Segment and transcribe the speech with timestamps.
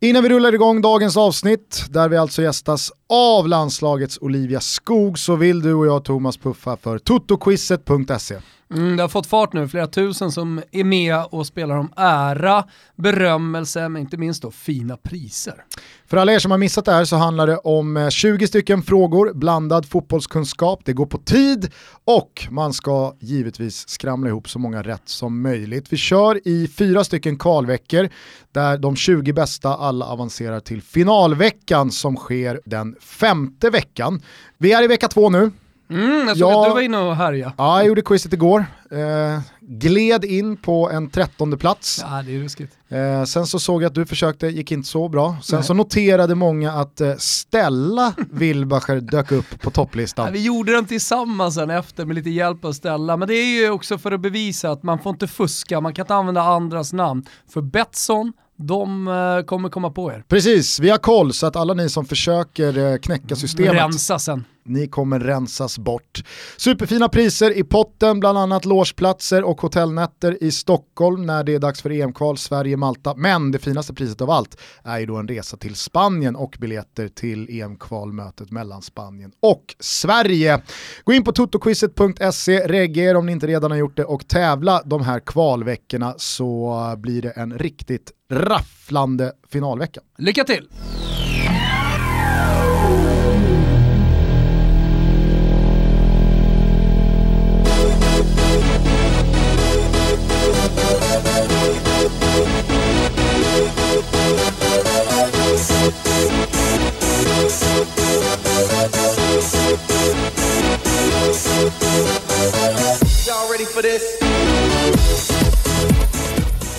[0.00, 5.36] Innan vi rullar igång dagens avsnitt, där vi alltså gästas av landslagets Olivia Skog, så
[5.36, 8.36] vill du och jag Thomas puffa för totoquizet.se.
[8.74, 12.64] Mm, det har fått fart nu, flera tusen som är med och spelar om ära,
[12.96, 15.64] berömmelse, men inte minst då fina priser.
[16.06, 18.82] För alla er som har missat det här så handlar det om eh, 20 stycken
[18.82, 21.72] frågor, blandad fotbollskunskap, det går på tid
[22.04, 25.92] och man ska givetvis skramla ihop så många rätt som möjligt.
[25.92, 28.08] Vi kör i fyra stycken kvalveckor
[28.52, 34.22] där de 20 bästa alla avancerar till finalveckan som sker den femte veckan.
[34.58, 35.50] Vi är i vecka två nu,
[35.90, 37.52] Mm, jag såg jag, att du var inne och härjade.
[37.58, 38.66] Ja, jag gjorde quizet igår.
[38.90, 42.04] Eh, gled in på en trettonde plats.
[42.10, 42.72] Ja, det är ruskigt.
[42.88, 45.36] Eh, sen så såg jag att du försökte, gick inte så bra.
[45.42, 45.66] Sen Nej.
[45.66, 50.26] så noterade många att eh, Stella Wilbacher dök upp på topplistan.
[50.26, 53.60] Ja, vi gjorde den tillsammans sen efter med lite hjälp av Stella, men det är
[53.60, 56.92] ju också för att bevisa att man får inte fuska, man kan inte använda andras
[56.92, 57.26] namn.
[57.52, 60.24] För Betsson, de uh, kommer komma på er.
[60.28, 64.44] Precis, vi har koll så att alla ni som försöker uh, knäcka systemet Rensa sen.
[64.66, 66.22] Ni kommer rensas bort.
[66.56, 71.82] Superfina priser i potten, bland annat logeplatser och hotellnätter i Stockholm när det är dags
[71.82, 73.14] för EM-kval Sverige-Malta.
[73.16, 77.08] Men det finaste priset av allt är ju då en resa till Spanien och biljetter
[77.08, 80.62] till EM-kvalmötet mellan Spanien och Sverige.
[81.04, 84.82] Gå in på totoquizet.se, regga er om ni inte redan har gjort det och tävla
[84.84, 90.00] de här kvalveckorna så blir det en riktigt rafflande finalvecka.
[90.18, 90.68] Lycka till!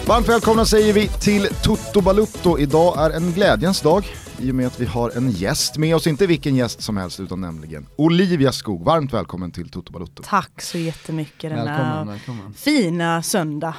[0.08, 2.60] Varmt välkomna säger vi till Toto Balutto.
[2.60, 4.06] Idag är en glädjens dag
[4.40, 7.20] i och med att vi har en gäst med oss, inte vilken gäst som helst
[7.20, 8.84] utan nämligen Olivia Skog.
[8.84, 10.24] Varmt välkommen till Toto Balutto.
[10.26, 12.54] Tack så jättemycket denna välkommen, välkommen.
[12.54, 13.76] fina söndag.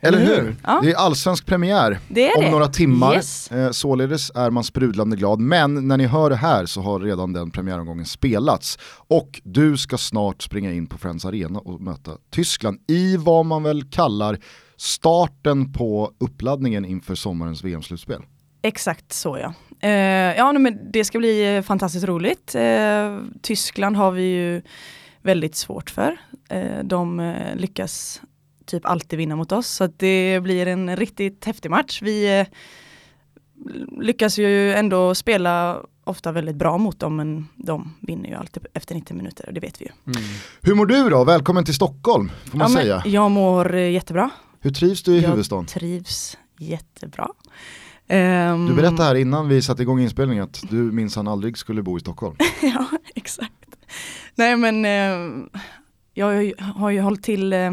[0.00, 0.56] Eller hur?
[0.64, 0.80] Ja.
[0.82, 2.50] Det är allsvensk premiär det om det.
[2.50, 3.14] några timmar.
[3.14, 3.50] Yes.
[3.50, 5.40] Eh, således är man sprudlande glad.
[5.40, 8.78] Men när ni hör det här så har redan den premiäromgången spelats.
[9.08, 13.62] Och du ska snart springa in på Friends Arena och möta Tyskland i vad man
[13.62, 14.38] väl kallar
[14.76, 18.22] starten på uppladdningen inför sommarens VM-slutspel.
[18.62, 19.54] Exakt så ja.
[19.88, 22.54] Eh, ja men det ska bli eh, fantastiskt roligt.
[22.54, 24.62] Eh, Tyskland har vi ju
[25.22, 26.16] väldigt svårt för.
[26.48, 28.22] Eh, de lyckas
[28.70, 32.02] typ alltid vinna mot oss så det blir en riktigt häftig match.
[32.02, 32.46] Vi eh,
[34.00, 38.94] lyckas ju ändå spela ofta väldigt bra mot dem men de vinner ju alltid efter
[38.94, 39.90] 90 minuter och det vet vi ju.
[40.06, 40.28] Mm.
[40.60, 41.24] Hur mår du då?
[41.24, 43.02] Välkommen till Stockholm får man ja, säga.
[43.06, 44.30] Jag mår jättebra.
[44.60, 45.64] Hur trivs du i jag huvudstaden?
[45.64, 47.28] Jag trivs jättebra.
[48.08, 51.96] Um, du berättade här innan vi satte igång inspelningen att du minsann aldrig skulle bo
[51.96, 52.36] i Stockholm.
[52.62, 53.52] ja, exakt.
[54.34, 55.46] Nej men uh,
[56.14, 57.72] jag har ju hållit till uh,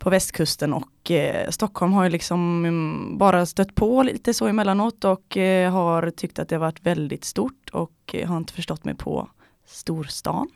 [0.00, 5.04] på västkusten och eh, Stockholm har ju liksom mm, bara stött på lite så emellanåt
[5.04, 8.84] och eh, har tyckt att det har varit väldigt stort och eh, har inte förstått
[8.84, 9.28] mig på
[9.66, 10.48] storstan.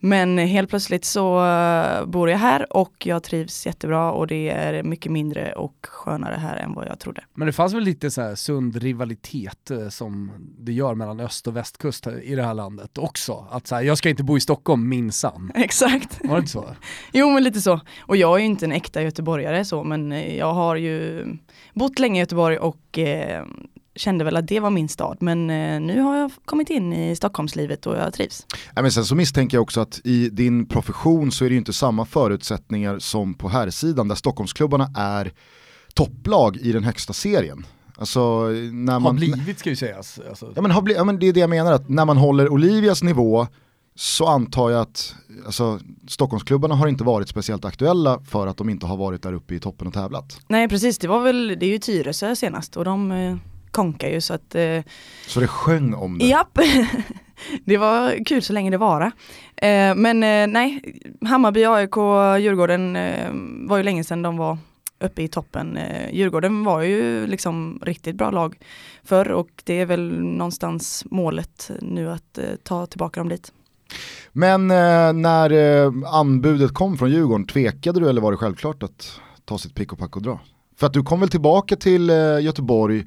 [0.00, 4.82] Men helt plötsligt så uh, bor jag här och jag trivs jättebra och det är
[4.82, 7.24] mycket mindre och skönare här än vad jag trodde.
[7.34, 11.46] Men det fanns väl lite så här sund rivalitet uh, som det gör mellan öst
[11.46, 13.46] och västkust i det här landet också?
[13.50, 15.52] Att så här, jag ska inte bo i Stockholm minsann.
[15.54, 16.18] Exakt.
[16.24, 16.66] Var det inte så?
[17.12, 17.80] jo men lite så.
[18.00, 21.26] Och jag är ju inte en äkta göteborgare så men eh, jag har ju
[21.74, 23.44] bott länge i Göteborg och eh,
[23.96, 27.16] kände väl att det var min stad men eh, nu har jag kommit in i
[27.16, 28.46] Stockholmslivet och jag trivs.
[28.74, 31.58] Ja, men sen så misstänker jag också att i din profession så är det ju
[31.58, 35.32] inte samma förutsättningar som på här sidan där Stockholmsklubbarna är
[35.94, 37.66] topplag i den högsta serien.
[37.98, 38.40] Alltså,
[38.72, 40.20] när man, har blivit ska ju sägas.
[40.28, 40.52] Alltså.
[40.54, 42.52] Ja, men har bli, ja, men det är det jag menar, att när man håller
[42.52, 43.46] Olivias nivå
[43.94, 45.14] så antar jag att
[45.46, 49.54] alltså, Stockholmsklubbarna har inte varit speciellt aktuella för att de inte har varit där uppe
[49.54, 50.40] i toppen och tävlat.
[50.48, 53.36] Nej precis, det var väl, det är ju Tyresö senast och de eh,
[53.76, 54.54] konkar ju så att...
[54.54, 54.82] Eh,
[55.26, 56.26] så det sjöng om det?
[56.26, 56.58] Japp,
[57.64, 59.06] det var kul så länge det vara.
[59.56, 61.96] Eh, men eh, nej, Hammarby, AIK,
[62.42, 63.30] Djurgården eh,
[63.68, 64.58] var ju länge sedan de var
[65.00, 65.76] uppe i toppen.
[65.76, 68.58] Eh, Djurgården var ju liksom riktigt bra lag
[69.04, 73.52] förr och det är väl någonstans målet nu att eh, ta tillbaka dem dit.
[74.32, 74.66] Men
[75.22, 75.50] när
[76.20, 79.98] anbudet kom från Djurgården, tvekade du eller var det självklart att ta sitt pick och
[79.98, 80.40] pack och dra?
[80.76, 82.08] För att du kom väl tillbaka till
[82.40, 83.06] Göteborg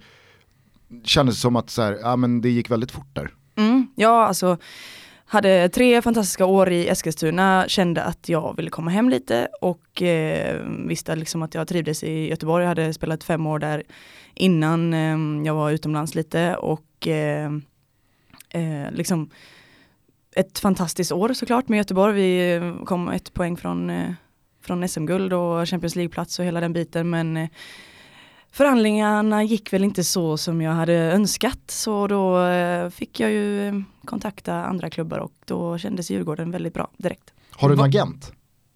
[1.04, 3.34] kändes det som att så här, ja, men det gick väldigt fort där.
[3.56, 4.58] Mm, ja, alltså
[5.26, 10.62] hade tre fantastiska år i Eskilstuna, kände att jag ville komma hem lite och eh,
[10.88, 12.64] visste liksom att jag trivdes i Göteborg.
[12.64, 13.84] Jag hade spelat fem år där
[14.34, 17.52] innan eh, jag var utomlands lite och eh,
[18.50, 19.30] eh liksom
[20.36, 22.14] ett fantastiskt år såklart med Göteborg.
[22.14, 24.12] Vi kom ett poäng från, eh,
[24.62, 27.50] från SM-guld och Champions League-plats och hela den biten men eh,
[28.52, 33.84] förhandlingarna gick väl inte så som jag hade önskat så då eh, fick jag ju
[34.06, 37.34] kontakta andra klubbar och då kändes Djurgården väldigt bra direkt.
[37.52, 38.32] Har du en agent?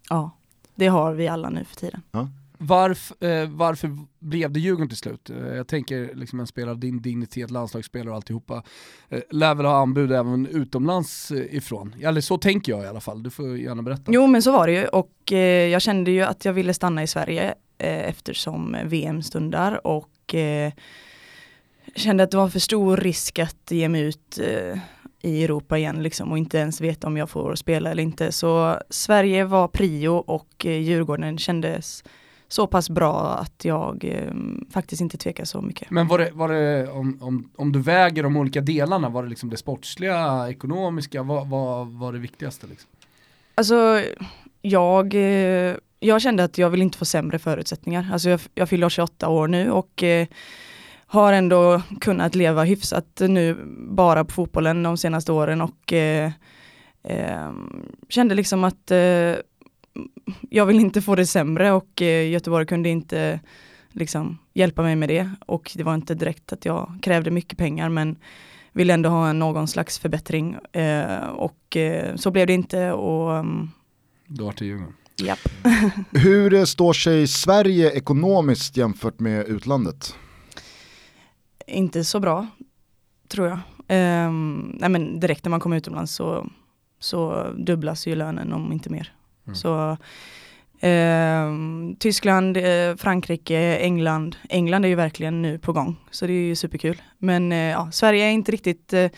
[0.08, 0.30] Ja,
[0.74, 2.02] det har vi alla nu för tiden.
[2.10, 2.28] Ja.
[2.58, 5.30] Varf, eh, varför blev det Djurgården till slut?
[5.30, 8.62] Eh, jag tänker liksom en spelare av din dignitet, landslagsspelare och alltihopa,
[9.08, 11.94] eh, lär väl ha anbud även utomlands eh, ifrån.
[12.02, 14.02] Eller så tänker jag i alla fall, du får gärna berätta.
[14.06, 17.02] Jo men så var det ju och eh, jag kände ju att jag ville stanna
[17.02, 20.72] i Sverige eh, eftersom VM stundar och eh,
[21.94, 24.38] kände att det var för stor risk att ge mig ut
[25.22, 28.32] i Europa igen liksom och inte ens veta om jag får spela eller inte.
[28.32, 32.04] Så Sverige var prio och Djurgården kändes
[32.48, 34.32] så pass bra att jag eh,
[34.70, 35.90] faktiskt inte tvekar så mycket.
[35.90, 39.28] Men var det, var det om, om, om du väger de olika delarna, var det
[39.28, 42.66] liksom det sportsliga, ekonomiska, vad var, var det viktigaste?
[42.66, 42.90] Liksom?
[43.54, 44.02] Alltså,
[44.62, 45.74] jag, eh,
[46.04, 48.08] jag kände att jag vill inte få sämre förutsättningar.
[48.12, 50.26] Alltså jag, jag fyller 28 år nu och eh,
[51.06, 53.56] har ändå kunnat leva hyfsat nu
[53.88, 56.32] bara på fotbollen de senaste åren och eh,
[57.02, 57.52] eh,
[58.08, 59.34] kände liksom att eh,
[60.50, 63.40] jag vill inte få det sämre och eh, Göteborg kunde inte
[63.92, 67.88] liksom hjälpa mig med det och det var inte direkt att jag krävde mycket pengar
[67.88, 68.16] men
[68.72, 73.70] ville ändå ha någon slags förbättring eh, och eh, så blev det inte och um,
[74.26, 74.94] Då var det Djurgården.
[75.16, 75.38] Japp.
[76.12, 80.16] Hur står sig Sverige ekonomiskt jämfört med utlandet?
[81.66, 82.46] Inte så bra,
[83.28, 83.58] tror jag.
[84.28, 86.46] Um, nej men direkt när man kommer utomlands så,
[87.00, 89.12] så dubblas ju lönen om inte mer.
[89.46, 89.54] Mm.
[89.54, 89.96] Så
[90.86, 91.52] eh,
[91.98, 94.36] Tyskland, eh, Frankrike, England.
[94.48, 97.02] England är ju verkligen nu på gång, så det är ju superkul.
[97.18, 99.10] Men eh, ja, Sverige är inte riktigt eh,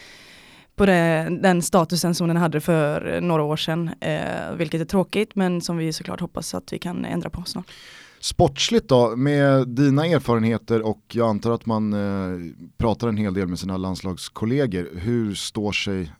[0.76, 5.34] på det, den statusen som den hade för några år sedan, eh, vilket är tråkigt,
[5.34, 7.72] men som vi såklart hoppas att vi kan ändra på snart.
[8.20, 13.48] Sportsligt då, med dina erfarenheter och jag antar att man eh, pratar en hel del
[13.48, 16.12] med sina landslagskollegor, hur står sig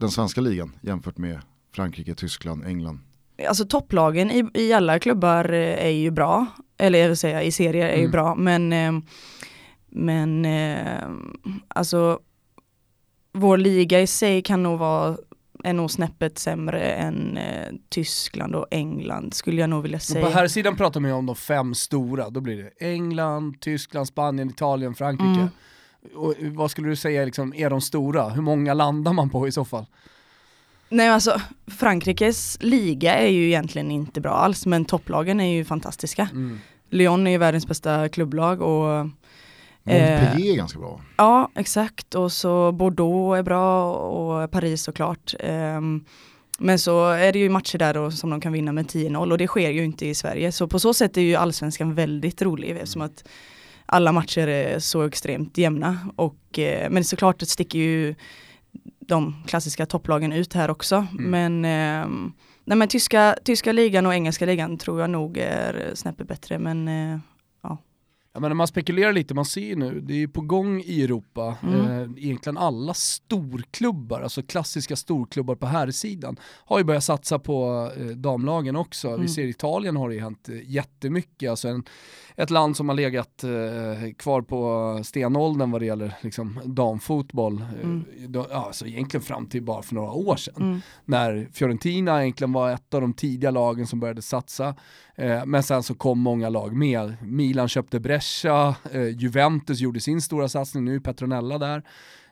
[0.00, 1.40] den svenska ligan jämfört med
[1.74, 2.98] Frankrike, Tyskland, England?
[3.48, 6.46] Alltså topplagen i, i alla klubbar är ju bra,
[6.78, 8.02] eller jag vill säga i serier är mm.
[8.02, 8.92] ju bra, men, eh,
[9.90, 11.08] men eh,
[11.68, 12.20] alltså
[13.36, 15.16] vår liga i sig kan nog vara
[15.64, 20.26] är nog snäppet sämre än eh, Tyskland och England skulle jag nog vilja säga.
[20.26, 24.06] på här sidan pratar man ju om de fem stora, då blir det England, Tyskland,
[24.08, 25.30] Spanien, Italien, Frankrike.
[25.30, 25.48] Mm.
[26.14, 28.28] Och vad skulle du säga liksom, är de stora?
[28.28, 29.86] Hur många landar man på i så fall?
[30.88, 36.28] Nej alltså Frankrikes liga är ju egentligen inte bra alls men topplagen är ju fantastiska.
[36.32, 36.60] Mm.
[36.90, 39.06] Lyon är ju världens bästa klubblag och
[39.86, 41.00] Montpellier eh, är ganska bra.
[41.16, 45.34] Ja exakt och så Bordeaux är bra och Paris såklart.
[45.40, 45.80] Eh,
[46.58, 49.38] men så är det ju matcher där då som de kan vinna med 10-0 och
[49.38, 50.52] det sker ju inte i Sverige.
[50.52, 52.82] Så på så sätt är ju allsvenskan väldigt rolig mm.
[52.82, 53.28] eftersom att
[53.86, 55.98] alla matcher är så extremt jämna.
[56.16, 58.14] Och, eh, men såklart det sticker ju
[58.98, 61.06] de klassiska topplagen ut här också.
[61.18, 61.30] Mm.
[61.30, 62.08] Men, eh,
[62.64, 66.58] nej, men tyska, tyska ligan och engelska ligan tror jag nog är snäppet bättre.
[66.58, 66.88] Men
[68.36, 71.02] eh, Ja, men man spekulerar lite, man ser ju nu, det är på gång i
[71.02, 71.80] Europa, mm.
[71.80, 77.90] eh, egentligen alla storklubbar, alltså klassiska storklubbar på här sidan har ju börjat satsa på
[77.96, 79.08] eh, damlagen också.
[79.08, 79.20] Mm.
[79.20, 81.84] Vi ser Italien har det ju hänt eh, jättemycket, alltså en,
[82.36, 87.84] ett land som har legat eh, kvar på stenåldern vad det gäller liksom, damfotboll, eh,
[87.84, 88.04] mm.
[88.28, 90.62] då, alltså egentligen fram till bara för några år sedan.
[90.62, 90.80] Mm.
[91.04, 94.74] När Fiorentina egentligen var ett av de tidiga lagen som började satsa,
[95.14, 97.16] eh, men sen så kom många lag med.
[97.22, 98.16] Milan köpte Brescia,
[98.92, 101.82] eh, Juventus gjorde sin stora satsning, nu är Petronella där.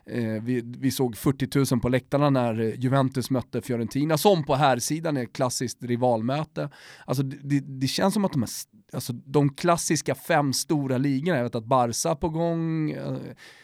[0.09, 4.55] Eh, vi, vi, såg 40 000 på läktarna när eh, Juventus mötte Fiorentina, som på
[4.55, 6.69] här sidan är ett klassiskt rivalmöte.
[7.05, 8.49] Alltså det, det känns som att de, här,
[8.95, 13.17] alltså de klassiska fem stora ligorna, jag vet att Barca på gång, eh,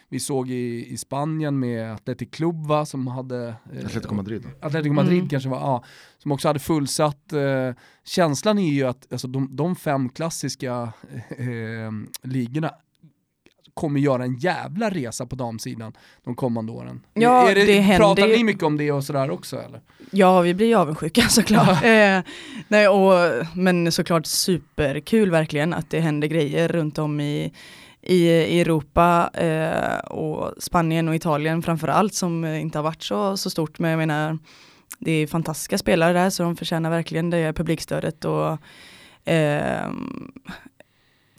[0.08, 3.48] vi såg i, i Spanien med Athletic Club va, som hade...
[3.48, 4.46] Eh, Atletico Madrid.
[4.60, 5.28] Atletico Madrid mm.
[5.28, 5.84] kanske var, ja,
[6.18, 7.32] som också hade fullsatt.
[7.32, 7.74] Eh,
[8.04, 10.92] känslan är ju att alltså, de, de fem klassiska
[11.38, 12.70] eh, ligorna
[13.74, 15.92] kommer göra en jävla resa på damsidan
[16.24, 17.00] de kommande åren.
[17.14, 19.80] Ja, är det, det händer Pratar ni mycket om det och sådär också eller?
[20.10, 21.84] Ja, vi blir avundsjuka såklart.
[21.84, 22.20] eh,
[22.68, 27.52] nej, och, men såklart superkul verkligen att det händer grejer runt om i,
[28.02, 33.50] i, i Europa eh, och Spanien och Italien framförallt som inte har varit så, så
[33.50, 33.78] stort.
[33.78, 34.38] Men jag menar,
[34.98, 38.24] det är fantastiska spelare där så de förtjänar verkligen det publikstödet.
[38.24, 38.58] Och,
[39.32, 39.90] eh,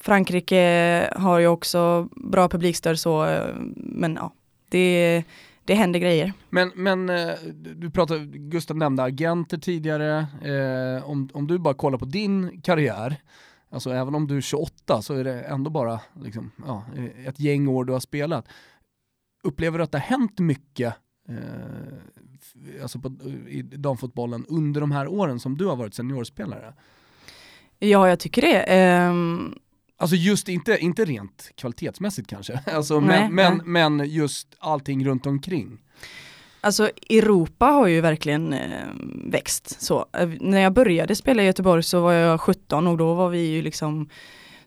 [0.04, 4.34] Frankrike har ju också bra publikstöd så, eh, men ja,
[4.70, 5.24] det,
[5.66, 6.34] det händer grejer.
[6.50, 7.34] Men, men eh,
[7.76, 13.16] du pratade, Gustav nämnde agenter tidigare, eh, om, om du bara kollar på din karriär,
[13.70, 16.86] alltså även om du är 28 så är det ändå bara liksom, ja,
[17.26, 18.48] ett gäng år du har spelat.
[19.44, 20.96] Upplever du att det har hänt mycket
[21.30, 23.12] eh, alltså på,
[23.48, 26.74] i damfotbollen under de här åren som du har varit seniorspelare?
[27.80, 29.08] Ja, jag tycker det.
[29.10, 29.60] Um,
[30.04, 33.62] Alltså just inte, inte rent kvalitetsmässigt kanske, alltså, nej, men, nej.
[33.66, 35.80] men, men just allting runt omkring.
[36.62, 38.88] Alltså Europa har ju verkligen eh,
[39.26, 40.06] växt så.
[40.14, 43.46] Eh, när jag började spela i Göteborg så var jag 17 och då var vi
[43.46, 44.10] ju liksom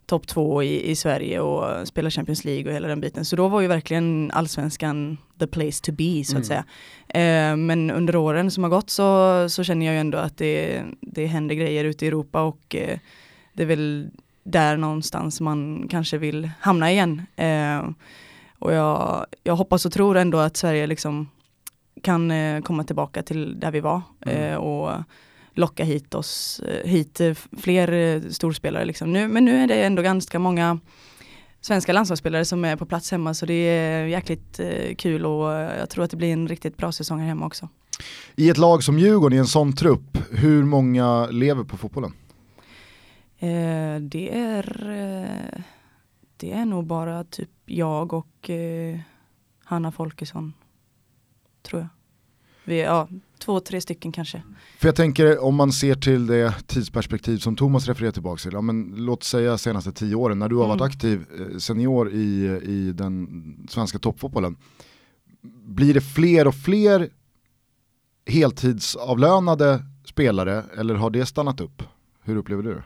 [0.07, 3.25] topp två i, i Sverige och spelade Champions League och hela den biten.
[3.25, 6.45] Så då var ju verkligen allsvenskan the place to be så att mm.
[6.45, 6.65] säga.
[7.09, 10.83] Eh, men under åren som har gått så, så känner jag ju ändå att det,
[11.01, 12.99] det händer grejer ute i Europa och eh,
[13.53, 14.11] det är väl
[14.47, 17.23] där någonstans man kanske vill hamna igen.
[17.37, 17.89] Eh,
[18.59, 21.29] och jag, jag hoppas och tror ändå att Sverige liksom
[22.03, 24.53] kan eh, komma tillbaka till där vi var mm.
[24.53, 25.03] eh, och
[25.53, 28.85] locka hit oss, eh, hit eh, fler storspelare.
[28.85, 29.13] Liksom.
[29.13, 30.79] Nu, men nu är det ändå ganska många
[31.61, 34.61] svenska landslagsspelare som är på plats hemma så det är jäkligt
[34.99, 37.69] kul och jag tror att det blir en riktigt bra säsong här hemma också.
[38.37, 42.13] I ett lag som Djurgården, i en sån trupp, hur många lever på fotbollen?
[43.39, 45.63] Eh, det är eh,
[46.37, 48.99] det är nog bara typ jag och eh,
[49.65, 50.53] Hanna Folkesson.
[51.63, 51.89] Tror jag.
[52.65, 54.43] Vi, ja, två, tre stycken kanske.
[54.79, 58.61] För jag tänker om man ser till det tidsperspektiv som Thomas refererar tillbaka till, ja,
[58.61, 60.79] men låt säga senaste tio åren när du har mm.
[60.79, 63.29] varit aktiv eh, senior i, i den
[63.71, 64.57] svenska toppfotbollen.
[65.67, 67.11] Blir det fler och fler
[68.27, 71.83] heltidsavlönade spelare eller har det stannat upp?
[72.23, 72.85] Hur upplever du det?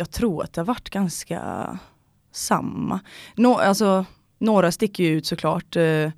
[0.00, 1.78] Jag tror att det har varit ganska
[2.32, 3.00] samma.
[3.36, 4.04] Nå, alltså,
[4.38, 5.76] några sticker ju ut såklart.
[5.76, 6.10] Eh,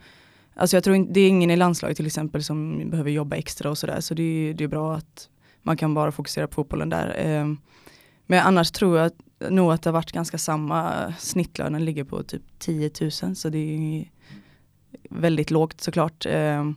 [0.55, 3.71] alltså jag tror inte, det är ingen i landslaget till exempel som behöver jobba extra
[3.71, 4.01] och sådär.
[4.01, 5.29] Så det är, det är bra att
[5.62, 7.15] man kan bara fokusera på fotbollen där.
[7.19, 7.47] Eh,
[8.27, 9.12] men annars tror jag
[9.51, 11.12] nog att det har varit ganska samma.
[11.19, 14.05] Snittlönen ligger på typ 10 000 så det är
[15.11, 16.27] väldigt lågt såklart.
[16.27, 16.71] Eh,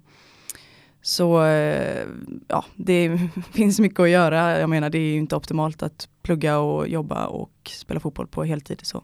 [1.05, 2.07] så eh,
[2.47, 3.19] ja, det
[3.51, 4.59] finns mycket att göra.
[4.59, 8.43] Jag menar det är ju inte optimalt att plugga och jobba och spela fotboll på
[8.43, 8.79] heltid.
[8.83, 9.03] Så.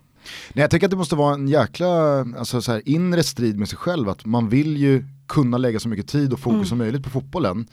[0.54, 3.70] Nej, jag tänker att det måste vara en jäkla alltså, så här, inre strid med
[3.70, 4.10] sig själv.
[4.10, 6.66] Att man vill ju kunna lägga så mycket tid och fokus mm.
[6.66, 7.68] som möjligt på fotbollen.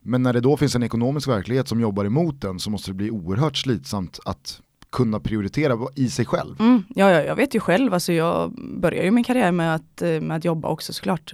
[0.00, 2.94] Men när det då finns en ekonomisk verklighet som jobbar emot den så måste det
[2.94, 4.60] bli oerhört slitsamt att
[4.92, 6.60] kunna prioritera i sig själv.
[6.60, 10.20] Mm, ja, jag vet ju själv, alltså jag började ju min karriär med att, eh,
[10.20, 11.32] med att jobba också såklart.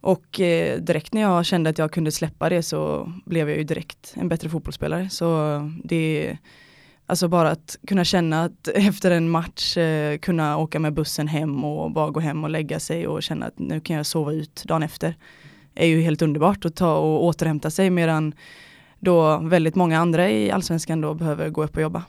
[0.00, 3.64] Och eh, direkt när jag kände att jag kunde släppa det så blev jag ju
[3.64, 5.10] direkt en bättre fotbollsspelare.
[5.10, 6.38] Så det är
[7.06, 11.64] alltså bara att kunna känna att efter en match eh, kunna åka med bussen hem
[11.64, 14.62] och bara gå hem och lägga sig och känna att nu kan jag sova ut
[14.64, 15.14] dagen efter.
[15.74, 18.34] är ju helt underbart att ta och återhämta sig medan
[19.00, 22.02] då väldigt många andra i allsvenskan då behöver gå upp och jobba.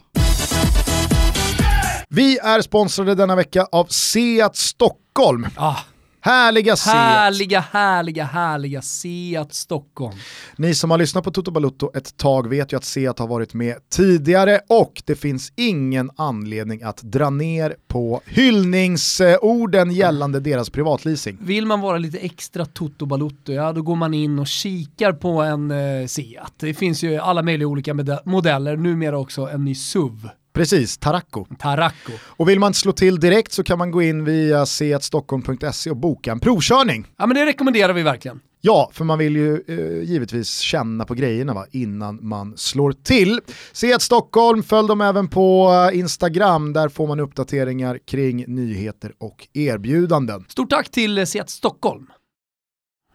[2.09, 5.47] Vi är sponsrade denna vecka av Seat Stockholm.
[5.55, 5.77] Ah.
[6.21, 6.95] Härliga Seat.
[6.95, 10.15] Härliga, härliga, härliga Seat Stockholm.
[10.55, 13.53] Ni som har lyssnat på Toto Balutto ett tag vet ju att Seat har varit
[13.53, 21.37] med tidigare och det finns ingen anledning att dra ner på hyllningsorden gällande deras privatleasing.
[21.41, 25.41] Vill man vara lite extra Toto Balutto, ja då går man in och kikar på
[25.41, 26.53] en eh, Seat.
[26.59, 27.93] Det finns ju alla möjliga olika
[28.25, 30.29] modeller, numera också en ny SUV.
[30.53, 31.45] Precis, Taracco.
[31.59, 32.11] Taracco.
[32.21, 36.31] Och vill man slå till direkt så kan man gå in via seatstockholm.se och boka
[36.31, 37.07] en provkörning.
[37.17, 38.39] Ja men det rekommenderar vi verkligen.
[38.61, 43.39] Ja, för man vill ju eh, givetvis känna på grejerna va, innan man slår till.
[43.71, 49.47] Seat Stockholm, följ dem även på eh, Instagram, där får man uppdateringar kring nyheter och
[49.53, 50.45] erbjudanden.
[50.47, 52.07] Stort tack till eh, Seat Stockholm.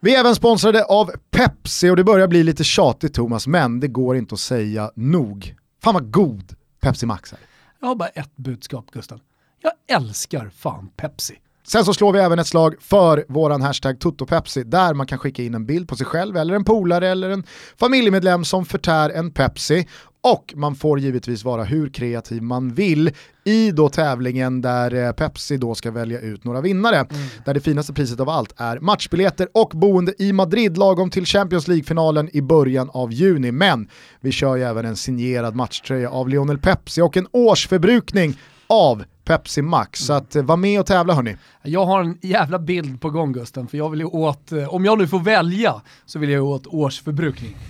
[0.01, 3.87] Vi är även sponsrade av Pepsi och det börjar bli lite tjatigt Thomas, men det
[3.87, 5.55] går inte att säga nog.
[5.83, 7.39] Fan vad god Pepsi Max här.
[7.79, 9.19] Jag har bara ett budskap Gustav.
[9.61, 11.39] Jag älskar fan Pepsi.
[11.67, 15.43] Sen så slår vi även ett slag för våran hashtag TotoPepsi där man kan skicka
[15.43, 17.43] in en bild på sig själv eller en polare eller en
[17.79, 19.87] familjemedlem som förtär en Pepsi
[20.21, 23.11] och man får givetvis vara hur kreativ man vill
[23.43, 26.95] i då tävlingen där eh, Pepsi då ska välja ut några vinnare.
[26.95, 27.07] Mm.
[27.45, 31.67] Där det finaste priset av allt är matchbiljetter och boende i Madrid lagom till Champions
[31.67, 33.51] League-finalen i början av juni.
[33.51, 33.89] Men
[34.21, 39.61] vi kör ju även en signerad matchtröja av Lionel Pepsi och en årsförbrukning av Pepsi
[39.61, 39.99] Max.
[39.99, 41.35] Så att, eh, var med och tävla hörni.
[41.63, 44.85] Jag har en jävla bild på gång Gusten, för jag vill ju åt, eh, om
[44.85, 47.57] jag nu får välja, så vill jag åt årsförbrukning.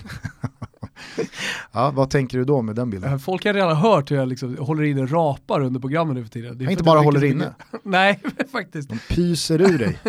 [1.72, 3.12] Ja, vad tänker du då med den bilden?
[3.14, 6.30] Eh, Folk har redan hört hur jag liksom håller inne rapar under programmen nu för
[6.30, 6.58] tiden.
[6.58, 7.54] Det är inte bara håller inne.
[7.84, 8.22] Nej,
[8.52, 8.90] faktiskt.
[8.90, 10.00] De pyser ur dig.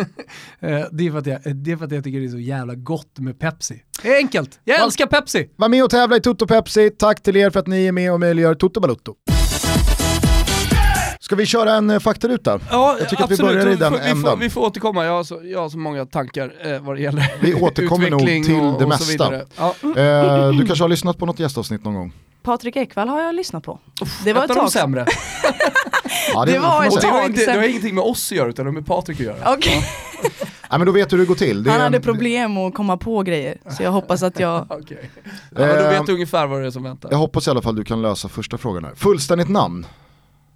[0.91, 2.75] Det är, för att jag, det är för att jag tycker det är så jävla
[2.75, 3.83] gott med Pepsi.
[4.03, 5.49] Det är enkelt, jag älskar Pepsi!
[5.55, 6.89] Var med och tävla i Toto Pepsi.
[6.89, 9.15] Tack till er för att ni är med och möjliggör Toto Balutto.
[11.27, 12.59] Ska vi köra en eh, faktaruta?
[12.71, 14.39] Ja, Jag tycker att vi börjar i den vi, får, ändan.
[14.39, 17.33] vi får återkomma, jag har så, jag har så många tankar eh, vad det gäller
[17.41, 19.11] Vi återkommer nog utveckling till och, det och mesta.
[19.11, 19.45] vidare.
[19.57, 19.75] Ja.
[19.83, 22.13] Eh, du kanske har lyssnat på något gästavsnitt någon gång?
[22.43, 23.79] Patrik Ekwall har jag lyssnat på.
[24.23, 25.05] Det var Ett tag sämre.
[26.33, 27.11] Ja, Det var ett Och det tag.
[27.11, 29.25] har, inte, det har ingenting med oss att göra utan det har med Patrik att
[29.25, 29.37] göra.
[29.53, 29.83] Okej.
[30.69, 31.63] Ja, men då vet du hur det går till.
[31.63, 34.65] Det är Han hade en- problem att komma på grejer, så jag hoppas att jag...
[34.69, 35.09] Okej.
[35.23, 35.31] Ja,
[35.65, 37.11] men då vet du ungefär vad det är som väntar.
[37.11, 38.93] Jag hoppas i alla fall du kan lösa första frågan här.
[38.95, 39.85] Fullständigt namn?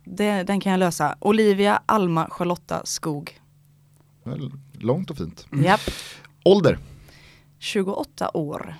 [0.03, 1.15] Det, den kan jag lösa.
[1.19, 3.39] Olivia Alma Charlotta Skog.
[4.79, 5.45] Långt och fint.
[5.63, 5.81] Japp.
[6.45, 6.77] Ålder?
[7.59, 8.75] 28 år.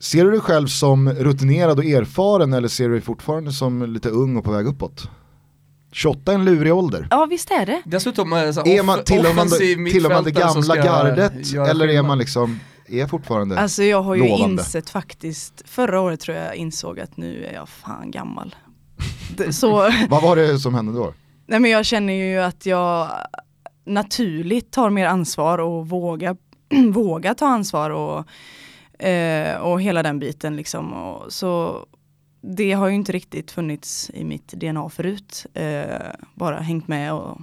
[0.00, 4.08] Ser du dig själv som rutinerad och erfaren eller ser du dig fortfarande som lite
[4.08, 5.10] ung och på väg uppåt?
[5.92, 7.08] 28 är en lurig ålder.
[7.10, 7.82] Ja visst är det.
[7.84, 9.48] Dessutom eh, så här, Är man, off- tillhör, man,
[9.90, 14.28] tillhör man det gamla gardet eller är man liksom, är fortfarande Alltså jag har ju
[14.28, 14.44] Lovande.
[14.62, 18.54] insett faktiskt, förra året tror jag insåg att nu är jag fan gammal.
[19.50, 21.14] Så, Vad var det som hände då?
[21.46, 23.08] nej men jag känner ju att jag
[23.84, 26.36] naturligt tar mer ansvar och vågar,
[26.92, 30.92] vågar ta ansvar och, eh, och hela den biten liksom.
[30.92, 31.86] Och, så
[32.40, 35.46] det har ju inte riktigt funnits i mitt DNA förut.
[35.54, 35.84] Eh,
[36.34, 37.38] bara hängt med och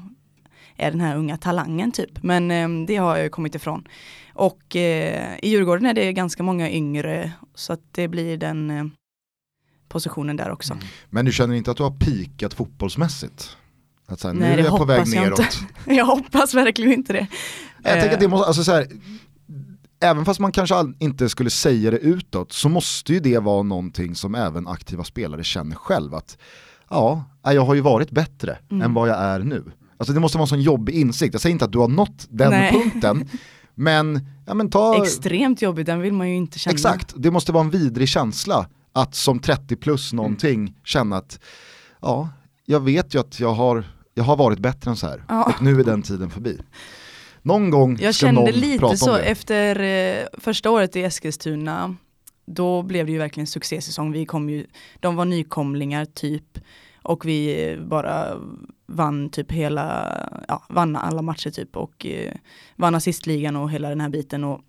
[0.75, 2.23] är den här unga talangen typ.
[2.23, 3.87] Men eh, det har jag ju kommit ifrån.
[4.33, 8.85] Och eh, i Djurgården är det ganska många yngre så att det blir den eh,
[9.89, 10.77] positionen där också.
[11.09, 13.57] Men du känner inte att du har pikat fotbollsmässigt?
[14.07, 15.39] Att så här, Nej, nu är jag på väg jag neråt.
[15.39, 15.51] inte.
[15.95, 17.27] Jag hoppas verkligen inte det.
[17.83, 18.87] Jag Eh, tänker att det måste, alltså så här,
[20.03, 24.15] även fast man kanske inte skulle säga det utåt så måste ju det vara någonting
[24.15, 26.37] som även aktiva spelare känner själv att
[26.89, 28.81] ja, jag har ju varit bättre Mm.
[28.81, 29.63] än vad jag är nu.
[29.97, 32.27] Alltså det måste vara en sån jobbig insikt, jag säger inte att du har nått
[32.29, 32.71] den Nej.
[32.73, 33.29] punkten,
[33.75, 36.73] men, ja, men ta, Extremt jobbigt, den vill man ju inte känna.
[36.73, 41.39] exakt, det måste vara en vidrig känsla att som 30 plus någonting känna att
[42.01, 42.29] ja,
[42.65, 45.43] jag vet ju att jag har, jag har varit bättre än så här Ja.
[45.43, 46.57] och nu är den tiden förbi.
[47.41, 49.23] Någon gång Jag ska kände någon lite prata så om det.
[49.23, 51.95] efter eh, första året i Eskilstuna.
[52.45, 54.11] Då blev det ju verkligen succésäsong.
[54.11, 54.65] Vi kom ju,
[54.99, 56.59] de var nykomlingar typ.
[57.03, 58.37] Och vi bara
[58.87, 60.15] vann typ hela,
[60.47, 61.77] ja, vann alla matcher typ.
[61.77, 62.33] Och eh,
[62.75, 64.43] vann assistligan och hela den här biten.
[64.43, 64.61] Och,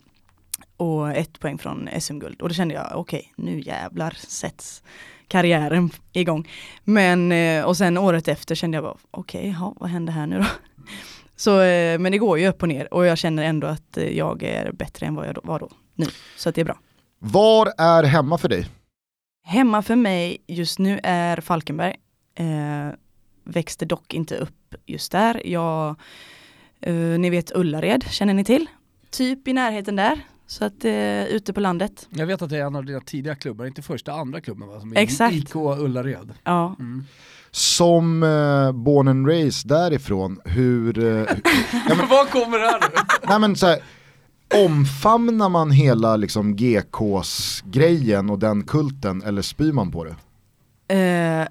[0.81, 2.43] och ett poäng från SM-guld.
[2.43, 4.83] Och då kände jag, okej, nu jävlar sätts
[5.29, 6.49] karriären igång.
[6.85, 10.39] Men, eh, och sen året efter kände jag bara, okej, ja, vad händer här nu
[10.39, 10.45] då?
[11.37, 14.43] Så, eh, men det går ju upp och ner och jag känner ändå att jag
[14.43, 16.07] är bättre än vad jag då, var då nu.
[16.37, 16.79] Så att det är bra.
[17.19, 18.67] Var är hemma för dig?
[19.45, 21.97] Hemma för mig just nu är Falkenberg.
[22.35, 22.95] Eh,
[23.45, 25.43] växte dock inte upp just där.
[25.47, 25.97] Jag,
[26.81, 28.67] eh, ni vet Ullared, känner ni till?
[29.11, 30.21] Typ i närheten där.
[30.51, 32.09] Så att eh, ute på landet.
[32.11, 34.81] Jag vet att det är en av dina tidiga klubbar, inte första, andra klubben va?
[34.81, 35.35] Som är Exakt.
[35.35, 36.33] IK Ullared.
[36.45, 36.77] Ja.
[36.79, 37.05] Mm.
[37.51, 42.87] Som eh, born and raised därifrån, hur, eh, hur Vad kommer det här nu?
[43.29, 43.79] nej men så här,
[44.65, 50.11] omfamnar man hela liksom GKs grejen och den kulten eller spyr man på det?
[50.95, 51.49] Eh,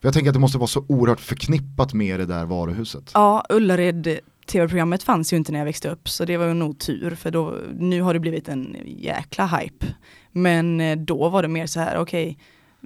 [0.00, 3.10] För jag tänker att det måste vara så oerhört förknippat med det där varuhuset.
[3.14, 6.78] Ja, Ullared tv-programmet fanns ju inte när jag växte upp så det var ju nog
[6.78, 9.86] tur för då, nu har det blivit en jäkla hype.
[10.32, 12.38] Men eh, då var det mer så här, okej,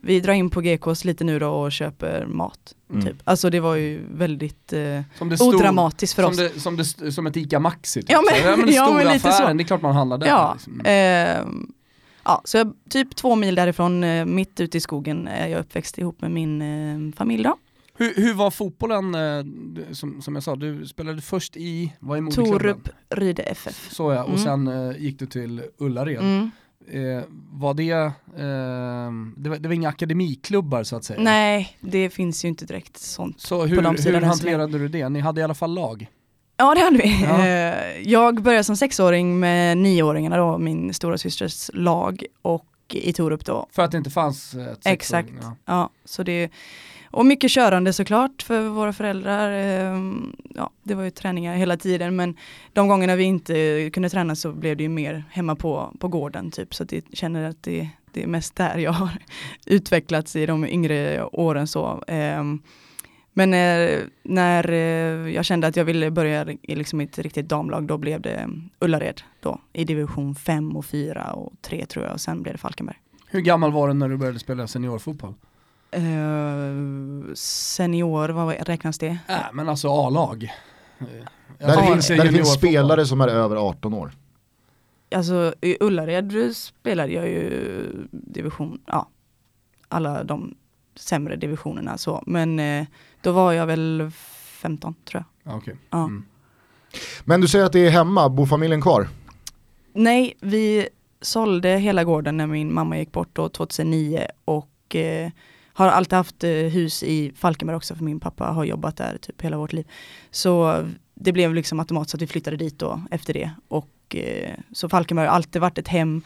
[0.02, 2.74] vi drar in på GKs lite nu då och köper mat.
[2.90, 3.04] Mm.
[3.04, 3.16] Typ.
[3.24, 5.02] Alltså det var ju väldigt eh,
[5.34, 6.36] stod, odramatiskt för som oss.
[6.36, 8.10] Det, som, det, som ett ICA Maxi typ.
[8.10, 9.54] Ja, men- så, ja, men ja, men lite affären, så.
[9.54, 10.26] det är klart man handlar där.
[10.26, 10.80] Ja, liksom.
[10.80, 11.66] eh,
[12.24, 15.98] ja, så jag, typ två mil därifrån, eh, mitt ute i skogen, är jag uppväxt
[15.98, 17.56] ihop med min eh, familj då.
[17.98, 19.44] Hur, hur var fotbollen, eh,
[19.92, 22.58] som, som jag sa, du spelade först i, vad är moderklubben?
[22.58, 23.88] Torup, Ryde FF.
[23.92, 24.42] Så ja, och Mm.
[24.42, 26.18] sen eh, gick du till Ullared.
[26.20, 26.50] Mm.
[26.90, 31.20] Eh, var det, eh, det, var, det var inga akademiklubbar så att säga?
[31.22, 33.40] Nej, det finns ju inte direkt sånt.
[33.40, 34.26] Så de hur, hur än så länge.
[34.26, 35.08] hanterade du det?
[35.08, 36.06] Ni hade i alla fall lag?
[36.56, 37.22] Ja det hade vi.
[37.22, 37.46] Ja.
[38.02, 43.66] Jag började som sexåring med nioåringarna då, min stora systers lag och i Torup då.
[43.72, 45.06] För att det inte fanns ett Exakt.
[45.06, 45.56] sexåring, ja.
[45.64, 46.50] Ja, så det,
[47.16, 49.52] och mycket körande såklart för våra föräldrar.
[49.52, 52.36] Ehm, ja, det var ju träningar hela tiden men
[52.72, 56.50] de gångerna vi inte kunde träna så blev det ju mer hemma på, på gården
[56.50, 56.74] typ.
[56.74, 59.10] Så att jag känner att det, det är mest där jag har
[59.66, 62.04] utvecklats i de yngre åren så.
[62.06, 62.62] Ehm,
[63.32, 67.86] men när, när eh, jag kände att jag ville börja i liksom ett riktigt damlag,
[67.86, 68.48] då blev det
[68.78, 72.58] Ullared då i division 5 och 4 och 3 tror jag och sen blev det
[72.58, 72.96] Falkenberg.
[73.26, 75.34] Hur gammal var du när du började spela seniorfotboll?
[75.96, 79.18] Eh, senior, vad räknas det?
[79.28, 80.52] Äh, men alltså A-lag.
[80.98, 81.06] Eh,
[81.58, 84.12] Där det finns, där det finns spelare som är över 18 år.
[85.14, 89.08] Alltså i Ullared spelade jag ju division, ja,
[89.88, 90.54] alla de
[90.94, 92.86] sämre divisionerna så, men eh,
[93.20, 95.52] då var jag väl 15 tror jag.
[95.52, 95.76] Ja, okej.
[95.90, 96.04] Ja.
[96.04, 96.24] Mm.
[97.24, 99.08] Men du säger att det är hemma, bor familjen kvar?
[99.92, 100.88] Nej, vi
[101.20, 105.30] sålde hela gården när min mamma gick bort då 2009 och eh,
[105.76, 109.42] har alltid haft eh, hus i Falkenberg också för min pappa har jobbat där typ
[109.42, 109.86] hela vårt liv.
[110.30, 110.84] Så
[111.14, 113.50] det blev liksom automatiskt att vi flyttade dit då efter det.
[113.68, 116.22] Och, eh, så Falkenberg har alltid varit ett hem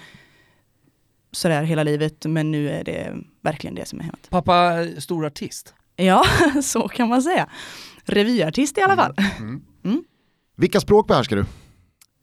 [1.32, 4.30] sådär hela livet men nu är det verkligen det som är hemmet.
[4.30, 5.74] Pappa är stor artist.
[5.96, 6.24] Ja,
[6.62, 7.48] så kan man säga.
[8.04, 9.14] Revyartist i alla fall.
[9.38, 9.62] Mm.
[10.56, 11.44] Vilka språk behärskar du?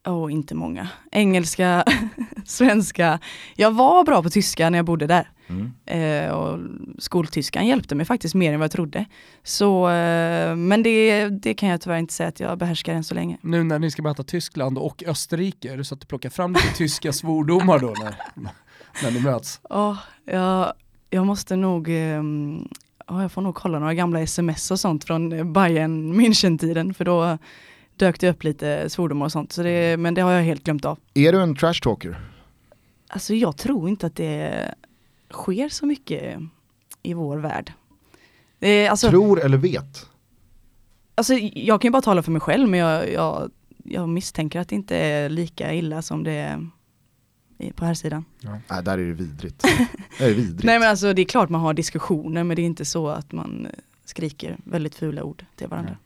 [0.08, 0.88] Åh, inte många.
[1.12, 1.84] Engelska,
[2.46, 3.20] svenska.
[3.56, 5.32] Jag var bra på tyska när jag bodde där.
[5.48, 5.72] Mm.
[5.86, 6.60] Eh, och
[6.98, 9.06] skoltyskan hjälpte mig faktiskt mer än vad jag trodde.
[9.44, 13.16] Så, eh, men det, det kan jag tyvärr inte säga att jag behärskar än så
[13.16, 13.38] länge.
[13.42, 16.54] Nu när ni ska möta Tyskland och Österrike, är det så att du plockar fram
[16.54, 18.16] lite tyska svordomar då när,
[19.04, 19.60] när ni möts?
[19.70, 20.74] Åh, jag,
[21.10, 22.24] jag måste nog, eh,
[23.08, 27.38] ja, jag får nog kolla några gamla sms och sånt från Bayern München-tiden för då
[27.96, 29.52] dök det upp lite svordomar och sånt.
[29.52, 31.00] Så det, men det har jag helt glömt av.
[31.14, 32.18] Är du en trash talker?
[33.10, 34.74] Alltså jag tror inte att det
[35.32, 36.40] sker så mycket
[37.04, 37.74] i vår värld.
[38.60, 40.10] Det är, alltså, Tror eller vet?
[41.16, 43.52] alltså, jag kan ju bara tala för mig själv men jag, jag,
[43.84, 46.70] jag misstänker att det inte är lika illa som det är
[47.76, 48.26] på här sidan.
[48.42, 49.64] Nej, där är det vidrigt.
[50.18, 50.64] Det är vidrigt.
[50.64, 53.32] Nej men alltså det är klart man har diskussioner men det är inte så att
[53.32, 53.72] man eh,
[54.06, 55.98] skriker väldigt fula ord till varandra.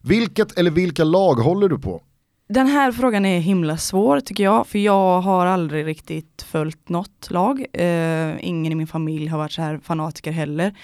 [0.00, 2.02] Vilket eller vilka lag håller du på?
[2.48, 7.30] Den här frågan är himla svår tycker jag, för jag har aldrig riktigt följt något
[7.30, 7.66] lag.
[7.72, 10.74] Eh, ingen i min familj har varit så här fanatiker heller.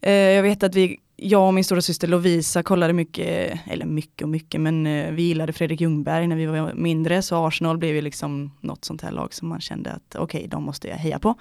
[0.00, 4.22] Eh, jag vet att vi, jag och min stora syster Lovisa kollade mycket, eller mycket
[4.22, 7.94] och mycket, men eh, vi gillade Fredrik Ljungberg när vi var mindre, så Arsenal blev
[7.94, 11.18] ju liksom något sånt här lag som man kände att okej, de måste jag heja
[11.18, 11.34] på.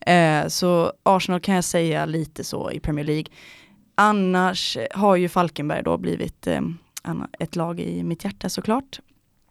[0.00, 3.26] Eh, så Arsenal kan jag säga lite så i Premier League.
[3.94, 6.60] Annars har ju Falkenberg då blivit eh,
[7.04, 9.00] eh, ett lag i mitt hjärta såklart.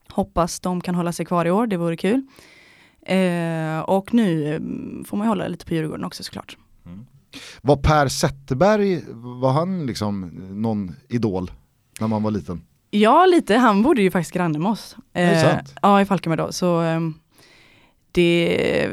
[0.10, 2.22] Hoppas de kan hålla sig kvar i år, det vore kul.
[3.06, 4.60] Eh, och nu eh,
[5.06, 6.58] får man hålla lite på Djurgården också såklart.
[7.62, 9.02] Var Per Zetterberg,
[9.42, 10.22] var han liksom
[10.62, 11.52] någon idol
[12.00, 12.62] när man var liten?
[12.90, 13.56] Ja, lite.
[13.56, 14.96] Han bodde ju faktiskt granne med oss.
[15.14, 16.52] Eh, ja, i Falkenberg då.
[16.52, 17.14] Så ehm,
[18.12, 18.90] det...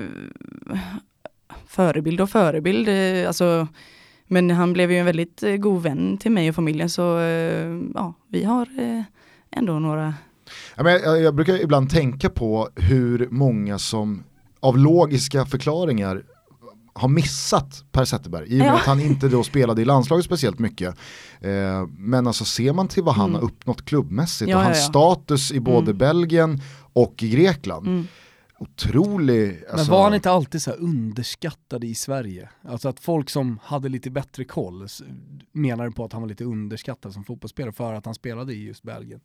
[1.66, 2.88] Förebild och förebild.
[2.88, 3.68] eh, Alltså,
[4.28, 7.80] men han blev ju en väldigt eh, god vän till mig och familjen så eh,
[7.94, 9.02] ja, vi har eh,
[9.50, 10.14] ändå några
[11.22, 14.24] jag, brukar ibland tänka på hur många som
[14.60, 16.22] av logiska förklaringar
[16.92, 18.74] har missat Per Zetterberg i och med Ja.
[18.74, 20.94] att han inte då spelade i landslaget speciellt mycket.
[21.98, 23.40] Men alltså ser man till vad han Mm.
[23.40, 24.82] har uppnått klubbmässigt Ja, och hans ja.
[24.88, 25.98] status i både Mm.
[25.98, 26.60] Belgien
[26.92, 27.86] och i Grekland.
[27.86, 28.06] Mm.
[28.60, 32.48] Otrolig, Men alltså, var han inte alltid så här underskattad i Sverige?
[32.62, 34.86] Alltså att folk som hade lite bättre koll
[35.52, 38.82] menade på att han var lite underskattad som fotbollsspelare för att han spelade i just
[38.82, 39.20] Belgien.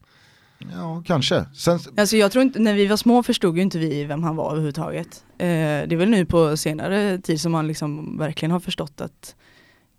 [0.71, 1.45] Ja, kanske.
[1.55, 4.35] Sen, Alltså jag tror inte, när vi var små förstod ju inte vi vem han
[4.35, 5.25] var överhuvudtaget.
[5.37, 9.35] Eh, det är väl nu på senare tid som man liksom verkligen har förstått att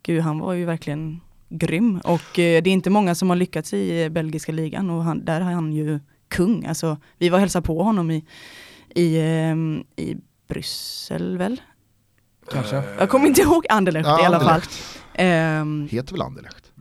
[0.03, 3.75] gud han var ju verkligen grym och eh, det är inte många som har lyckats
[3.75, 6.67] i belgiska ligan och han, där är han ju kung.
[6.67, 8.25] Alltså vi var och hälsade på honom i,
[8.95, 10.17] i, ehm, i
[10.49, 11.61] Bryssel väl?
[12.53, 12.83] Kanske?
[12.99, 14.61] Jag kommer inte ihåg Anderlecht Ja, i alla fall.
[15.15, 16.73] Ehm, heter väl Anderlecht?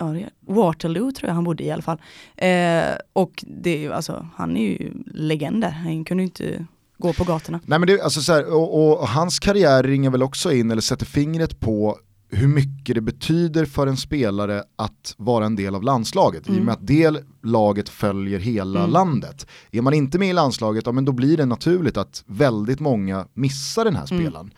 [0.00, 1.98] ja, det är- Waterloo tror jag han bodde i alla fall.
[2.36, 6.66] Eh, och det är ju, alltså, han är ju legend där, han kunde ju inte
[6.98, 7.60] gå på gatorna.
[7.66, 10.82] Nej men det, alltså så här, och, och hans karriär ringer väl också in eller
[10.82, 11.98] sätter fingret på
[12.30, 16.42] hur mycket det betyder för en spelare att vara en del av landslaget.
[16.46, 16.64] I och Mm.
[16.64, 18.90] med att det laget följer hela Mm.
[18.90, 19.46] landet.
[19.70, 23.26] Är man inte med i landslaget, ja, men då blir det naturligt att väldigt många
[23.34, 24.22] missar den här Mm.
[24.22, 24.50] spelaren.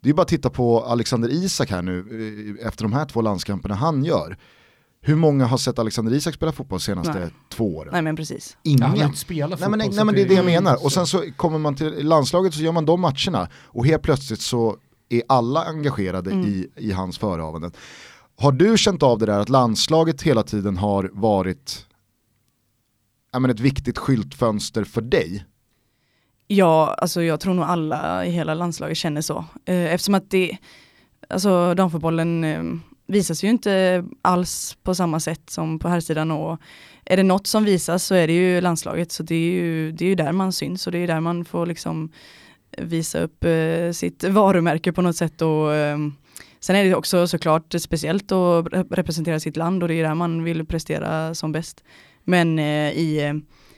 [0.00, 1.98] Det är bara att titta på Alexander Isak här nu,
[2.60, 4.38] eh, efter de här två landskamperna han gör.
[5.06, 7.28] Hur många har sett Alexander Isak spela fotboll de senaste Nej.
[7.52, 7.88] två åren?
[7.92, 8.56] Nej men precis.
[8.62, 8.82] Ingen.
[8.82, 10.64] Han har ju inte spelat Nej men, fotboll, nej men det är det jag Mm.
[10.64, 10.84] menar.
[10.84, 14.40] Och sen så kommer man till landslaget så gör man de matcherna och helt plötsligt
[14.40, 14.76] så
[15.08, 16.46] är alla engagerade Mm.
[16.46, 17.72] i, i hans förehavanden.
[18.36, 21.86] Har du känt av det där att landslaget hela tiden har varit
[23.32, 25.44] ja, men ett viktigt skyltfönster för dig?
[26.46, 29.44] Ja, alltså jag tror nog alla i hela landslaget känner så.
[29.64, 30.56] Eh, eftersom att det,
[31.28, 32.62] alltså damfotbollen, eh,
[33.06, 36.60] visas ju inte alls på samma sätt som på här sidan och
[37.04, 40.04] är det något som visas så är det ju landslaget så det är ju, det
[40.04, 42.12] är ju där man syns och det är där man får liksom
[42.78, 45.98] visa upp eh, sitt varumärke på något sätt och eh,
[46.60, 50.44] sen är det också såklart speciellt att representera sitt land och det är där man
[50.44, 51.84] vill prestera som bäst.
[52.24, 53.34] Men eh, i, eh,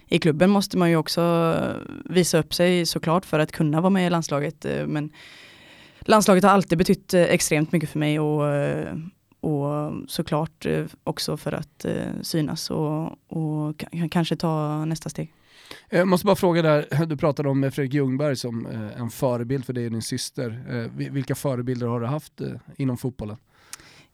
[0.09, 1.55] i klubben måste man ju också
[2.05, 5.11] visa upp sig såklart för att kunna vara med i landslaget eh, men
[6.01, 8.97] landslaget har alltid betytt eh, extremt mycket för mig och, eh,
[9.41, 15.33] och såklart eh, också för att eh, synas och, och kanske ta nästa steg.
[15.91, 19.73] Jag måste bara fråga där, du pratade om Fredrik Ljungberg som eh, en förebild för
[19.73, 20.65] dig och din syster.
[20.71, 23.37] Eh, vilka förebilder har du haft eh, inom fotbollen?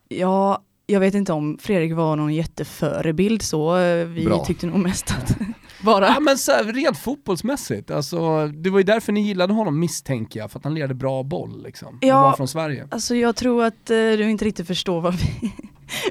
[0.09, 3.75] Ja, jag vet inte om Fredrik var någon jätteförebild så,
[4.07, 4.45] vi Bra.
[4.45, 5.37] tyckte nog mest att
[5.83, 6.07] bara...
[6.15, 10.41] Ja men så här, rent fotbollsmässigt, alltså, det var ju därför ni gillade honom misstänker
[10.41, 11.99] jag, för att han lirade bra boll liksom.
[12.01, 12.89] Ja, var från Sverige.
[12.91, 15.53] Alltså jag tror att uh, du inte riktigt förstår vad vi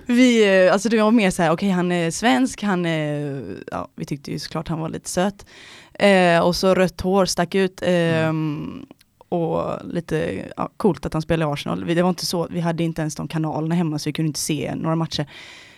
[0.05, 3.87] vi, alltså det var mer så här, okej okay, han är svensk, han är, ja
[3.95, 5.45] vi tyckte ju såklart han var lite söt.
[5.93, 7.81] Eh, och så rött hår stack ut.
[7.81, 8.85] Eh, mm.
[9.29, 11.85] Och lite ja, coolt att han spelade i Arsenal.
[11.87, 14.39] Det var inte så, vi hade inte ens de kanalerna hemma så vi kunde inte
[14.39, 15.27] se några matcher.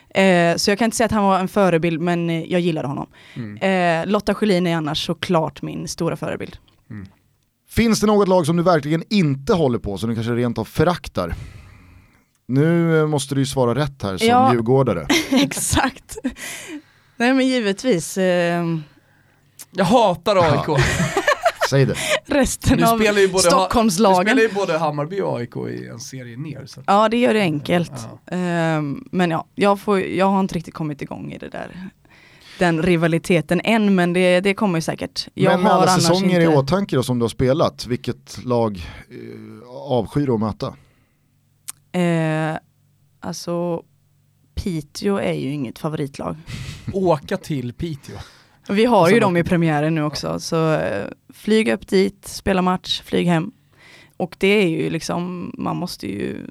[0.10, 2.88] Eh, så jag kan inte säga att han var en förebild men eh, jag gillade
[2.88, 3.08] honom.
[3.34, 3.58] Mm.
[3.58, 6.58] Eh, Lotta Schelin är annars såklart min stora förebild.
[6.90, 7.08] Mm.
[7.70, 10.66] Finns det något lag som du verkligen inte håller på, som du kanske rent av
[10.66, 11.36] föraktar?
[12.48, 15.08] Nu måste du ju svara rätt här som ja, djurgårdare.
[15.32, 16.18] exakt.
[17.18, 18.18] Nej men givetvis.
[18.18, 18.64] Eh...
[19.72, 20.68] Jag hatar AIK.
[20.68, 20.78] Ja.
[21.70, 21.96] Säg det.
[22.26, 24.38] Resten du av Stockholmslagen.
[24.38, 26.66] Du spelar ju både Hammarby och AIK i en serie ner.
[26.66, 26.84] Så.
[26.88, 27.92] Ja det gör det enkelt.
[28.26, 28.78] Ja.
[28.78, 31.92] Um, men ja, jag, får, jag har inte riktigt kommit igång i det där
[32.60, 35.28] den rivaliteten än, men det, det kommer säkert.
[35.34, 36.54] Jag men med alla säsonger inte...
[36.54, 38.78] i åtanke då, som du har spelat, vilket lag
[39.10, 40.74] eh, avskyr du att möta?
[41.94, 42.58] Eh,
[43.20, 43.84] alltså,
[44.56, 46.36] Piteå är ju inget favoritlag.
[46.94, 48.18] Åka till Piteå.
[48.70, 53.02] Vi har ju dem i premiären nu också, så eh, flyg upp dit, spela match,
[53.02, 53.52] flyg hem.
[54.18, 56.48] Och det är ju liksom, man måste ju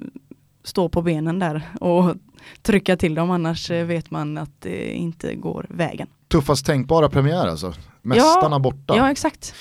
[0.63, 2.15] stå på benen där och
[2.61, 6.07] trycka till dem annars eh, vet man att det inte går vägen.
[6.27, 8.95] Tuffast tänkbara premiär alltså, mästarna ja, borta.
[8.97, 9.55] Ja exakt.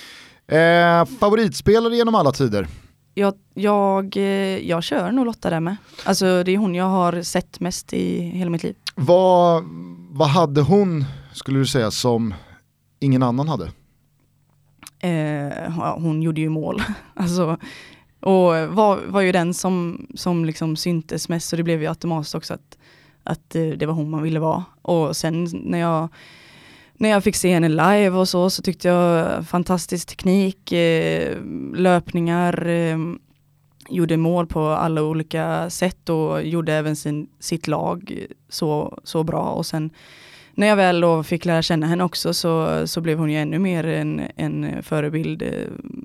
[0.46, 2.68] Eh, favoritspelare genom alla tider?
[3.14, 5.76] Jag, jag, eh, jag kör nog Lotta där med.
[6.04, 8.76] Alltså det är hon jag har sett mest i hela mitt liv.
[8.94, 9.64] Vad,
[10.10, 12.34] vad hade hon, skulle du säga, som
[13.00, 13.72] ingen annan hade?
[14.98, 16.82] Eh, hon gjorde ju mål.
[17.14, 17.56] alltså,
[18.20, 22.34] och var, var ju den som, som liksom syntes mest så det blev ju automatiskt
[22.34, 22.78] också att,
[23.22, 24.64] att eh, det var hon man ville vara.
[24.82, 26.08] Och sen när jag
[26.94, 31.38] när jag fick se henne live och så, så tyckte jag fantastisk teknik, eh,
[31.74, 32.98] löpningar, eh,
[33.88, 39.42] gjorde mål på alla olika sätt och gjorde även sin, sitt lag så, så bra.
[39.42, 39.90] Och sen
[40.54, 43.58] när jag väl då fick lära känna henne också så, så blev hon ju ännu
[43.58, 45.48] mer en, en förebild eh,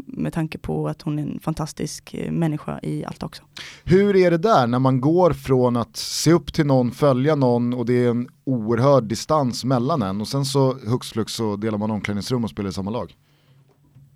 [0.07, 3.43] med tanke på att hon är en fantastisk eh, människa i allt också.
[3.83, 7.73] Hur är det där när man går från att se upp till någon, följa någon
[7.73, 11.77] och det är en oerhörd distans mellan en och sen så hux flux så delar
[11.77, 13.15] man omklädningsrum och spelar i samma lag?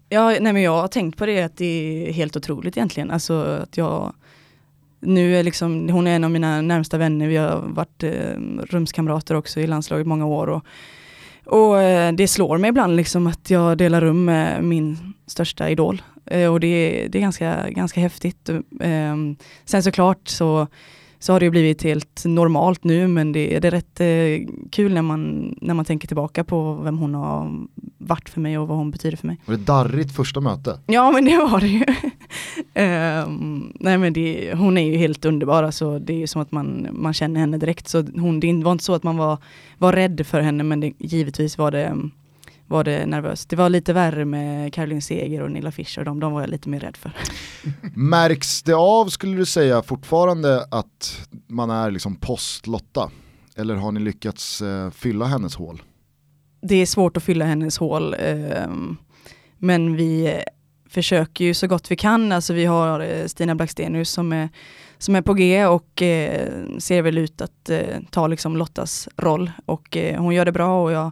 [0.09, 3.11] Ja, nej men jag har tänkt på det att det är helt otroligt egentligen.
[3.11, 4.13] Alltså att jag
[5.01, 8.11] nu är liksom, hon är en av mina närmsta vänner, vi har varit eh,
[8.69, 10.47] rumskamrater också i landslaget många år.
[10.49, 10.65] Och,
[11.45, 16.01] och eh, det slår mig ibland liksom att jag delar rum med min största idol.
[16.25, 18.49] Eh, och det, det är ganska, ganska häftigt.
[18.79, 19.15] Eh,
[19.65, 20.67] sen såklart så
[21.21, 24.93] så har det ju blivit helt normalt nu men det, det är rätt eh, kul
[24.93, 27.51] när man, när man tänker tillbaka på vem hon har
[27.97, 29.37] varit för mig och vad hon betyder för mig.
[29.45, 30.79] Var det darrigt första möte?
[30.85, 31.85] Ja men det var det ju.
[32.75, 36.51] Um, nej men det, hon är ju helt underbar, alltså, det är ju som att
[36.51, 37.87] man, man känner henne direkt.
[37.87, 39.37] Så hon, det var inte så att man var,
[39.77, 41.97] var rädd för henne men det, givetvis var det
[42.71, 43.49] var det nervöst.
[43.49, 46.69] Det var lite värre med Caroline Seger och Nilla Fischer, de, de var jag lite
[46.69, 47.11] mer rädd för.
[47.95, 53.11] Märks det av, skulle du säga, fortfarande att man är liksom post-Lotta?
[53.55, 55.81] Eller har ni lyckats eh, fylla hennes hål?
[56.61, 58.67] Det är svårt att fylla hennes hål, eh,
[59.57, 60.41] men vi
[60.91, 62.31] försöker ju så gott vi kan.
[62.31, 64.49] Alltså vi har eh, Stina Blackstenius som är,
[64.97, 66.49] som är på G och eh,
[66.79, 70.83] ser väl ut att eh, ta liksom Lottas roll och eh, hon gör det bra
[70.83, 71.11] och jag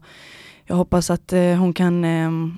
[0.70, 2.58] jag hoppas att eh, hon kan ehm,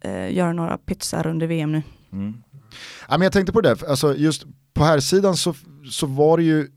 [0.00, 1.82] eh, göra några pytsar under VM nu.
[2.12, 2.42] Mm.
[3.08, 5.54] Ja, men jag tänkte på det, alltså just på här sidan så,
[5.90, 6.68] så var det ju,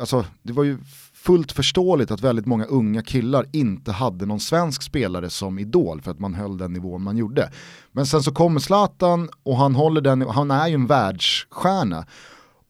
[0.00, 0.78] alltså, det var ju
[1.22, 6.10] fullt förståeligt att väldigt många unga killar inte hade någon svensk spelare som idol för
[6.10, 7.52] att man höll den nivån man gjorde.
[7.92, 12.06] Men sen så kommer Zlatan och han håller den, han är ju en världsstjärna.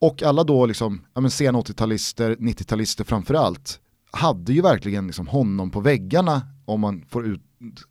[0.01, 3.79] och alla då liksom, ja men sen 80-talister, 90-talister framförallt,
[4.11, 7.43] hade ju verkligen liksom honom på väggarna, om man får ut,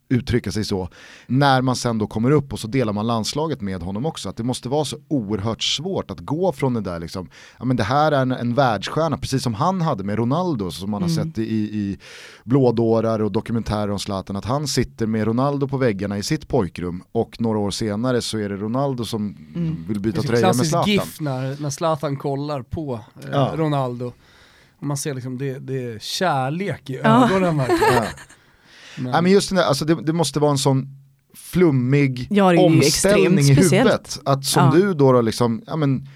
[0.09, 0.89] uttrycka sig så,
[1.27, 4.29] när man sen då kommer upp och så delar man landslaget med honom också.
[4.29, 7.29] Att det måste vara så oerhört svårt att gå från det där liksom,
[7.59, 10.91] ja men det här är en, en världsstjärna, precis som han hade med Ronaldo som
[10.91, 11.25] man har Mm.
[11.25, 11.97] sett i, i
[12.43, 17.03] blådårar och dokumentärer om Zlatan, att han sitter med Ronaldo på väggarna i sitt pojkrum
[17.11, 19.85] och några år senare så är det Ronaldo som Mm.
[19.87, 20.89] vill byta en tröja med klassisk Zlatan.
[20.91, 23.51] GIF när, när Zlatan kollar på eh, Ja.
[23.55, 24.13] Ronaldo.
[24.79, 27.25] Och man ser liksom det, det är kärlek i Ja.
[27.29, 28.03] ögonen verkligen.
[28.95, 29.01] Ja.
[29.03, 30.87] Men, Nej, men just den där, alltså det, det måste vara en sån
[31.35, 33.71] flummig Ja, det är ju omställning i speciellt.
[33.87, 34.19] huvudet.
[34.25, 34.71] Att som Ja.
[34.75, 36.07] du då, då liksom, ja, men,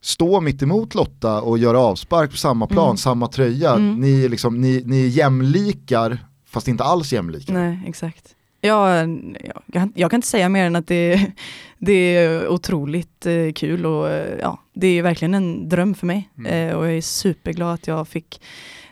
[0.00, 2.96] stå mitt emot Lotta och göra avspark på samma plan, Mm.
[2.96, 3.70] samma tröja.
[3.74, 4.00] Mm.
[4.00, 7.52] Ni, är liksom, ni, ni är jämlikar, fast inte alls jämlika.
[7.52, 8.34] Nej, exakt.
[8.60, 9.06] Ja, ja,
[9.40, 11.26] jag, kan- jag kan inte säga mer än att det,
[11.78, 16.30] det är otroligt eh, kul och eh, ja, det är verkligen en dröm för mig.
[16.38, 16.68] Mm.
[16.70, 18.40] Eh, och jag är superglad att jag fick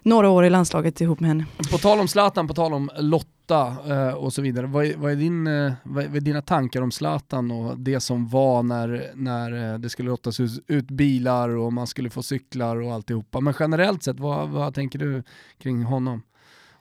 [0.02, 1.46] några år i landslaget ihop med henne.
[1.70, 5.12] På tal om Zlatan, på tal om Lotta eh, och så vidare, vad är, vad,
[5.12, 8.62] är din, eh, vad, är, vad är dina tankar om Zlatan och det som var
[8.62, 12.92] när, när eh, det skulle lottas ut, ut bilar och man skulle få cyklar och
[12.92, 13.40] alltihopa.
[13.40, 15.22] Men generellt sett, vad, vad tänker du
[15.58, 16.22] kring honom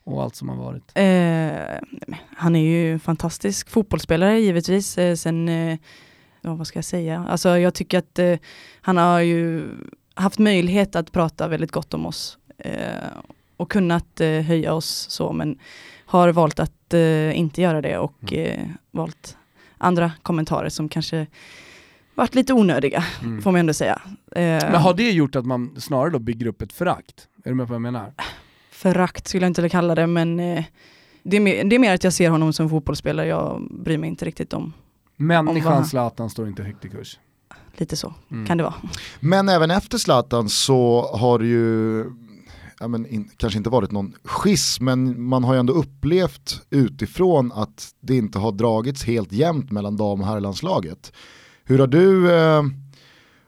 [0.03, 0.91] och allt som har varit?
[0.95, 4.97] Eh, han är ju en fantastisk fotbollsspelare givetvis.
[4.97, 5.77] Eh, sen, eh,
[6.41, 7.25] ja, vad ska jag säga?
[7.29, 8.37] Alltså jag tycker att eh,
[8.81, 9.69] han har ju
[10.13, 12.37] haft möjlighet att prata väldigt gott om oss
[13.57, 15.57] och kunnat eh, höja oss så men
[16.05, 19.37] har valt att eh, inte göra det och eh, valt
[19.77, 21.27] andra kommentarer som kanske
[22.15, 23.41] varit lite onödiga Mm.
[23.41, 24.01] får man ändå säga.
[24.31, 27.27] Eh, Men har det gjort att man snarare då bygger upp ett förakt?
[27.43, 28.13] Är du med på vad jag menar?
[28.71, 30.63] förakt skulle jag inte kalla det men eh,
[31.23, 33.27] det, är mer, det är mer att jag ser honom som fotbollsspelare.
[33.27, 34.73] Jag bryr mig inte riktigt om
[35.15, 37.19] Människan Zlatan står inte högt i kurs.
[37.77, 38.45] lite så Mm.
[38.47, 38.73] kan det vara.
[39.19, 42.03] Men även efter Zlatan så har det ju,
[42.79, 47.51] ja men in, kanske inte varit någon schism, men man har ju ändå upplevt utifrån
[47.51, 51.13] att det inte har dragits helt jämnt mellan dam och herrlandslaget.
[51.63, 52.63] Hur har du eh,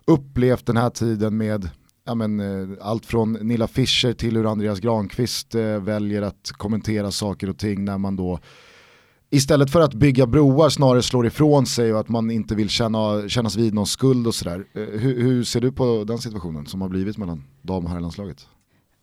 [0.05, 1.69] upplevt den här tiden med
[2.05, 7.11] ja men, eh, allt från Nilla Fischer till hur Andreas Granqvist eh, väljer att kommentera
[7.11, 8.39] saker och ting när man då
[9.29, 13.29] istället för att bygga broar snarare slår ifrån sig och att man inte vill känna,
[13.29, 14.65] kännas vid någon skuld och sådär.
[14.73, 18.47] Eh, hur, hur ser du på den situationen som har blivit mellan dam och herrlandslaget?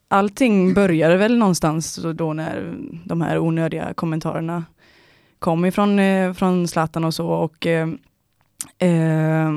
[0.09, 4.65] Allting började väl någonstans då när de här onödiga kommentarerna
[5.39, 7.29] kom ifrån eh, från Zlatan och så.
[7.29, 7.89] Och eh,
[8.79, 9.53] eh,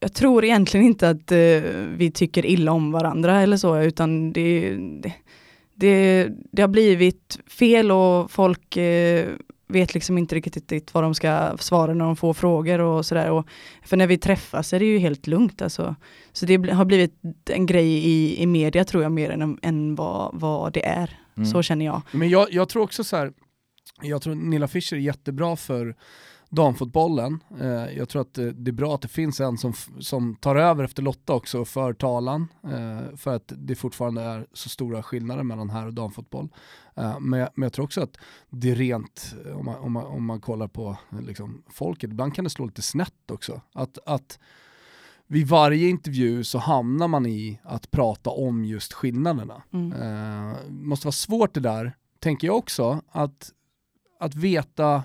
[0.00, 1.62] jag tror egentligen inte att eh,
[1.96, 5.12] vi tycker illa om varandra eller så utan det, det,
[5.74, 9.28] det, det har blivit fel och folk eh,
[9.72, 13.44] vet liksom inte riktigt vad de ska svara när de får frågor och sådär.
[13.84, 15.96] För när vi träffas är det ju helt lugnt alltså.
[16.32, 17.14] Så det har blivit
[17.50, 21.18] en grej i, i media tror jag mer än, än vad, vad det är.
[21.36, 21.46] Mm.
[21.46, 22.02] Så känner jag.
[22.12, 23.32] Men jag, jag tror också så här.
[24.02, 25.96] jag tror Nilla Fischer är jättebra för
[26.52, 27.42] damfotbollen.
[27.60, 30.56] Eh, jag tror att det, det är bra att det finns en som, som tar
[30.56, 32.48] över efter Lotta också för talan.
[32.64, 36.48] Eh, för att det fortfarande är så stora skillnader mellan här och damfotboll.
[36.96, 38.18] Eh, men, jag, men jag tror också att
[38.50, 42.10] det är rent, eh, om man, om man, om man kollar på eh, liksom, folket,
[42.10, 43.60] ibland kan det slå lite snett också.
[43.74, 44.38] Att, att
[45.26, 49.62] vid varje intervju så hamnar man i att prata om just skillnaderna.
[49.72, 49.92] Mm.
[49.92, 53.52] Eh, måste vara svårt det där, tänker jag också, att,
[54.20, 55.02] att veta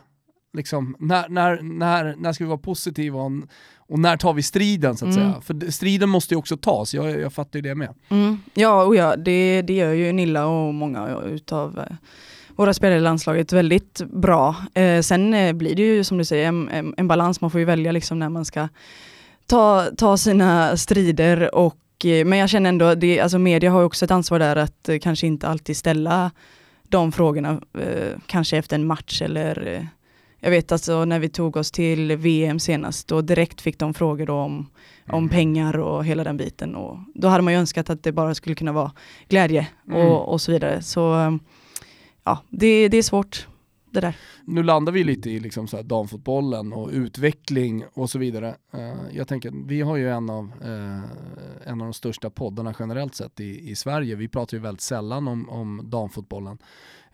[0.54, 3.32] liksom, när, när, när, när ska vi vara positiva och,
[3.78, 5.32] och när tar vi striden så att Mm.
[5.32, 5.42] säga.
[5.42, 7.94] För striden måste ju också tas, jag, jag fattar ju det med.
[8.10, 8.40] Mm.
[8.54, 11.96] Ja, och ja det, det gör ju Nilla och många utav eh,
[12.56, 14.56] våra spelare i landslaget väldigt bra.
[14.74, 17.60] Eh, sen eh, blir det ju som du säger en, en, en balans, man får
[17.60, 18.68] ju välja liksom när man ska
[19.46, 24.06] ta, ta sina strider och eh, men jag känner ändå, det, alltså media har också
[24.06, 26.32] ett ansvar där att kanske inte alltid ställa
[26.90, 29.88] de frågorna, eh, kanske efter en match eller
[30.40, 34.26] jag vet alltså när vi tog oss till VM senast, då direkt fick de frågor
[34.26, 34.70] då om,
[35.10, 36.76] om pengar och hela den biten.
[36.76, 38.92] Och då hade man ju önskat att det bara skulle kunna vara
[39.28, 40.08] glädje Mm.
[40.08, 40.82] och, och så vidare.
[40.82, 41.32] Så eh,
[42.24, 43.48] ja, det, det är svårt
[43.92, 44.16] det där.
[44.46, 48.56] Nu landar vi lite i liksom så damfotbollen och utveckling och så vidare.
[48.74, 53.16] Eh, jag tänker, vi har ju en av, eh, en av de största poddarna generellt
[53.16, 54.16] sett i, i Sverige.
[54.16, 56.58] Vi pratar ju väldigt sällan om, om damfotbollen.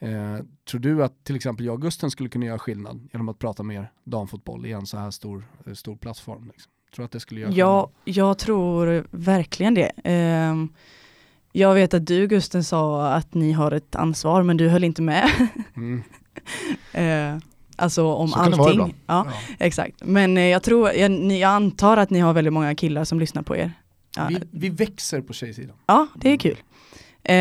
[0.03, 0.37] Eh,
[0.69, 3.63] tror du att till exempel jag och Gusten skulle kunna göra skillnad genom att prata
[3.63, 6.47] mer damfotboll i en så här stor, eh, stor plattform?
[6.53, 6.71] Liksom?
[6.95, 9.91] Tror du att det skulle göra Ja, jag tror verkligen det.
[10.03, 10.69] Ehm,
[11.51, 15.01] jag vet att du Gusten sa att ni har ett ansvar men du höll inte
[15.01, 15.29] med.
[15.75, 16.03] Mm.
[16.93, 17.37] Eh,
[17.75, 18.95] Alltså om Så kan det vara allting.
[19.05, 19.33] Ja, Ja.
[19.59, 20.01] exakt.
[20.05, 23.41] Men eh, jag tror, jag, jag antar att ni har väldigt många killar som lyssnar
[23.41, 23.71] på er.
[24.15, 25.75] Ja, Vi, vi växer på tjejsidan.
[25.85, 26.57] ja det är kul.
[27.25, 27.33] Eh,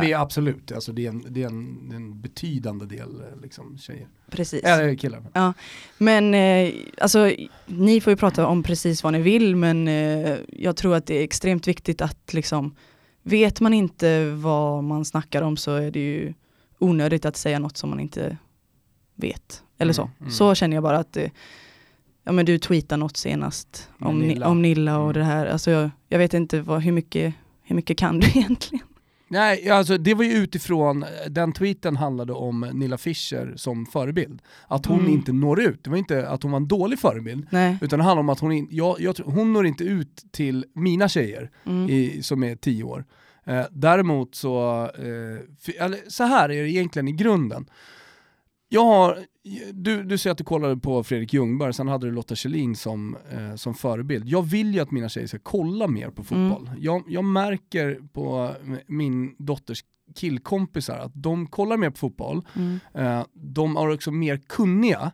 [0.00, 3.40] Men absolut, alltså det är en, det är en, det är en betydande del eh,
[3.42, 4.08] liksom, tjejer.
[4.30, 4.62] precis.
[4.64, 5.54] Eller killar.
[5.98, 7.32] Men eh, alltså,
[7.66, 11.14] ni får ju prata om precis vad ni vill men eh, jag tror att det
[11.14, 12.74] är extremt viktigt att liksom
[13.22, 16.34] vet man inte vad man snackar om så är det ju
[16.78, 18.36] onödigt att säga något som man inte
[19.14, 19.62] vet.
[19.78, 20.02] Eller så.
[20.02, 20.30] Mm, mm.
[20.30, 21.30] Så känner jag bara att eh,
[22.24, 24.48] ja, men du tweetade något senast om Nilla, Nilla.
[24.48, 25.14] om Nilla och Mm.
[25.18, 25.46] det här.
[25.46, 28.84] Alltså, jag, jag vet inte vad, hur, mycket, hur mycket kan du egentligen?
[29.30, 34.42] Nej, alltså det var ju utifrån, den tweeten handlade om Nilla Fischer som förebild.
[34.68, 35.12] Att hon Mm.
[35.12, 37.78] inte når ut, det var inte att hon var en dålig förebild, Nej.
[37.80, 41.08] utan det handlar om att hon, in, jag, jag, hon når inte ut till mina
[41.08, 41.90] tjejer Mm.
[41.90, 43.04] i, som är tio år.
[43.46, 47.66] Eh, däremot så, eh, för, eller, så här är det egentligen i grunden.
[48.68, 49.18] Jag har,
[49.72, 53.16] du, du säger att du kollade på Fredrik Ljungberg, sen hade du Lotta Schelin som,
[53.32, 54.28] eh, som förebild.
[54.28, 56.70] Jag vill ju att mina tjejer ska kolla mer på fotboll.
[56.78, 58.54] Jag, jag märker på
[58.86, 59.84] min dotters
[60.14, 62.78] killkompisar att de kollar mer på fotboll, Mm.
[62.94, 65.12] Eh, de är också mer kunniga.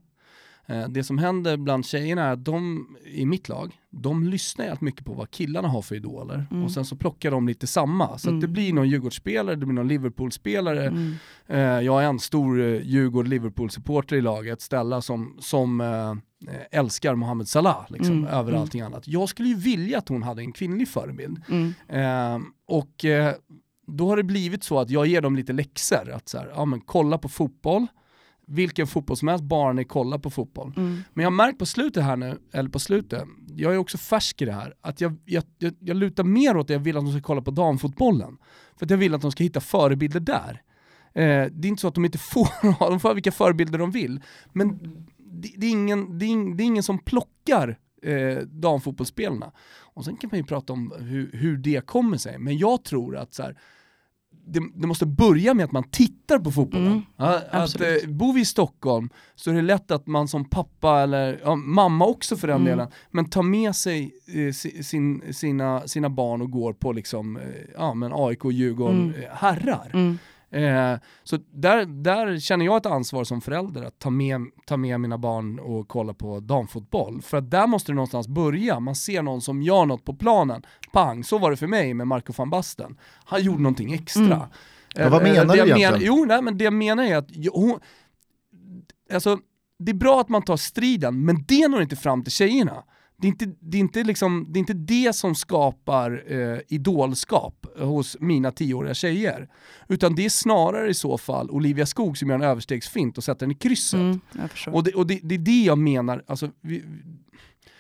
[0.67, 4.81] Eh, det som händer bland tjejerna är att de i mitt lag, de lyssnar jävligt
[4.81, 6.65] mycket på vad killarna har för idoler Mm.
[6.65, 8.19] och sen så plockar de lite samma.
[8.19, 8.41] Så Mm.
[8.41, 10.87] det blir någon Djurgårdsspelare, det blir någon Liverpool-spelare.
[10.87, 11.15] Mm.
[11.47, 15.83] Eh, jag är en stor eh, Djurgård-Liverpool-supporter i laget, Stella, som, som
[16.71, 18.61] älskar Mohamed Salah liksom, Mm, över mm.
[18.61, 19.09] allting annat.
[19.09, 21.41] Jag skulle ju vilja att hon hade en kvinnlig förebild.
[21.49, 22.45] Mm.
[22.67, 23.05] Och
[23.87, 26.11] då har det blivit så att jag ger dem lite läxor.
[26.11, 27.87] Att så här, ja, men kolla på fotboll,
[28.47, 30.73] vilken fotboll som helst, bara ni kollar på fotboll.
[30.77, 31.03] Mm.
[31.15, 33.25] Men jag har märkt på slutet här nu, eller på slutet,
[33.57, 36.67] jag är också färsk i det här, att jag, jag, jag, jag lutar mer åt
[36.67, 38.37] att jag vill att de ska kolla på damfotbollen.
[38.79, 40.63] För att jag vill att de ska hitta förebilder där.
[41.15, 43.79] Eh, det är inte så att de inte får ha, de får ha vilka förebilder
[43.79, 44.21] de vill.
[44.53, 44.79] Men
[45.19, 49.53] det, det, är, ingen, det, är, ing- det är ingen som plockar eh, damfotbollsspelarna.
[49.95, 53.17] Och sen kan man ju prata om hur, hur det kommer sig, men jag tror
[53.17, 53.59] att så här,
[54.47, 56.87] det, det måste börja med att man tittar på fotbollen.
[56.87, 60.45] Mm, Ja, att, eh, bor vi i Stockholm så är det lätt att man som
[60.45, 62.67] pappa, eller ja, mamma också för den Mm.
[62.69, 67.37] delen, men tar med sig eh, si- sin, sina, sina barn och går på liksom,
[67.37, 67.43] eh,
[67.75, 69.15] ja, men AIK Djurgården Mm.
[69.23, 70.17] eh, herrar.
[70.55, 70.93] Mm.
[70.93, 75.01] Eh, så där, där känner jag ett ansvar som förälder att ta med, ta med
[75.01, 77.23] mina barn och kolla på damfotboll.
[77.23, 78.81] För att där måste det någonstans börja.
[78.81, 80.63] Man ser någon som gör något på planen.
[80.93, 82.99] Pang, så var det för mig med Marco van Basten.
[83.25, 84.25] Han gjorde någonting extra.
[84.25, 84.49] Mm.
[84.95, 85.93] Ja, vad Eh, menar det du jag egentligen?
[85.93, 87.79] Men, jo, nej, men det jag menar är att hon,
[89.13, 89.39] alltså,
[89.79, 92.85] det är bra att man tar striden, men det når inte fram till tjejerna.
[93.17, 97.67] Det är inte det, är inte liksom, det, är inte det som skapar eh, idolskap
[97.79, 99.49] hos mina tioåriga tjejer.
[99.89, 103.41] Utan det är snarare i så fall Olivia Skog som gör en överstegsfint och sätter
[103.47, 104.01] den i krysset.
[104.01, 104.21] Mm.
[104.67, 106.85] Och, det, och det, det är det jag menar, alltså, vi,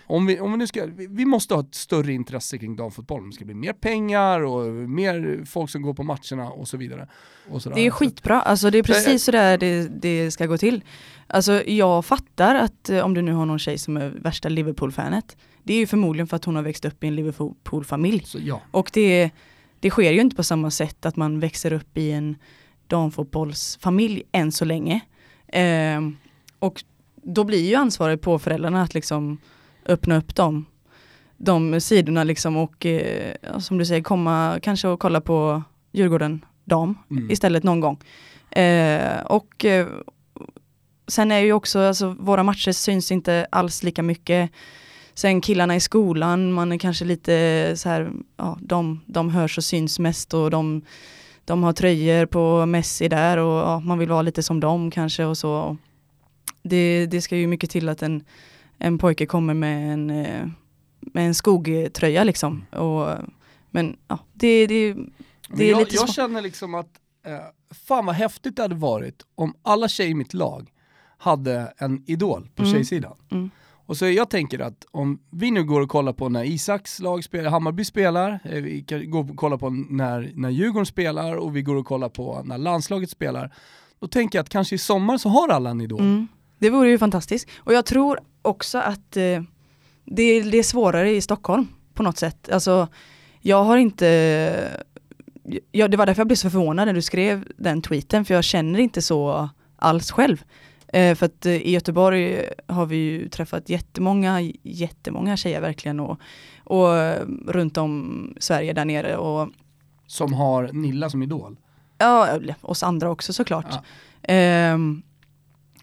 [0.07, 3.26] om vi, om vi, nu ska, vi, måste ha ett större intresse kring damfotboll.
[3.26, 7.09] Det ska bli mer pengar och mer folk som går på matcherna och så vidare.
[7.50, 7.62] Och.
[7.74, 10.59] Det är skitbra, alltså det är Så jag- precis så där det, det ska gå
[10.59, 10.84] till.
[11.26, 15.36] Alltså jag fattar att eh, om du nu har någon tjej som är värsta Liverpool-fanet,
[15.62, 18.24] det är ju förmodligen för att hon har växt upp i en Liverpool-familj.
[18.34, 18.61] Ja.
[18.70, 19.30] Och det,
[19.80, 22.36] det sker ju inte på samma sätt att man växer upp i en
[22.86, 25.00] damfotbollsfamilj än så länge.
[25.48, 26.16] Ehm,
[26.59, 26.84] och
[27.22, 29.38] då blir ju ansvaret på föräldrarna att liksom
[29.87, 30.66] öppna upp dem,
[31.37, 35.62] de sidorna liksom och eh, som du säger komma kanske och kolla på
[35.93, 37.30] Djurgården dam Mm.
[37.30, 37.99] istället någon gång.
[38.51, 39.87] Eh, och eh,
[41.07, 44.51] sen är ju också, alltså våra matcher syns inte alls lika mycket.
[45.14, 49.64] Sen killarna i skolan, man är kanske lite så här, ja, de, de hörs och
[49.64, 50.82] syns mest och de,
[51.45, 55.24] de har tröjor på Messi där och ja, man vill vara lite som dem kanske
[55.24, 55.76] och så.
[56.62, 58.24] Det, det ska ju mycket till att en,
[58.78, 60.46] en pojke kommer med en, eh,
[61.00, 62.66] med en skogtröja liksom.
[62.70, 63.08] Och,
[63.70, 64.94] men ja, det, det,
[65.48, 66.90] det är jag, lite jag känner liksom att,
[67.26, 70.70] eh, fan vad häftigt det hade varit om alla tjejer i mitt lag
[71.18, 72.74] hade en idol på Mm.
[72.74, 73.14] tjejsidan.
[73.30, 73.50] Mm.
[73.86, 77.24] Och så jag tänker att om vi nu går och kollar på när Isaks lag
[77.24, 81.56] spelar, Hammarby spelar, eh, vi kan gå och kolla på när, när Djurgården spelar och
[81.56, 83.54] vi går och kollar på när landslaget spelar.
[84.00, 86.00] Då tänker jag att kanske i sommar så har alla en idol.
[86.00, 86.28] Mm.
[86.64, 87.48] Det vore ju fantastiskt.
[87.56, 89.42] Och jag tror också att eh,
[90.04, 92.48] det, det är svårare i Stockholm på något sätt.
[92.52, 92.88] Alltså,
[93.40, 94.06] jag har inte,
[95.72, 98.44] ja, det var därför jag blev så förvånad när du skrev den tweeten, för jag
[98.44, 100.44] känner inte så alls själv.
[100.88, 106.20] Eh, för att eh, i Göteborg har vi ju träffat jättemånga, jättemånga tjejer verkligen och,
[106.64, 109.48] och eh, runt om Sverige där nere och
[110.06, 111.56] Som har Nilla som idol.
[111.98, 113.66] ja, oss andra också såklart.
[113.70, 113.82] Ja.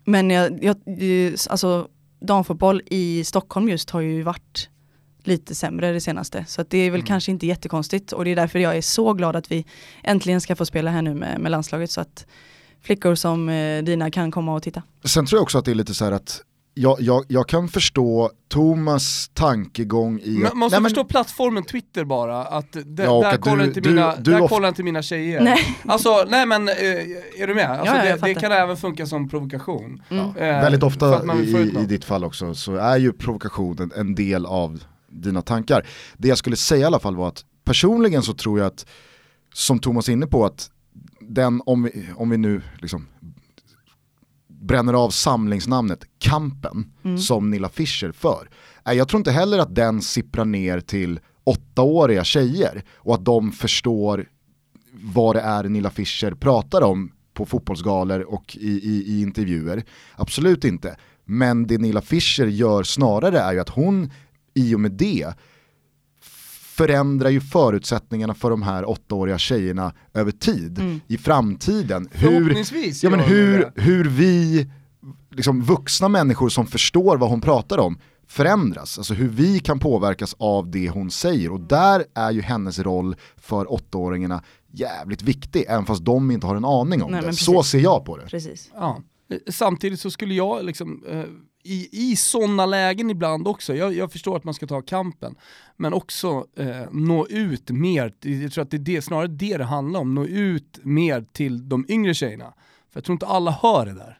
[0.03, 0.77] Men jag, jag,
[1.49, 1.87] alltså,
[2.19, 4.69] damfotboll i Stockholm just har ju varit
[5.23, 6.45] lite sämre det senaste.
[6.47, 7.07] Så det är väl mm.
[7.07, 9.65] kanske inte jättekonstigt och det är därför jag är så glad att vi
[10.03, 12.25] äntligen ska få spela här nu med, med landslaget så att
[12.81, 14.83] flickor som eh, dina kan komma och titta.
[15.03, 16.41] Sen tror jag också att det är lite så här att
[16.73, 20.29] jag, jag, jag kan förstå Thomas tankegång i...
[20.29, 21.07] Man måste nej, förstå men...
[21.07, 25.01] plattformen Twitter bara, att ja, där, kollar, du, inte mina, du, där kollar inte mina
[25.01, 25.41] tjejer.
[25.41, 25.77] Nej.
[25.85, 26.75] Alltså, nej men eh,
[27.37, 27.69] är du med?
[27.71, 30.01] Alltså, ja, det, det, kan även funka som provokation.
[30.09, 30.25] Mm.
[30.25, 34.83] Eh, Väldigt ofta i, i ditt fall också så är ju provokationen en del av
[35.09, 35.87] dina tankar.
[36.17, 38.85] Det jag skulle säga i alla fall var att personligen så tror jag att,
[39.53, 40.69] som Thomas är inne på, att
[41.19, 43.07] den, om vi, om vi nu liksom
[44.61, 47.17] bränner av samlingsnamnet Kampen mm.
[47.17, 48.49] som Nilla Fischer för.
[48.83, 54.29] Jag tror inte heller att den sipprar ner till åttaåriga tjejer och att de förstår
[54.93, 59.83] vad det är Nilla Fischer pratar om på fotbollsgalor och i, i, i intervjuer.
[60.15, 60.95] Absolut inte.
[61.25, 64.11] Men det Nilla Fischer gör snarare är ju att hon
[64.53, 65.33] i och med det
[66.81, 71.01] förändrar ju förutsättningarna för de här åttaåriga tjejerna över tid mm.
[71.07, 72.09] i framtiden.
[72.11, 72.55] Hur,
[73.01, 74.67] ja, men hur, hur vi,
[75.31, 78.97] liksom vuxna människor som förstår vad hon pratar om, förändras.
[78.97, 81.51] Alltså hur vi kan påverkas av det hon säger.
[81.51, 86.55] Och där är ju hennes roll för åttaåringarna jävligt viktig, även fast de inte har
[86.55, 87.33] en aning om Nej, det.
[87.33, 88.25] Så ser jag på det.
[88.25, 88.71] Precis.
[88.73, 89.01] Ja.
[89.49, 91.23] Samtidigt så skulle jag liksom eh,
[91.63, 95.35] i, i sådana lägen ibland också, jag, jag, förstår att man ska ta kampen,
[95.77, 99.63] men också eh, nå ut mer, jag tror att det är det, snarare det det
[99.63, 102.53] handlar om, nå ut mer till de yngre tjejerna.
[102.89, 104.17] För jag tror inte alla hör det där.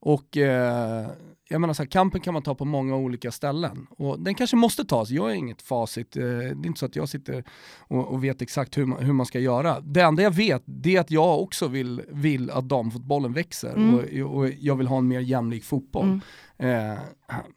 [0.00, 1.06] Och eh,
[1.52, 3.86] jag menar så här, kampen kan man ta på många olika ställen.
[3.90, 6.16] Och den kanske måste tas, jag har inget facit.
[6.16, 7.44] Eh, det är inte så att jag sitter
[7.78, 9.80] och, och vet exakt hur man, hur man, ska göra.
[9.80, 13.94] Det enda jag vet, det är att jag också vill, vill att damfotbollen växer mm.
[13.94, 16.06] och, och, jag vill ha en mer jämlik fotboll.
[16.06, 16.20] Mm.
[16.62, 16.98] Eh,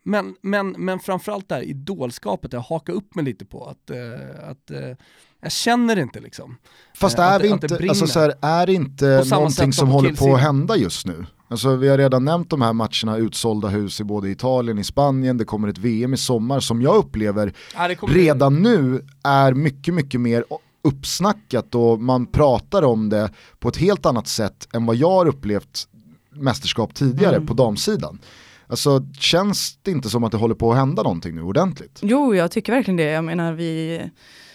[0.03, 4.49] men, men, men framförallt det här idolskapet, jag hakar upp mig lite på att, eh,
[4.49, 4.97] att eh,
[5.41, 6.57] jag känner det inte liksom.
[6.95, 10.35] Fast är, det, inte, det alltså så här, är det inte någonting som håller på
[10.35, 11.25] att hända just nu?
[11.47, 15.37] Alltså vi har redan nämnt de här matcherna, utsålda hus i både Italien och Spanien,
[15.37, 20.21] det kommer ett VM i sommar som jag upplever ja, redan nu är mycket, mycket
[20.21, 20.45] mer
[20.81, 23.29] uppsnackat och man pratar om det
[23.59, 25.87] på ett helt annat sätt än vad jag har upplevt
[26.29, 27.47] mästerskap tidigare mm.
[27.47, 28.19] på damsidan.
[28.67, 31.99] Alltså känns det inte som att det håller på att hända någonting nu ordentligt?
[32.01, 33.03] Jo, jag tycker verkligen det.
[33.03, 34.01] Jag menar vi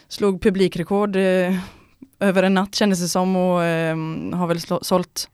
[0.09, 1.55] slog publikrekord eh,
[2.21, 3.97] över en natt kändes det som och eh,
[4.33, 5.29] har väl sålt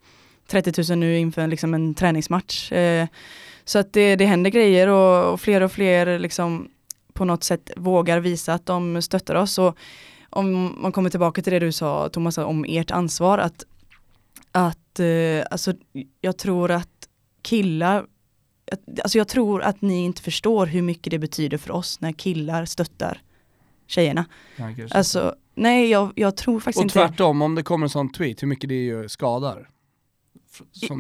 [0.47, 2.73] 30 000 nu inför liksom en träningsmatch.
[2.73, 3.07] Eh,
[3.65, 6.69] så att det, det händer grejer och, och, fler och fler liksom
[7.13, 9.59] på något sätt vågar visa att de stöttar oss.
[9.59, 9.79] Och
[10.31, 13.65] om man kommer tillbaka till det du sa Thomas om ert ansvar att,
[14.53, 15.73] att eh, alltså,
[16.21, 17.09] jag tror att
[17.43, 18.05] killar
[19.03, 22.65] Alltså jag tror att ni inte förstår hur mycket det betyder för oss när killar
[22.65, 23.21] stöttar
[23.87, 24.25] tjejerna.
[24.91, 27.03] Alltså, nej jag, jag tror faktiskt och inte...
[27.03, 29.69] Och tvärtom, om det kommer en sån tweet, hur mycket det ju skadar?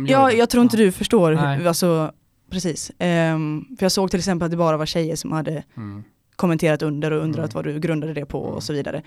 [0.06, 2.12] ja, jag tror inte du förstår, hur, alltså,
[2.50, 2.90] precis.
[2.90, 6.04] Um, för jag såg till exempel att det bara var tjejer som hade mm.
[6.36, 7.54] kommenterat under och undrat mm.
[7.54, 8.54] vad du grundade det på mm.
[8.54, 9.02] och så vidare.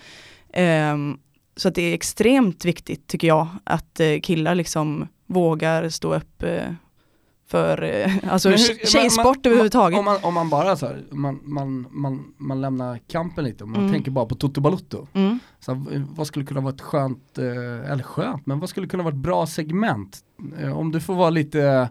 [0.94, 1.20] Um,
[1.56, 6.44] så att det är extremt viktigt tycker jag att uh, killar liksom vågar stå upp
[6.44, 6.74] uh,
[7.48, 10.00] för eh, alltså hur, tjejsport man, överhuvudtaget.
[10.00, 13.70] Om man, om man bara så här, man, man, man, man lämnar kampen lite, och
[13.70, 13.94] man mm.
[13.94, 15.08] tänker bara på Toto Balutto.
[15.14, 15.40] Mm.
[15.60, 19.14] Så vad skulle kunna vara ett skönt, eh, eller skönt, men vad skulle kunna vara
[19.14, 20.20] ett bra segment
[20.76, 21.90] om du får vara lite,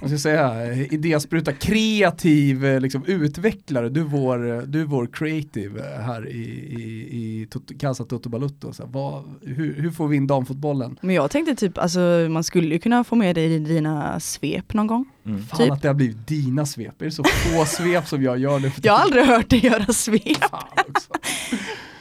[0.00, 5.08] vad ska jag säga, idéspruta kreativ eh, liksom, utvecklare, du är vår, du är vår
[5.12, 6.40] creative här i,
[6.78, 8.72] i, i Casa Toto Balutto.
[8.72, 10.98] Så vad, hur, hur, får vi in damfotbollen?
[11.02, 14.74] Men jag tänkte typ, alltså man skulle ju kunna få med dig i dina svep
[14.74, 15.04] någon gång.
[15.26, 15.46] Mm.
[15.46, 15.70] Fan typ.
[15.70, 18.72] att det har blivit dina svep, är det så få svep som jag gör nu?
[18.82, 20.38] Jag har aldrig hört dig göra svep.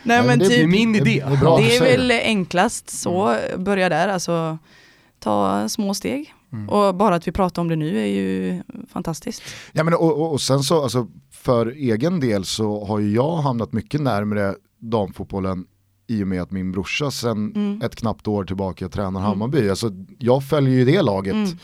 [0.03, 1.23] Nej men, men det, typ, det är min idé.
[1.27, 3.63] Det, det, det är väl enklast så, mm.
[3.63, 4.57] börja där alltså
[5.19, 6.33] ta små steg.
[6.53, 6.69] Mm.
[6.69, 9.43] Och bara att vi pratar om det nu är ju fantastiskt.
[9.71, 13.35] Ja, men och, och, och sen så, alltså, för egen del så har ju jag
[13.35, 15.65] hamnat mycket närmare damfotbollen
[16.07, 17.81] i och med att min brorsa sen mm.
[17.81, 19.21] ett knappt år tillbaka tränar mm.
[19.21, 19.69] Hammarby.
[19.69, 21.33] Alltså, jag följer ju det laget.
[21.33, 21.57] Mm.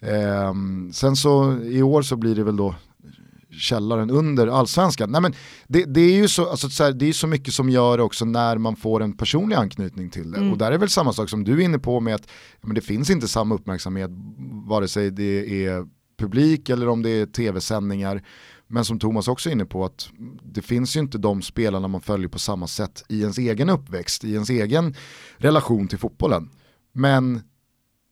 [0.00, 0.54] Eh,
[0.92, 2.74] sen så i år så blir det väl då
[3.52, 5.10] källaren under allsvenskan.
[5.10, 5.34] Nej, men
[5.68, 8.24] det, det är ju så, alltså, så här, det är så mycket som gör också
[8.24, 10.38] när man får en personlig anknytning till det.
[10.38, 10.52] Mm.
[10.52, 12.28] Och där är väl samma sak som du är inne på med att
[12.60, 14.10] men det finns inte samma uppmärksamhet
[14.68, 15.86] vare sig det är
[16.18, 18.22] publik eller om det är tv-sändningar.
[18.66, 20.08] Men som Thomas också är inne på att
[20.42, 24.24] det finns ju inte de spelarna man följer på samma sätt i ens egen uppväxt,
[24.24, 24.94] i ens egen
[25.36, 26.50] relation till fotbollen.
[26.92, 27.40] Men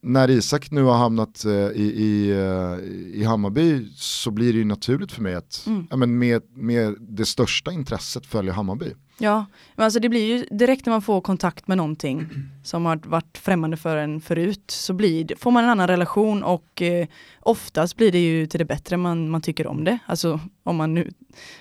[0.02, 4.64] när Isak nu har hamnat eh, i, i, eh, i Hammarby så blir det ju
[4.64, 5.86] naturligt för mig att Mm.
[5.90, 8.92] ja, men med, med det största intresset följa Hammarby.
[9.20, 9.46] Ja,
[9.76, 12.26] men alltså det blir ju direkt när man får kontakt med någonting
[12.64, 16.82] som har varit främmande för en förut så blir, får man en annan relation och
[16.82, 17.06] eh,
[17.40, 19.98] oftast blir det ju till det bättre man, man tycker om det.
[20.06, 21.10] Alltså om man nu,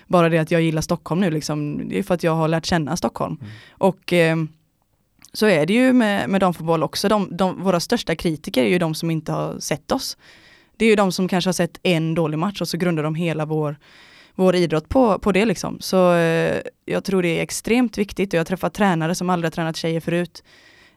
[0.06, 2.66] bara det att jag gillar Stockholm nu liksom, det är för att jag har lärt
[2.66, 3.36] känna Stockholm.
[3.40, 3.52] Mm.
[3.70, 4.36] Och eh,
[5.32, 8.78] så är det ju med, med damfotboll också, de, de, våra största kritiker är ju
[8.78, 10.16] de som inte har sett oss.
[10.76, 13.14] Det är ju de som kanske har sett en dålig match och så grundar de
[13.14, 13.76] hela vår
[14.38, 15.80] vår idrott på, på det liksom.
[15.80, 19.46] Så eh, jag tror det är extremt viktigt och jag har träffat tränare som aldrig
[19.46, 20.42] har tränat tjejer förut.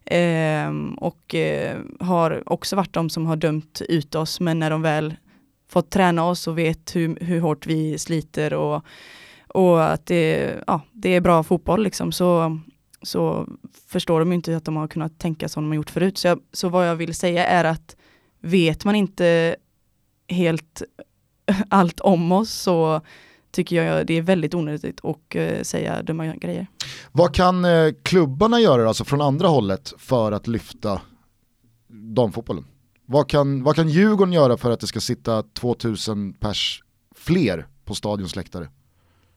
[0.05, 4.81] Eh, och eh, har också varit de som har dömt ut oss men när de
[4.81, 5.15] väl
[5.69, 8.85] fått träna oss och vet hur, hur hårt vi sliter och,
[9.47, 12.59] och att det, ja, det är bra fotboll liksom så,
[13.01, 13.47] så
[13.87, 16.17] förstår de ju inte att de har kunnat tänka som de har gjort förut.
[16.17, 17.95] Så, jag, så vad jag vill säga är att
[18.39, 19.55] vet man inte
[20.27, 20.81] helt
[21.69, 23.01] allt om oss så
[23.51, 26.67] tycker jag det är väldigt onödigt att eh, säga dumma grejer.
[27.11, 31.01] Vad kan eh, klubbarna göra alltså från andra hållet för att lyfta
[31.87, 32.65] damfotbollen?
[33.05, 36.83] Vad kan, vad kan Djurgården göra för att det ska sitta 2000 pers
[37.15, 38.67] fler på stadions läktare?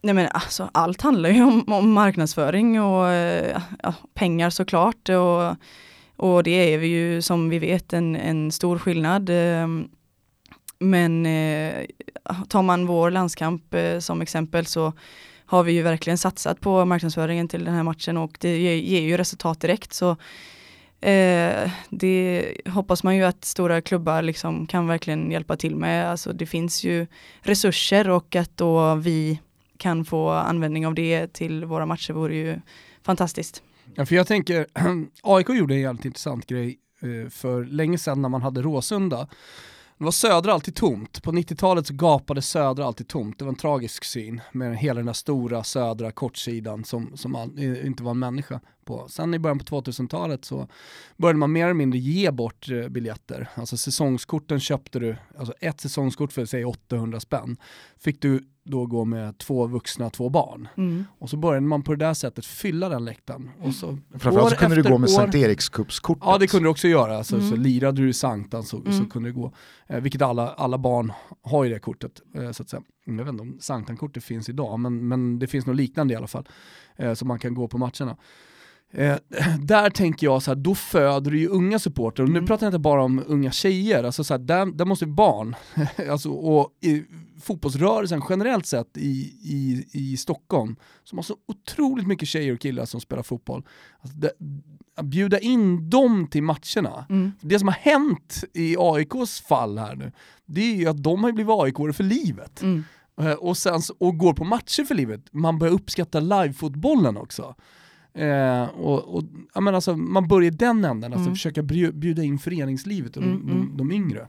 [0.04, 5.56] Nej men alltså allt handlar ju om, om marknadsföring och eh, ja, pengar såklart och,
[6.16, 9.30] och det är vi ju som vi vet en, en stor skillnad.
[9.30, 9.88] Ehm,
[10.78, 11.84] men eh,
[12.48, 14.92] tar man vår landskamp eh, som exempel så
[15.46, 19.00] har vi ju verkligen satsat på marknadsföringen till den här matchen och det ger, ger
[19.00, 19.92] ju resultat direkt.
[19.92, 20.10] Så
[21.00, 26.10] eh, det hoppas man ju att stora klubbar liksom kan verkligen hjälpa till med.
[26.10, 27.06] Alltså det finns ju
[27.40, 29.40] resurser och att då vi
[29.84, 32.60] kan få användning av det till våra matcher vore ju
[33.02, 33.62] fantastiskt.
[33.94, 34.66] Ja, för jag tänker,
[35.22, 39.28] AIK gjorde en jävligt intressant grej eh, för länge sedan när man hade Råsunda.
[39.98, 41.22] Det var Södra alltid tomt.
[41.22, 43.38] På 90-talet så gapade Södra alltid tomt.
[43.38, 47.58] Det var en tragisk syn med hela den där stora södra kortsidan som, som all,
[47.58, 49.08] eh, inte var en människa på.
[49.08, 50.68] Sen i början på 2000-talet så
[51.16, 53.48] började man mer eller mindre ge bort eh, biljetter.
[53.54, 57.56] Alltså säsongskorten köpte du, alltså ett säsongskort för säg 800 spänn.
[57.98, 60.68] Fick du då gå med två vuxna, två barn.
[60.76, 61.04] Mm.
[61.18, 63.50] Och så började man på det där sättet fylla den läktaren.
[63.62, 66.22] Och så, Framförallt så kunde du gå med år- Sankt Erikscupskortet.
[66.26, 67.50] Ja det kunde du också göra, alltså, Mm.
[67.50, 69.08] så lirade du i Sanktan så, så Mm.
[69.10, 69.52] kunde det gå.
[69.86, 71.12] Eh, vilket alla, alla barn
[71.42, 72.82] har ju det kortet, eh, så att säga.
[73.06, 76.26] Jag vet inte om Sanktan-kortet finns idag, men, men det finns något liknande i alla
[76.26, 76.48] fall.
[76.96, 78.16] Eh, så man kan gå på matcherna.
[78.94, 79.16] Eh,
[79.60, 82.46] där tänker jag så här, då föder du ju unga supportrar, och nu Mm.
[82.46, 85.56] pratar jag inte bara om unga tjejer, alltså så här, där, där måste barn,
[86.10, 87.02] alltså, och i,
[87.42, 92.84] fotbollsrörelsen generellt sett i, i, i Stockholm, som har så otroligt mycket tjejer och killar
[92.84, 93.62] som spelar fotboll,
[94.00, 94.32] alltså, det,
[94.96, 97.06] att bjuda in dem till matcherna.
[97.10, 97.32] Mm.
[97.40, 100.12] Det som har hänt i AIKs fall här nu,
[100.46, 102.62] det är ju att de har blivit aik för livet.
[102.62, 102.84] Mm.
[103.20, 105.20] Eh, och, sen, och går på matcher för livet.
[105.32, 107.54] Man börjar uppskatta livefotbollen också.
[108.18, 109.22] Eh, och, och,
[109.54, 111.34] ja, men alltså, man börjar i den änden, alltså Mm.
[111.34, 111.62] försöka
[111.92, 113.76] bjuda in föreningslivet och de, Mm, mm.
[113.76, 114.26] de, de yngre.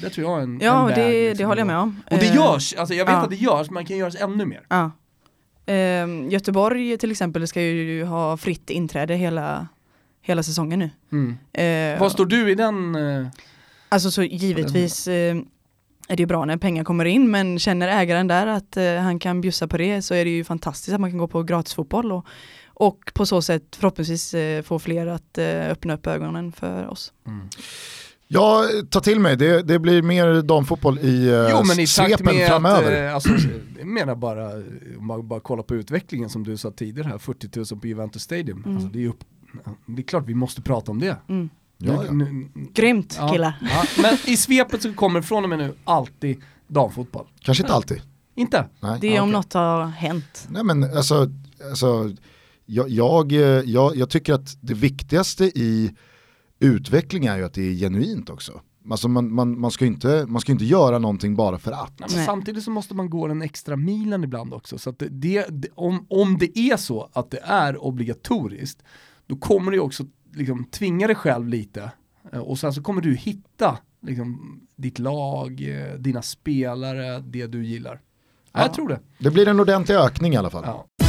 [0.00, 2.00] Det tror jag är en, Ja, en väg, det, liksom, det håller jag med om.
[2.10, 3.22] Och det Eh, görs, alltså jag vet ja.
[3.22, 4.66] att det görs, man kan göra ännu mer.
[4.68, 4.90] Ja.
[5.72, 9.68] Eh, Göteborg till exempel ska ju ha fritt inträde hela,
[10.22, 10.90] hela säsongen nu.
[11.12, 11.94] Mm.
[11.94, 12.94] Eh, Vad står du i den?
[12.94, 13.26] Eh,
[13.88, 15.36] Alltså så givetvis eh,
[16.08, 19.40] är det bra när pengar kommer in men känner ägaren där att eh, han kan
[19.40, 22.26] bjussa på det så är det ju fantastiskt att man kan gå på gratisfotboll och,
[22.78, 27.12] och på så sätt förhoppningsvis eh, få fler att eh, öppna upp ögonen för oss.
[28.28, 32.36] Ja, ta till mig, det, det blir mer damfotboll i uh, Jo men i svepen
[32.36, 32.92] med framöver.
[32.92, 33.48] att, eh, alltså,
[33.78, 34.54] jag menar bara,
[34.98, 38.22] om man bara kollar på utvecklingen som du sa tidigare här, 40 000 på Juventus
[38.22, 38.62] Stadium.
[38.64, 38.76] Mm.
[38.76, 39.24] Alltså, det, är upp,
[39.86, 41.16] det är klart vi måste prata om det.
[41.28, 41.48] Mm.
[41.78, 42.12] ja, ja.
[42.12, 43.28] Nu- Grymt Ja.
[43.28, 43.52] killar!
[43.70, 47.26] Ja, men i svepet så kommer från och med nu alltid damfotboll.
[47.40, 48.00] Kanske inte alltid.
[48.34, 48.64] Inte?
[48.80, 48.98] Nej.
[49.00, 49.32] Det är Ja, om okej.
[49.38, 50.46] något har hänt.
[50.50, 51.30] Nej men alltså,
[51.70, 52.10] alltså
[52.66, 55.94] jag, jag, eh, jag, jag tycker att det viktigaste i
[56.58, 58.60] utveckling är ju att det är genuint också.
[58.90, 62.00] Alltså man, man, man, ska inte, man ska inte göra någonting bara för att.
[62.00, 64.78] Nej, samtidigt så måste man gå den extra milen ibland också.
[64.78, 68.82] Så att det, det, om, om det är så att det är obligatoriskt,
[69.26, 70.04] då kommer du också
[70.34, 71.90] liksom, tvinga dig själv lite.
[72.32, 77.64] Eh, Och sen så kommer du hitta liksom, ditt lag, eh, dina spelare, det du
[77.64, 78.00] gillar.
[78.52, 78.60] Ja.
[78.60, 79.00] Jag tror det.
[79.18, 80.64] Det blir en ordentlig ökning i alla fall.
[80.66, 81.05] Ja.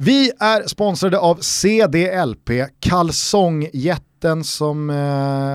[0.00, 4.96] Vi är sponsrade av CDLP, kalsongjätten jätten som eh,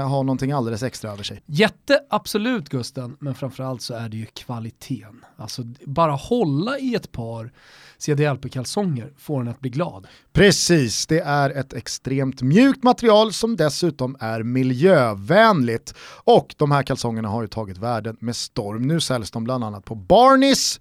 [0.09, 1.43] har någonting alldeles extra över sig.
[1.45, 5.25] Jätte, absolut Gusten, men framförallt så är det ju kvaliteten.
[5.37, 7.51] Alltså bara hålla i ett par
[7.97, 10.07] CDLP-kalsonger får en att bli glad.
[10.33, 15.93] Precis, det är ett extremt mjukt material som dessutom är miljövänligt.
[16.23, 18.87] Och de här kalsongerna har ju tagit världen med storm.
[18.87, 20.79] Nu säljs de bland annat på Barneys,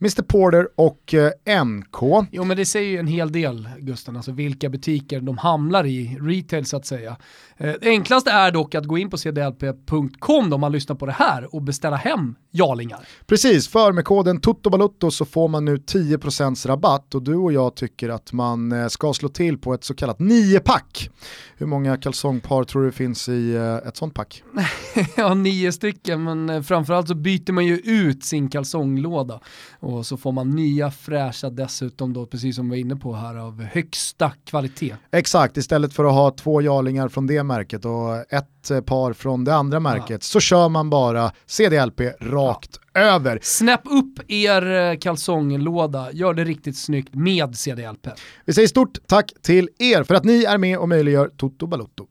[0.00, 2.28] Mr Porter och eh, NK.
[2.32, 6.18] Jo men det säger ju en hel del Gusten, alltså vilka butiker de hamnar i,
[6.20, 7.16] retail så att säga.
[7.56, 11.12] Eh, det enklaste är dock att gå in på cdlp.com om man lyssnar på det
[11.12, 13.00] här och beställa hem jarlingar.
[13.26, 17.76] Precis, för med koden TOTOBALUTTO så får man nu 10% rabatt och du och jag
[17.76, 21.10] tycker att man eh, ska slå till på ett så kallat 9-pack.
[21.56, 24.42] Hur många kalsongpar tror du finns i eh, ett sånt pack?
[25.16, 29.40] ja, nio stycken, men eh, framförallt så byter man ju ut sin kalsonglåda
[29.80, 33.36] och så får man nya fräscha dessutom då, precis som vi var inne på här,
[33.36, 34.96] av högsta kvalitet.
[35.12, 39.44] Exakt, istället för att ha två jarlingar från det märket och ett eh, par från
[39.44, 40.18] det andra märket ja.
[40.20, 43.00] så kör man bara CDLP rakt ja.
[43.00, 43.38] över.
[43.42, 48.06] Snäpp upp er kalsonglåda, gör det riktigt snyggt med CDLP.
[48.44, 52.06] Vi säger stort tack till er för att ni är med och möjliggör Toto Balutto.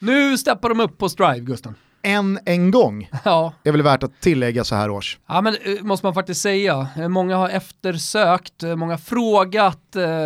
[0.00, 1.74] Nu steppar de upp på Strive, Gusten
[2.06, 3.10] än en gång.
[3.24, 3.52] Ja.
[3.62, 5.18] Det är väl värt att tillägga så här års.
[5.26, 6.88] Ja men eh, måste man faktiskt säga.
[6.96, 9.80] Eh, många har eftersökt, eh, många frågat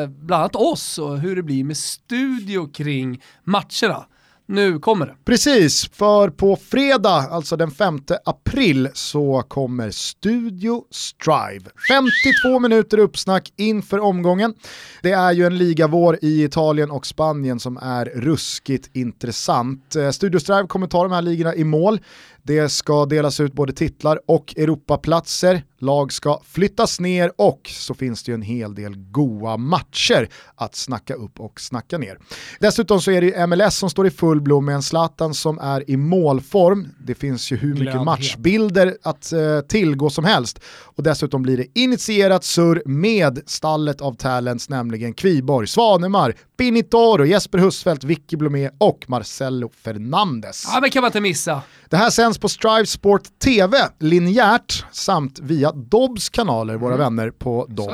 [0.09, 4.05] bland annat oss och hur det blir med studio kring matcherna.
[4.53, 5.15] Nu kommer det.
[5.25, 11.71] Precis, för på fredag, alltså den 5 april, så kommer Studio Strive.
[11.89, 14.55] 52 minuter uppsnack inför omgången.
[15.03, 19.97] Det är ju en ligavår i Italien och Spanien som är ruskigt intressant.
[19.97, 22.01] Eh, Studio Strive kommer ta de här ligorna i mål.
[22.43, 25.63] Det ska delas ut både titlar och Europaplatser.
[25.83, 30.75] Lag ska flyttas ner och så finns det ju en hel del goa matcher att
[30.75, 32.19] snacka upp och snacka ner.
[32.61, 35.59] Dessutom så är det ju MLS som står i full blom med en Zlatan som
[35.59, 36.89] är i målform.
[36.99, 40.61] Det finns ju hur mycket matchbilder att eh, tillgå som helst.
[40.97, 47.59] Och dessutom blir det initierat surr med stallet av talents, nämligen Kviborg, Svanemar, Pinitoro, Jesper
[47.59, 50.65] Husfeldt, Vicky Blomé och Marcelo Fernandes.
[50.73, 51.63] Ja men kan man inte missa.
[51.89, 57.17] Det här sänds på Strive Sport TV linjärt samt via Dobbs kanaler, våra mm.
[57.17, 57.91] vänner på Dobb.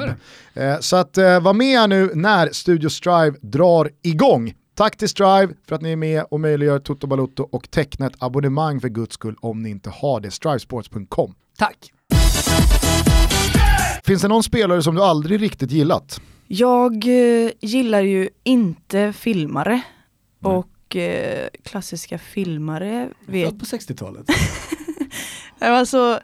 [0.55, 4.55] Så, eh, så att eh, var med nu när Studio Strive drar igång.
[4.75, 8.17] Tack till Strive för att ni är med och möjliggör Toto Balotto och teckna ett
[8.19, 10.31] abonnemang för guds skull om ni inte har det.
[10.31, 11.35] Strivesports.com.
[11.59, 11.93] Tack.
[14.05, 16.21] Finns det någon spelare som du aldrig riktigt gillat?
[16.47, 19.81] Jag eh, gillar ju inte filmare.
[20.45, 20.57] Mm.
[20.57, 23.49] Och eh, klassiska filmare vet...
[23.49, 24.27] Född på 60-talet?
[25.59, 26.21] alltså,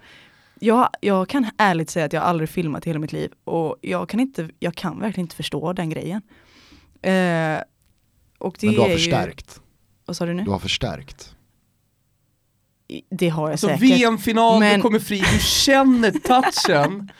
[0.65, 4.09] jag, jag kan ärligt säga att jag aldrig filmat i hela mitt liv och jag
[4.09, 6.23] kan, inte, jag kan verkligen inte förstå den grejen.
[7.03, 7.63] Eh,
[8.39, 9.55] och det Men du har förstärkt?
[9.57, 9.63] Ju,
[10.07, 10.43] vad sa du nu?
[10.43, 11.35] Du har förstärkt?
[13.11, 13.83] Det har jag alltså, säkert.
[13.83, 14.75] VM-final, men...
[14.75, 17.13] du kommer fri, du känner touchen.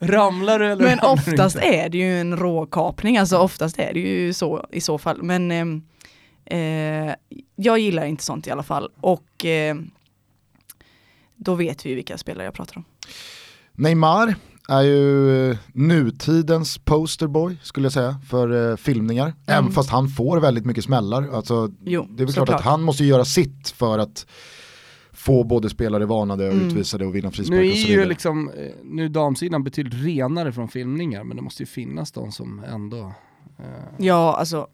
[0.00, 1.68] Ramlar du eller Men oftast inte?
[1.68, 5.22] är det ju en råkapning, alltså oftast är det ju så i så fall.
[5.22, 7.14] Men eh, eh,
[7.56, 8.90] jag gillar inte sånt i alla fall.
[9.00, 9.76] Och eh,
[11.40, 12.84] då vet vi vilka spelare jag pratar om.
[13.72, 14.34] Neymar
[14.68, 19.26] är ju nutidens posterboy skulle jag säga för eh, filmningar.
[19.26, 19.36] Mm.
[19.46, 21.28] Även fast han får väldigt mycket smällar.
[21.32, 24.26] Alltså, jo, det är väl klart, klart att han måste göra sitt för att
[25.12, 26.66] få både spelare varnade och mm.
[26.66, 31.24] utvisade och vinna frispark Nu är ju liksom, eh, nu damsidan betydligt renare från filmningar
[31.24, 33.12] men det måste ju finnas de som ändå
[33.58, 33.64] eh,
[33.98, 34.66] Ja alltså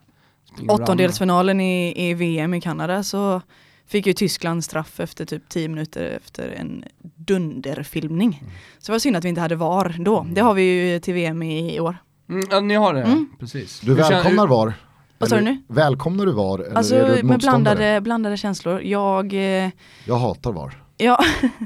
[0.69, 3.43] åttondelsfinalen i, i VM i Kanada så
[3.87, 6.85] fick ju Tyskland straff efter typ 10 minuter efter en
[7.17, 8.39] dunderfilmning.
[8.43, 8.53] Mm.
[8.79, 10.21] Så det var synd att vi inte hade VAR då.
[10.21, 10.35] Mm.
[10.35, 11.97] Det har vi ju till VM i, i år.
[12.29, 13.29] Mm, ja, ni har det, mm.
[13.41, 13.81] precis.
[13.81, 14.75] Du välkomnar VAR?
[15.19, 15.63] Vad sa du nu?
[15.69, 16.59] Välkomnar du VAR?
[16.59, 18.83] Eller alltså är du med blandade, blandade känslor.
[18.83, 19.33] Jag...
[19.33, 19.71] Eh,
[20.05, 20.83] jag hatar VAR.
[20.97, 21.19] Ja,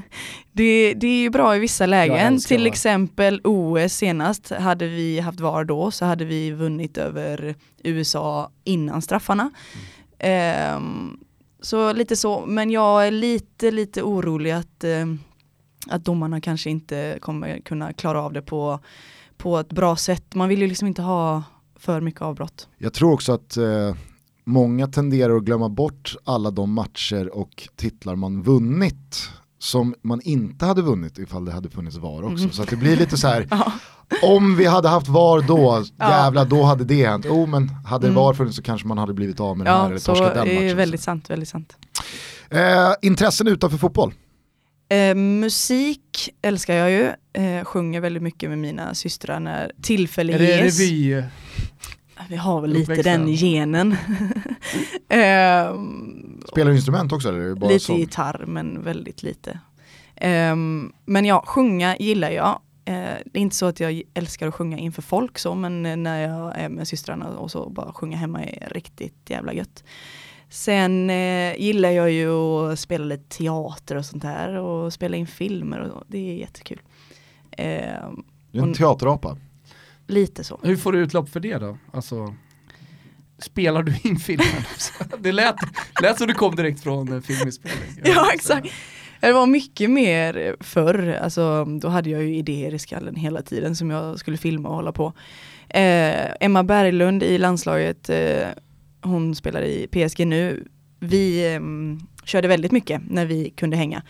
[0.51, 2.39] det, det är ju bra i vissa lägen.
[2.39, 8.51] Till exempel OS senast, hade vi haft VAR då så hade vi vunnit över USA
[8.63, 9.51] innan straffarna.
[10.19, 10.75] Mm.
[10.75, 11.19] Um,
[11.61, 15.05] så lite så, men jag är lite, lite orolig att, eh,
[15.87, 18.79] att domarna kanske inte kommer kunna klara av det på,
[19.37, 20.35] på ett bra sätt.
[20.35, 21.43] Man vill ju liksom inte ha
[21.75, 22.67] för mycket avbrott.
[22.77, 23.95] Jag tror också att eh,
[24.43, 29.29] många tenderar att glömma bort alla de matcher och titlar man vunnit
[29.61, 32.43] som man inte hade vunnit ifall det hade funnits VAR också.
[32.43, 32.51] Mm.
[32.51, 33.71] Så att det blir lite så här, ja.
[34.21, 37.25] om vi hade haft VAR då, jävlar då hade det hänt.
[37.27, 38.15] Jo men hade mm.
[38.15, 40.47] VAR funnits så kanske man hade blivit av med ja, det här eller torskat den
[40.47, 40.67] matchen.
[40.67, 41.77] Ja, väldigt sant, väldigt sant.
[42.49, 44.13] Eh, intressen utanför fotboll?
[44.89, 47.11] Eh, musik älskar jag ju,
[47.43, 50.41] eh, sjunger väldigt mycket med mina systrar när tillfälle ges.
[50.41, 51.23] Är det revy?
[52.29, 53.21] Vi har väl lite Uppväxten.
[53.25, 53.95] den genen.
[55.09, 57.55] Ehm, Spelar du instrument också eller?
[57.55, 57.97] Bara lite sång?
[57.97, 59.59] gitarr men väldigt lite.
[60.15, 62.59] Ehm, men ja, sjunga gillar jag.
[62.85, 62.93] Eh,
[63.25, 66.21] det är inte så att jag älskar att sjunga inför folk så, men eh, när
[66.21, 69.83] jag är med systrarna och så bara sjunga hemma är riktigt jävla gött.
[70.49, 72.31] Sen eh, gillar jag ju
[72.71, 76.81] att spela lite teater och sånt där och spela in filmer och det är jättekul.
[77.51, 79.37] Ehm, Du är en teaterapa.
[80.07, 80.59] Lite så.
[80.63, 81.77] Hur får du utlopp för det då?
[81.93, 82.35] Alltså,
[83.39, 84.47] spelar du in filmen?
[85.19, 85.55] det lät,
[86.01, 87.89] lät som du kom direkt från eh, filminspelning.
[88.03, 88.67] Ja exakt.
[89.21, 93.75] Det var mycket mer förr, alltså då hade jag ju idéer i skallen hela tiden
[93.75, 95.13] som jag skulle filma och hålla på.
[95.69, 98.47] Eh, Emma Berglund i landslaget, eh,
[99.01, 100.67] hon spelar i PSG nu.
[100.99, 101.61] Vi eh,
[102.25, 104.03] körde väldigt mycket när vi kunde hänga.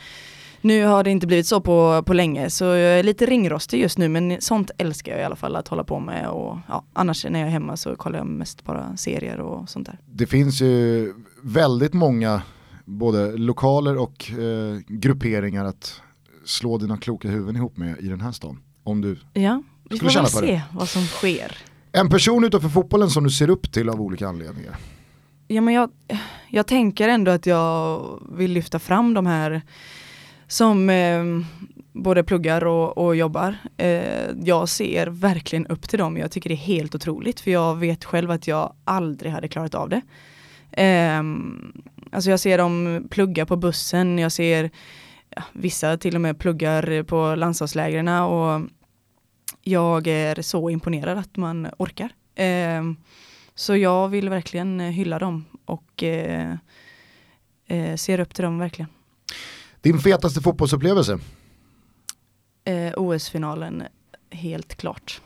[0.62, 3.98] Nu har det inte blivit så på, på länge så jag är lite ringrostig just
[3.98, 7.26] nu men sånt älskar jag i alla fall att hålla på med och ja, annars
[7.26, 9.98] när jag är hemma så kollar jag mest bara serier och sånt där.
[10.06, 12.42] Det finns ju väldigt många
[12.86, 16.02] både lokaler och eh, grupperingar att
[16.46, 18.60] slå dina kloka huvuden ihop med i den här stan.
[18.84, 20.48] Om du, Ja, vi Skulle får väl känna på det.
[20.48, 21.58] se vad som sker.
[21.92, 24.76] en person utanför fotbollen som du ser upp till av olika anledningar.
[25.48, 25.90] Ja men jag,
[26.50, 28.02] jag tänker ändå att jag
[28.36, 29.62] vill lyfta fram de här
[30.52, 31.24] som eh,
[31.92, 33.58] både pluggar och, och jobbar.
[33.78, 36.18] Eh, jag ser verkligen upp till dem.
[36.18, 39.76] Jag tycker det är helt otroligt för jag vet själv att jag aldrig hade klarat
[39.76, 40.02] av det.
[40.72, 41.24] Eh,
[42.12, 44.72] alltså jag ser dem plugga på bussen, jag ser
[45.30, 48.62] ja, vissa till och med pluggar på landslagslägren och
[49.62, 52.10] jag är så imponerad att man orkar.
[52.36, 52.84] Eh,
[53.56, 56.54] så jag vill verkligen hylla dem och eh,
[57.68, 58.90] eh, ser upp till dem verkligen.
[59.82, 61.20] Din fetaste fotbollsupplevelse,
[62.64, 63.84] Eh, OS-finalen,
[64.30, 65.22] helt klart.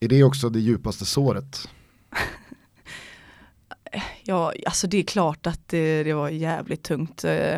[0.00, 1.68] är det också det djupaste såret?
[4.22, 7.24] Ja, alltså det är klart att det, det var jävligt tungt.
[7.24, 7.56] Eh,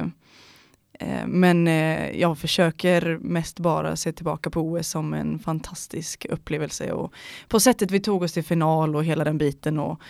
[0.93, 6.93] eh, men eh, jag försöker mest bara se tillbaka på OS som en fantastisk upplevelse
[6.93, 7.13] och
[7.49, 9.79] på sättet vi tog oss till final och hela den biten.
[9.79, 10.01] Och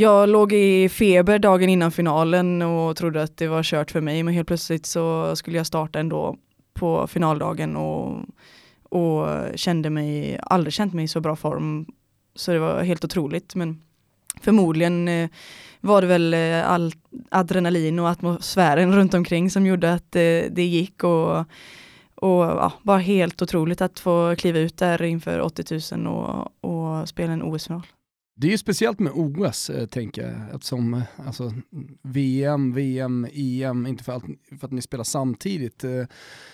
[0.00, 4.22] jag låg i feber dagen innan finalen och trodde att det var kört för mig
[4.22, 6.36] men helt plötsligt så skulle jag starta ändå
[6.74, 8.24] på finaldagen och,
[8.82, 11.86] och kände mig, aldrig känt mig i så bra form.
[12.34, 13.82] Så det var helt otroligt men
[14.40, 15.30] förmodligen eh,
[15.80, 16.92] var det väl eh, all
[17.30, 21.38] adrenalin och atmosfären runt omkring som gjorde att eh, det gick och,
[22.14, 27.08] och ja, bara helt otroligt att få kliva ut där inför 80 000 och, och
[27.08, 27.82] spela en OS-final.
[28.34, 31.52] Det är ju speciellt med OS, eh, tänker jag, eftersom eh, alltså,
[32.02, 34.24] VM, VM, EM, inte för, att,
[34.60, 36.04] för att ni spelar samtidigt eh,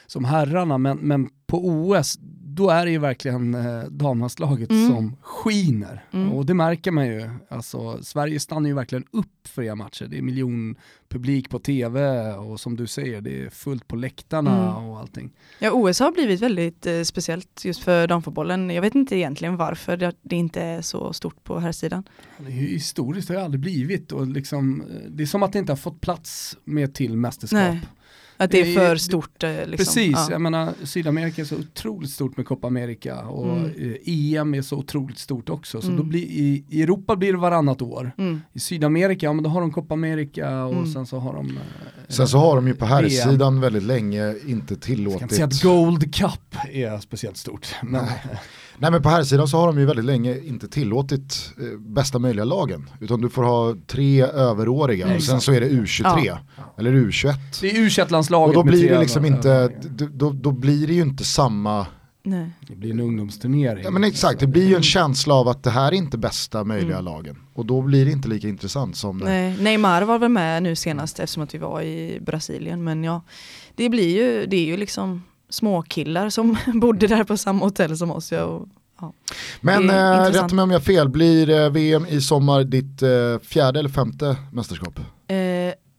[0.07, 2.19] som herrarna, men, men på OS,
[2.57, 4.89] då är det ju verkligen eh, damlandslaget Mm.
[4.89, 6.05] som skiner.
[6.13, 6.33] Mm.
[6.33, 7.31] Och det märker man ju.
[7.49, 10.07] Alltså, Sverige stannar ju verkligen upp för era matcher.
[10.11, 14.85] Det är miljonpublik på tv och som du säger, det är fullt på läktarna Mm.
[14.91, 15.31] och allting.
[15.59, 18.71] Ja, OS har blivit väldigt eh, speciellt just för damfotbollen.
[18.71, 22.05] Jag vet inte egentligen varför det, det inte är så stort på här sidan.
[22.39, 24.13] Det är ju historiskt, det har det aldrig blivit.
[24.13, 27.59] Och liksom, eh, det är som att det inte har fått plats med till mästerskap.
[27.59, 27.81] Nej,
[28.37, 29.43] Att det är för stort.
[29.43, 29.77] eh, Liksom.
[29.77, 30.29] Precis, Ja.
[30.31, 33.95] jag menar Sydamerika är så otroligt stort med Copa America och Mm.
[34.05, 35.81] eh, EM är så otroligt stort också.
[35.81, 35.97] Så Mm.
[35.99, 38.13] då blir, i, i Europa blir det varannat år.
[38.19, 38.41] Mm.
[38.53, 40.93] I Sydamerika, ja men då har de Copa America och Mm.
[40.93, 41.47] sen så har de...
[41.51, 41.63] eh,
[42.09, 45.33] Sen så har de ju på här sidan väldigt länge inte Jag ska inte tillåtit.
[45.33, 47.67] säga att Gold Cup är speciellt stort.
[47.83, 48.05] Men,
[48.79, 52.19] Nej men på här sidan så har de ju väldigt länge inte tillåtit eh, bästa
[52.19, 52.91] möjliga lagen.
[53.01, 55.43] Utan du får ha tre överåriga och sen Exakt.
[55.43, 56.39] så är det U23 Ja.
[56.79, 57.35] eller U21.
[57.61, 59.69] det är u landslaget Och då blir det liksom inte,
[60.13, 61.87] då, då blir det ju inte samma,
[62.23, 62.51] Nej.
[62.69, 63.85] Det blir en ungdomsturnering.
[63.85, 66.65] ja men exakt, det blir ju en känsla av att det här är inte bästa
[66.65, 67.05] möjliga Mm.
[67.05, 67.37] lagen.
[67.55, 70.77] Och då blir det inte lika intressant som när, Nej, Neymar var väl med nu
[70.77, 72.85] senast eftersom att vi var i Brasilien.
[72.85, 73.23] Men ja,
[73.75, 78.11] det blir ju, det är ju liksom småkillar som bodde där på samma hotell som
[78.11, 78.33] oss.
[78.33, 78.69] Ja, och,
[79.61, 83.79] Men eh, rätta mig om jag fel, blir eh, VM i sommar ditt eh, fjärde
[83.79, 84.99] eller femte mästerskap?
[85.29, 85.37] eh,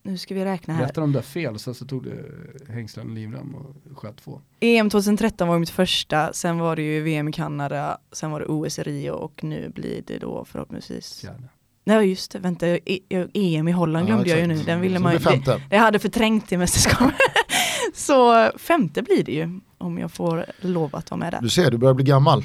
[0.04, 0.82] nu ska vi räkna här.
[0.82, 2.26] Rättade de där fel, sen så tog du
[2.70, 4.42] hängslen och livrem och sköt två.
[4.60, 8.46] EM 2013 var mitt första, sen var det ju VM i Kanada, sen var det
[8.46, 11.44] OS i Rio och nu blir det då förhoppningsvis Fjärde.
[11.84, 13.00] Nej just det, vänta, E-
[13.34, 15.78] EM i Holland Ja, glömde jag ju nu, den ville man det ju, det, det
[15.78, 17.16] hade förträngt i mästerskapet.
[17.94, 21.42] Så femte blir det ju, om jag får lov att vara med där.
[21.42, 22.44] Du ser, du börjar bli gammal.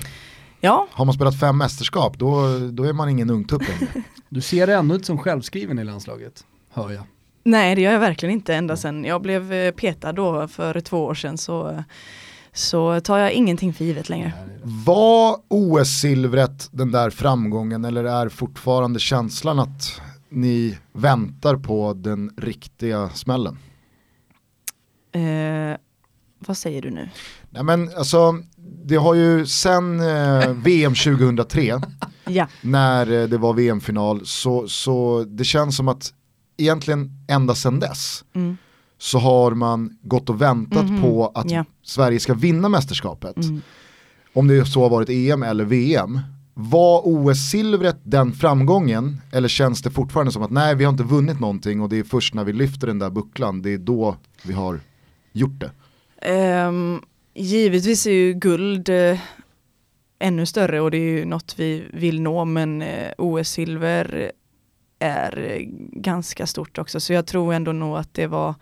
[0.60, 3.86] Ja, Har man spelat fem mästerskap då, då är man ingen ungtupp längre.
[4.28, 7.02] Du ser ändå ut som självskriven i landslaget, hör jag.
[7.44, 11.04] nej det gör jag verkligen inte ända sen jag blev eh, petad då för två
[11.04, 11.84] år sedan så,
[12.52, 14.32] så tar jag ingenting för givet längre.
[14.86, 23.08] Var OS-silvret den där framgången eller är fortfarande känslan att ni väntar på den riktiga
[23.08, 23.58] smällen?
[25.12, 25.76] Eh,
[26.46, 27.08] vad säger du nu?
[27.50, 28.38] Nej men alltså,
[28.84, 31.80] det har ju sen eh, VM 2003,
[32.26, 32.46] Ja.
[32.60, 36.12] när eh, det var VM-final, så, så det känns som att
[36.56, 38.56] egentligen ända sedan dess Mm.
[38.98, 41.64] så har man gått och väntat Mhm, på att ja.
[41.82, 43.36] Sverige ska vinna mästerskapet.
[43.36, 43.60] Mm.
[44.34, 46.20] Om det så har varit EM eller VM.
[46.54, 51.40] Var OS-silvret den framgången eller känns det fortfarande som att nej vi har inte vunnit
[51.40, 54.52] någonting och det är först när vi lyfter den där bucklan, det är då vi
[54.52, 54.80] har
[55.32, 55.70] gjort det.
[56.22, 57.02] Ehm,
[57.34, 59.18] givetvis är ju guld eh,
[60.18, 64.32] ännu större och det är ju något vi vill nå men eh, OS-silver
[64.98, 65.62] är eh,
[65.92, 68.54] ganska stort också så jag tror ändå nog att det var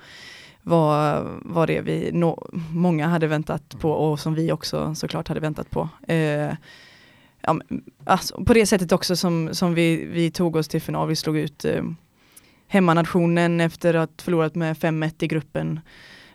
[0.63, 5.41] var, var det vi nå, många hade väntat på och som vi också såklart hade
[5.41, 5.89] väntat på.
[6.09, 6.55] Eh,
[7.41, 7.61] ja,
[8.05, 11.37] alltså, på det sättet också som, som vi, vi tog oss till final, vi slog
[11.37, 11.83] ut eh,
[12.67, 15.81] hemmanationen efter att förlorat med 5-1 i gruppen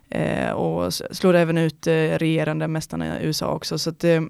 [0.10, 3.78] eh, och s- slår även ut eh, regerande mästarna i USA också.
[3.80, 4.22] Så att, eh,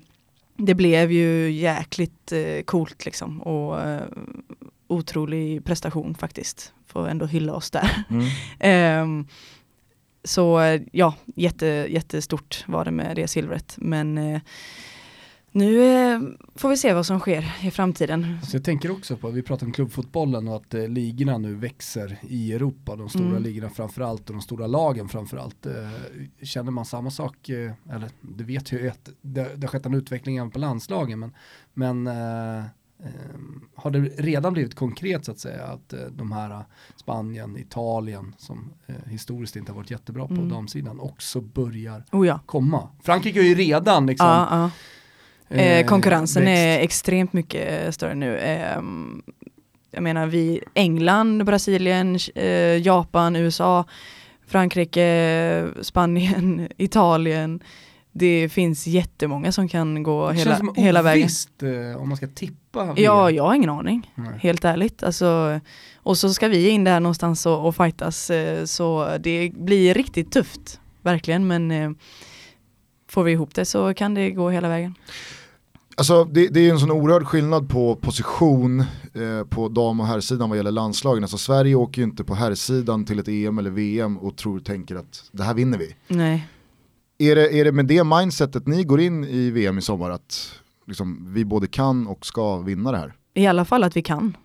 [0.58, 4.02] det blev ju jäkligt eh, coolt liksom och eh,
[4.88, 6.74] otrolig prestation faktiskt.
[6.88, 8.04] Får ändå hylla oss där.
[8.60, 9.28] Ehm,
[10.24, 13.76] så eh, ja, jätte, jättestort var det med det silvret.
[13.78, 14.42] Men eh,
[15.56, 15.84] nu
[16.14, 16.20] eh,
[16.56, 18.38] får vi se vad som sker i framtiden.
[18.44, 22.18] Så jag tänker också på, vi pratar om klubbfotbollen och att eh, ligorna nu växer
[22.22, 23.44] i Europa, de stora Mm.
[23.44, 25.66] ligorna framförallt och de stora lagen framförallt.
[25.66, 25.74] Eh,
[26.42, 29.94] känner man samma sak, eh, eller det vet ju att det, det har skett en
[29.94, 31.34] utveckling även på landslagen, men,
[31.74, 32.58] men eh,
[33.04, 33.40] eh,
[33.76, 36.64] har det redan blivit konkret så att säga att eh, de här
[36.96, 38.74] Spanien, Italien som
[39.06, 40.50] historiskt inte har varit jättebra på Mm.
[40.50, 42.40] damsidan också börjar Oh ja.
[42.46, 42.90] komma.
[43.04, 44.72] Frankrike har ju redan liksom ja, ja.
[45.50, 46.58] Eh, eh, konkurrensen växt.
[46.60, 48.38] är extremt mycket större nu.
[48.40, 49.22] Ehm,
[49.92, 53.86] jag menar vi, England, Brasilien, eh, Japan, USA,
[54.48, 57.60] Frankrike, Spanien, Italien.
[58.12, 61.24] Det finns jättemånga som kan gå Det hela, känns som hela vägen.
[61.24, 62.94] ovisst, eh, om man ska tippa.
[62.98, 64.12] Ja, jag har ingen aning.
[64.16, 64.40] Nej.
[64.40, 65.04] Helt ärligt.
[65.04, 65.60] Alltså,
[65.96, 68.30] och så ska vi in där någonstans och, och fightas.
[68.30, 70.80] eh, Så det blir riktigt tufft.
[71.02, 71.48] Verkligen.
[71.48, 71.90] Men eh,
[73.16, 74.96] får vi ihop det så kan det gå hela vägen.
[75.98, 78.80] Alltså det, det är en sån oerhörd skillnad på position
[79.14, 81.24] eh, på dam och herrsidan vad gäller landslagen.
[81.24, 84.96] Alltså Sverige åker ju inte på herrsidan till ett EM eller VM och tror tänker
[84.96, 85.96] att det här vinner vi.
[86.08, 86.48] Nej.
[87.18, 90.52] Är det, är det med det mindsetet ni går in i VM i sommar att
[90.88, 93.14] liksom, vi både kan och ska vinna det här?
[93.34, 94.38] I alla fall att vi kan.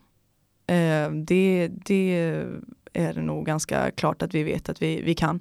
[0.67, 2.45] Eh, det, det
[2.93, 5.41] är nog ganska klart att vi vet att vi, vi kan.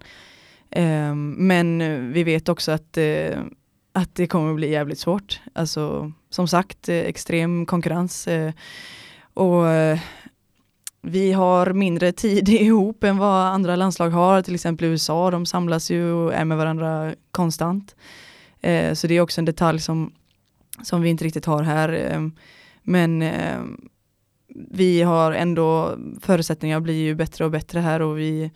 [0.71, 3.39] Ehm, men eh, vi vet också att, eh,
[3.93, 5.41] att det kommer bli jävligt svårt.
[5.53, 8.27] Alltså som sagt, eh, extrem konkurrens.
[8.27, 8.53] Eh,
[9.33, 9.99] och eh,
[11.01, 15.91] vi har mindre tid ihop än vad andra landslag har, till exempel USA, de samlas
[15.91, 17.95] ju och är med varandra konstant.
[18.61, 20.13] Eh, så det är också en detalj som,
[20.83, 21.93] som vi inte riktigt har här.
[21.93, 22.27] Eh,
[22.83, 23.61] men eh,
[24.71, 28.51] vi har ändå, förutsättningar blir ju bättre och bättre här och vi,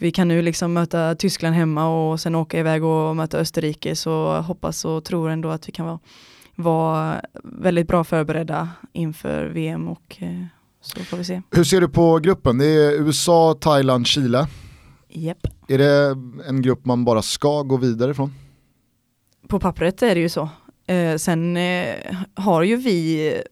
[0.00, 4.40] vi kan nu liksom möta Tyskland hemma och sen åka iväg och möta Österrike så
[4.40, 5.98] hoppas och tror ändå att vi kan vara,
[6.54, 10.44] vara väldigt bra förberedda inför VM och eh,
[10.80, 11.42] så får vi se.
[11.50, 12.58] Hur ser du på gruppen?
[12.58, 14.46] Det är USA, Thailand, Chile.
[15.08, 15.46] Japp.
[15.68, 16.16] Är det
[16.48, 18.34] en grupp man bara ska gå vidare från?
[19.48, 20.48] På pappret är det ju så.
[20.86, 21.94] Eh, sen eh,
[22.34, 23.42] har ju vi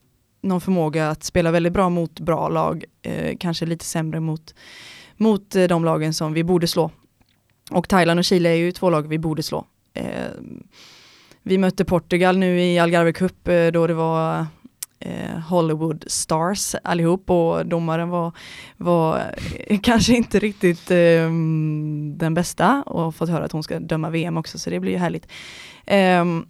[0.43, 4.55] någon förmåga att spela väldigt bra mot bra lag, eh, kanske lite sämre mot,
[5.19, 6.91] mot eh, de lagen som vi borde slå.
[7.71, 9.67] Och Thailand och Chile är ju två lag vi borde slå.
[9.95, 10.05] Eh,
[11.43, 14.47] vi mötte Portugal nu i Algarve Cup eh, då det var
[14.99, 18.33] eh, Hollywood Stars allihop och domaren var,
[18.77, 19.35] var
[19.67, 21.31] eh, kanske inte riktigt eh,
[22.17, 24.99] den bästa och fått höra att hon ska döma VM också så det blir ju
[24.99, 25.29] härligt.
[25.87, 26.47] Ehm,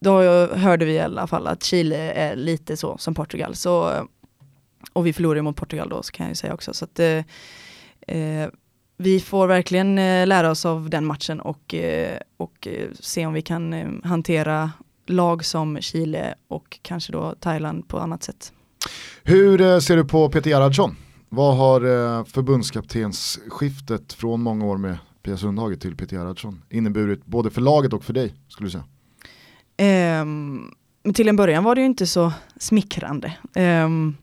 [0.00, 3.54] då hörde vi i alla fall att Chile är lite så som Portugal.
[3.54, 4.06] Så,
[4.92, 6.74] och vi förlorade mot Portugal då så kan jag ju säga också.
[6.74, 7.24] Så att, eh,
[9.02, 13.32] vi får verkligen eh, lära oss av den matchen och, eh, och eh, se om
[13.32, 14.72] vi kan eh, hantera
[15.06, 18.52] lag som Chile och kanske då Thailand på annat sätt.
[19.22, 20.96] Hur eh, ser du på Peter Gerhardsson?
[21.28, 27.50] Vad har eh, förbundskaptensskiftet från många år med Pia Sundhage till Peter Gerhardsson inneburit både
[27.50, 28.84] för laget och för dig skulle du säga?
[31.04, 33.32] Men till en början var det ju inte så smickrande.
[33.54, 34.16] Ehm,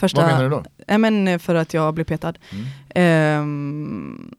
[0.00, 0.64] första, Vad menar du då?
[0.86, 2.34] Nej men för att jag blev petad.
[2.52, 2.66] Mm.
[2.94, 4.34] Ehm,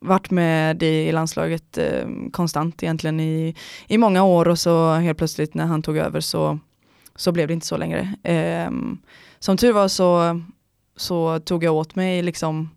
[0.00, 3.54] varit med i landslaget eh, konstant egentligen i,
[3.86, 6.58] i många år och så helt plötsligt när han tog över så,
[7.16, 8.14] så blev det inte så längre.
[8.22, 8.70] Eh,
[9.38, 10.40] som tur var så,
[10.96, 12.70] så tog jag åt mig liksom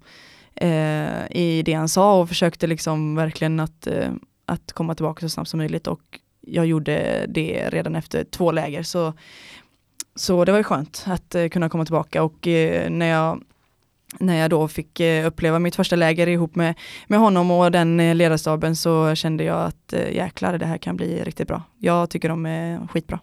[0.56, 4.12] eh, i det han sa och försökte liksom verkligen att, eh,
[4.46, 8.84] att komma tillbaka så snabbt som möjligt och jag gjorde det redan efter två läger
[8.84, 9.14] så,
[10.18, 13.42] så det var ju skönt att eh, kunna komma tillbaka och eh, när jag
[14.20, 16.76] när jag då fick eh, uppleva mitt första läger ihop med,
[17.08, 20.98] med honom och den eh, ledarstaben så kände jag att eh, jäklar det här kan
[20.98, 21.64] bli riktigt bra.
[21.78, 23.20] Jag tycker de är skitbra.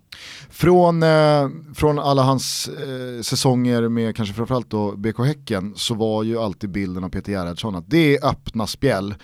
[0.50, 6.22] Från, eh, från alla hans eh, säsonger med kanske framförallt då BK Häcken så var
[6.22, 9.14] ju alltid bilden av Peter Gerhardsson att det är öppna spjäll.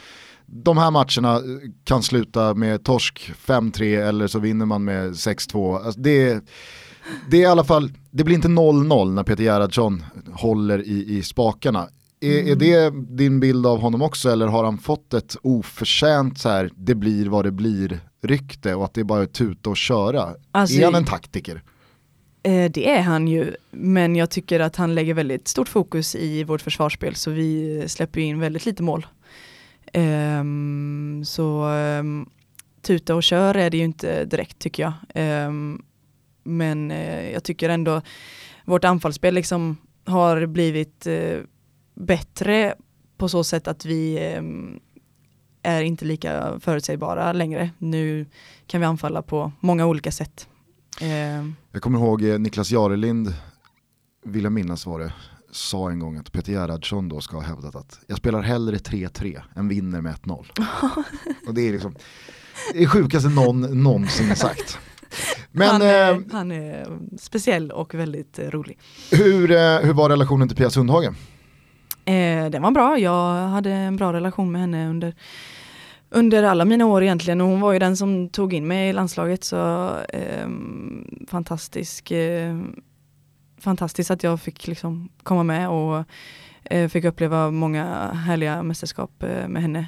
[0.47, 5.85] De här matcherna eh, kan sluta med torsk 5-3 eller så vinner man med 6-2.
[5.85, 6.45] Alltså det
[7.30, 11.22] det är i alla fall, det blir inte 0-0 när Peter Gerhardsson håller i, i
[11.22, 11.88] spakarna.
[12.20, 12.52] Är, mm.
[12.52, 16.70] är det din bild av honom också eller har han fått ett oförtjänt så här,
[16.76, 20.28] det blir vad det blir rykte och att det är bara att tuta och köra?
[20.50, 21.62] Alltså, är han en taktiker?
[22.42, 26.44] Eh, det är han ju, men jag tycker att han lägger väldigt stort fokus i
[26.44, 29.06] vårt försvarsspel så vi släpper in väldigt lite mål.
[29.94, 32.30] Um, så um,
[32.82, 34.92] tuta och kör är det ju inte direkt tycker jag.
[35.48, 35.82] Um,
[36.43, 38.03] men eh, jag tycker ändå
[38.64, 41.38] vårt anfallsspel liksom har blivit eh,
[41.95, 42.74] bättre
[43.16, 44.43] på så sätt att vi eh,
[45.62, 47.70] är inte lika förutsägbara längre.
[47.78, 48.26] Nu
[48.66, 50.49] kan vi anfalla på många olika sätt.
[51.01, 51.47] Eh.
[51.72, 53.34] Jag kommer ihåg eh, Niklas Jarelind,
[54.24, 55.12] vill jag minnas var det,
[55.51, 59.41] sa en gång att Peter Gerhardsson då ska ha hävdat att jag spelar hellre 3-3
[59.57, 60.47] än vinner med 1-0.
[61.49, 61.95] Och det är liksom
[62.74, 64.78] det sjukaste någon någonsin sagt.
[65.52, 66.86] Men, han, är, eh, han är
[67.18, 68.78] speciell och väldigt eh, rolig.
[69.11, 71.14] Hur, eh, hur var relationen till Pia Sundhagen?
[72.04, 75.14] Eh, den var bra, jag hade en bra relation med henne under
[76.11, 78.92] under alla mina år egentligen och hon var ju den som tog in mig i
[78.92, 80.48] landslaget så eh,
[81.28, 82.61] fantastisk eh,
[83.58, 86.04] fantastiskt att jag fick liksom komma med och
[86.64, 89.86] eh, fick uppleva många härliga mästerskap med henne.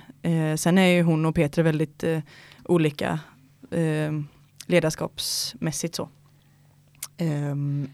[0.57, 2.05] Sen är ju hon och Peter väldigt
[2.65, 3.19] olika
[4.67, 6.09] ledarskapsmässigt så.
[7.21, 7.89] Um,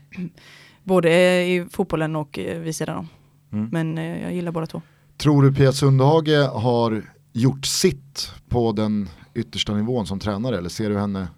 [0.84, 1.10] både
[1.44, 3.08] i fotbollen och eh, vid sidan om.
[3.52, 3.68] Mm.
[3.72, 4.82] Men uh, jag gillar båda två.
[5.16, 7.02] Tror du Pia Sundhage har
[7.32, 11.28] gjort sitt på den yttersta nivån som tränare eller ser du henne?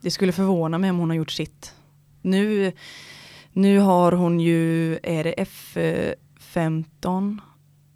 [0.00, 1.74] Det skulle förvåna mig om hon har gjort sitt.
[2.22, 2.72] Nu,
[3.52, 7.38] nu har hon ju, är det F15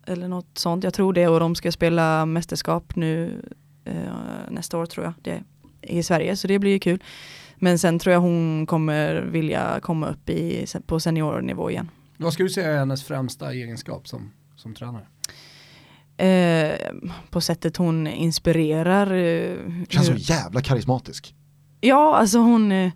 [0.07, 3.43] eller något sånt, jag tror det och de ska spela mästerskap nu
[3.89, 5.15] uh, nästa år tror jag.
[5.23, 5.43] Det
[5.83, 7.03] i Sverige så det blir ju kul.
[7.59, 11.91] Men sen tror jag hon kommer vilja komma upp i, på seniornivå igen.
[12.19, 15.07] Vad skulle du säga är hennes främsta egenskap som, som tränare?
[16.17, 16.79] Eh,
[17.31, 19.13] på sättet hon inspirerar.
[19.13, 19.57] Eh,
[19.89, 21.35] Känns så jävla karismatisk.
[21.81, 22.93] Ja, alltså hon eh,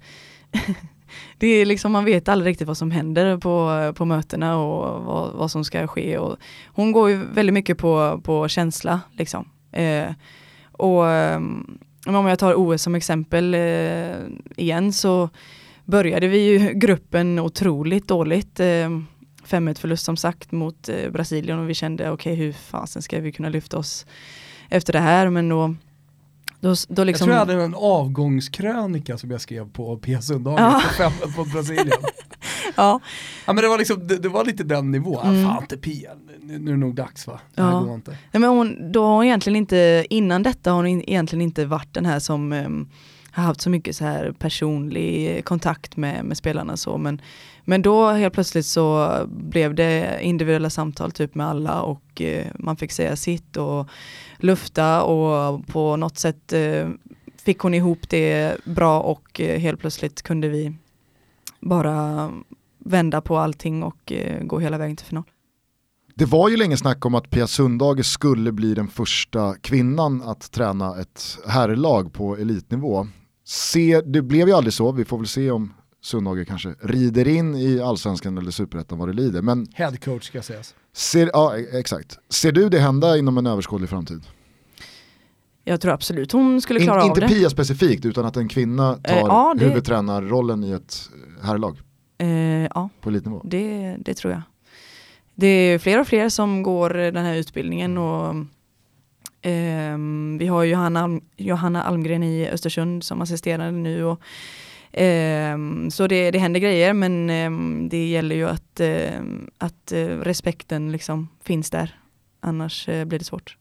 [1.39, 5.33] det är liksom, man vet aldrig riktigt vad som händer på, på mötena och vad,
[5.33, 6.19] vad som ska ske.
[6.19, 9.01] Och hon går ju väldigt mycket på, på känsla.
[9.13, 9.49] Liksom.
[9.73, 10.13] Eh,
[10.73, 14.17] och ehm, om jag tar OS som exempel eh,
[14.57, 15.31] igen så
[15.85, 18.61] började vi ju gruppen otroligt dåligt.
[18.61, 18.89] Eh,
[19.47, 23.21] 5-1 förlust som sagt mot eh, Brasilien och vi kände okej okay, hur fasen ska
[23.21, 24.07] vi kunna lyfta oss
[24.69, 25.75] efter det här men då
[26.61, 27.29] då, då liksom...
[27.29, 31.13] Jag tror jag hade en avgångskrönika som jag skrev på Pia Sundhagen ja.
[31.37, 31.89] på Brasilien.
[32.77, 33.01] ja.
[33.47, 35.45] ja men det var liksom, det, det var lite den nivån, mm.
[35.45, 36.11] fan inte Pia,
[36.43, 37.41] nu, är det nog dags va?
[37.55, 37.81] Det ja.
[37.81, 38.11] går inte.
[38.11, 41.95] Nej, men hon, då har hon egentligen inte, innan detta har hon egentligen inte varit
[41.95, 42.89] den här som um,
[43.31, 47.23] har haft så mycket så här personlig kontakt med, med spelarna så men,
[47.65, 52.77] men då helt plötsligt så blev det individuella samtal typ med alla och uh, man
[52.77, 53.89] fick säga sitt och
[54.37, 56.89] lufta och på något sätt uh,
[57.37, 60.75] fick hon ihop det bra och uh, helt plötsligt kunde vi
[61.61, 62.31] bara
[62.79, 65.25] vända på allting och gå hela vägen till final.
[66.21, 70.53] Det var ju länge snack om att Pia Sundhage skulle bli den första kvinnan att
[70.53, 73.07] träna ett herrlag på elitnivå.
[73.45, 77.55] Se, det blev ju aldrig så, vi får väl se om Sundhage kanske rider in
[77.55, 79.43] i allsvenskan eller superettan vad det lider.
[79.43, 80.75] Men Head coach ska sägas.
[80.93, 82.19] Ser, ja, exakt.
[82.29, 84.23] Ser du det hända inom en överskådlig framtid?
[85.65, 87.23] Jag tror absolut hon skulle klara In, av det.
[87.25, 89.65] Inte Pia specifikt utan att en kvinna tar eh, ja, det...
[89.65, 91.11] huvudtränarrollen i ett
[91.43, 91.79] herrlag.
[92.19, 92.29] Eh,
[92.75, 93.43] ja, på elitnivå.
[93.45, 94.43] Det, det tror jag
[95.41, 98.35] det är fler och fler som går den här utbildningen och
[99.51, 99.99] eh,
[100.39, 104.21] vi har Johanna, Johanna Almgren i Östersund som assisterande nu och
[105.01, 105.59] eh,
[105.91, 107.51] så det, det händer grejer men eh,
[107.89, 111.99] det gäller ju att, ehm, att eh, respekten liksom finns där
[112.41, 113.57] annars eh, blir det svårt.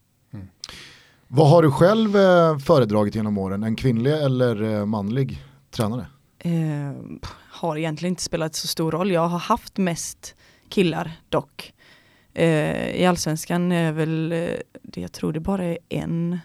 [1.31, 3.63] Vad har du själv eh, föredragit genom åren?
[3.63, 6.05] En kvinnlig eller manlig tränare?
[6.39, 6.51] Eh,
[7.51, 9.11] har egentligen inte spelat så stor roll.
[9.11, 10.35] Jag har haft mest
[10.69, 11.73] killar dock.
[12.33, 14.49] Eh, I allsvenskan är väl, eh,
[14.81, 16.39] det, jag tror det bara är en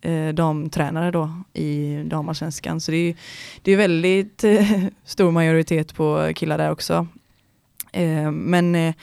[0.00, 2.80] eh, damtränare då i damallsvenskan.
[2.80, 3.16] Så det är,
[3.62, 7.06] det är väldigt eh, stor majoritet på killar där också.
[7.92, 8.94] Eh, men eh,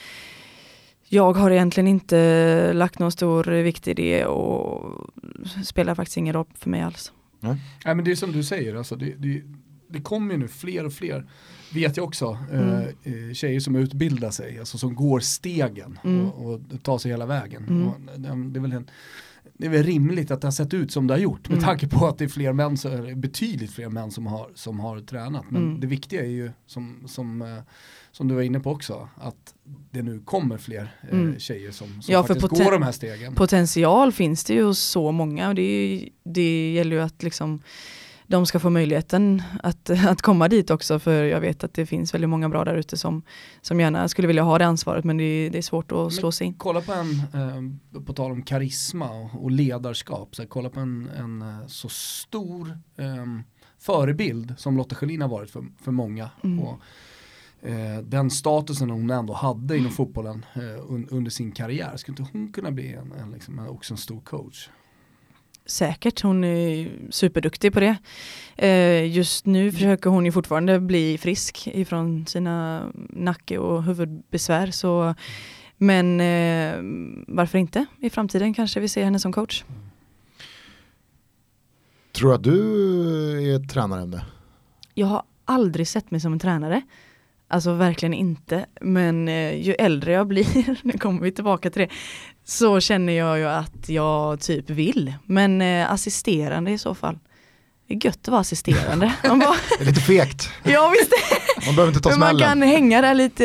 [1.08, 5.10] jag har egentligen inte lagt någon stor vikt i det och
[5.64, 7.12] spelar faktiskt ingen roll för mig alls.
[7.40, 7.56] Nej.
[7.84, 9.42] Nej men det är som du säger, alltså, det, det,
[9.94, 11.26] det kommer ju nu fler och fler,
[11.74, 12.88] vet jag också, mm.
[13.02, 16.30] eh, tjejer som utbildar sig, alltså som går stegen mm.
[16.30, 17.64] och, och tar sig hela vägen.
[17.68, 17.88] Mm.
[17.88, 18.86] Och, det, är väl en,
[19.58, 21.64] det är väl rimligt att det har sett ut som det har gjort med mm.
[21.64, 22.76] tanke på att det är fler män,
[23.20, 25.44] betydligt fler män som har, som har tränat.
[25.50, 25.80] Men mm.
[25.80, 27.58] det viktiga är ju som, som, eh,
[28.12, 29.54] som du var inne på också, att
[29.90, 31.38] det nu kommer fler eh, mm.
[31.38, 33.34] tjejer som, som ja, faktiskt går de här stegen.
[33.34, 37.62] Potential finns det ju så många och det, det gäller ju att liksom
[38.26, 42.14] de ska få möjligheten att, att komma dit också för jag vet att det finns
[42.14, 43.22] väldigt många bra där ute som,
[43.60, 46.32] som gärna skulle vilja ha det ansvaret men det, det är svårt att men slå
[46.32, 46.54] sig in.
[46.54, 47.10] Kolla på en,
[47.94, 51.66] eh, på tal om karisma och, och ledarskap, så här, kolla på en, en eh,
[51.66, 53.26] så stor eh,
[53.78, 56.30] förebild som Lotta Schelin har varit för, för många.
[56.44, 56.60] Mm.
[56.60, 56.80] Och,
[57.68, 62.32] eh, den statusen hon ändå hade inom fotbollen eh, un, under sin karriär, skulle inte
[62.32, 64.68] hon kunna bli en, en, liksom, också en stor coach?
[65.66, 67.96] Säkert, hon är superduktig på det.
[68.56, 74.70] Eh, just nu försöker hon ju fortfarande bli frisk ifrån sina nacke och huvudbesvär.
[74.70, 75.14] Så,
[75.76, 76.74] men eh,
[77.26, 77.86] varför inte?
[78.00, 79.64] I framtiden kanske vi ser henne som coach.
[82.12, 84.24] Tror du att du är ett tränare?
[84.94, 86.82] Jag har aldrig sett mig som en tränare.
[87.48, 88.66] Alltså verkligen inte.
[88.80, 91.88] Men eh, ju äldre jag blir, nu kommer vi tillbaka till det,
[92.44, 95.14] så känner jag ju att jag typ vill.
[95.26, 97.18] Men eh, assisterande i så fall.
[97.88, 99.14] Det är gött att vara assisterande.
[99.22, 99.38] Bara...
[99.78, 100.50] det är lite fegt.
[100.62, 101.12] Ja visst.
[101.66, 102.36] Man behöver inte ta smällen.
[102.36, 103.44] Man kan hänga där lite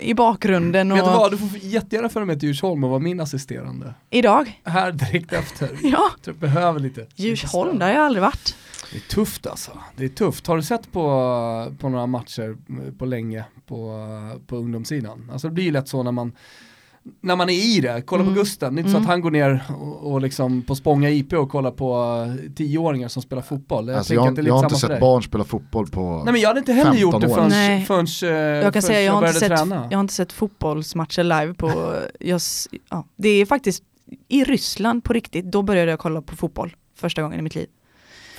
[0.00, 0.92] i bakgrunden.
[0.92, 0.98] Och...
[0.98, 3.94] Vet du vad, du får jättegärna följa med till Djursholm och vara min assisterande.
[4.10, 4.60] Idag?
[4.64, 5.68] Här direkt efter.
[5.82, 6.10] ja.
[6.24, 7.06] Jag behöver lite.
[7.16, 8.54] Djursholm, där har jag aldrig varit.
[8.92, 9.70] Det är tufft alltså.
[9.96, 10.46] Det är tufft.
[10.46, 11.02] Har du sett på,
[11.78, 12.56] på några matcher
[12.98, 14.06] på länge på,
[14.46, 15.30] på ungdomssidan?
[15.32, 16.32] Alltså det blir ju lätt så när man
[17.20, 18.34] när man är i det, kolla mm.
[18.34, 19.02] på Gusten, det är inte mm.
[19.02, 22.26] så att han går ner och, och liksom på Spånga IP och kollar på
[22.56, 23.88] tioåringar som spelar fotboll.
[23.88, 26.60] Jag, alltså jag, jag har inte sett barn spela fotboll på Nej men jag hade
[26.60, 27.50] inte heller gjort det förrän,
[27.86, 29.88] förrän, förrän jag kan säga, jag, har inte sett, träna.
[29.90, 32.40] Jag har inte sett fotbollsmatcher live på, jag,
[32.90, 33.82] ja, det är faktiskt
[34.28, 37.66] i Ryssland på riktigt, då började jag kolla på fotboll första gången i mitt liv.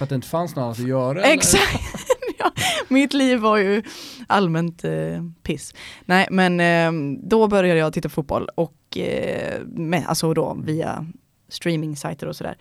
[0.01, 1.23] För att det inte fanns något annat att göra?
[1.23, 1.81] Exakt!
[2.39, 2.51] ja,
[2.87, 3.83] mitt liv var ju
[4.27, 5.73] allmänt eh, piss.
[6.05, 11.05] Nej men eh, då började jag titta på fotboll och eh, med, alltså då via
[11.49, 12.57] streaming-sajter och sådär.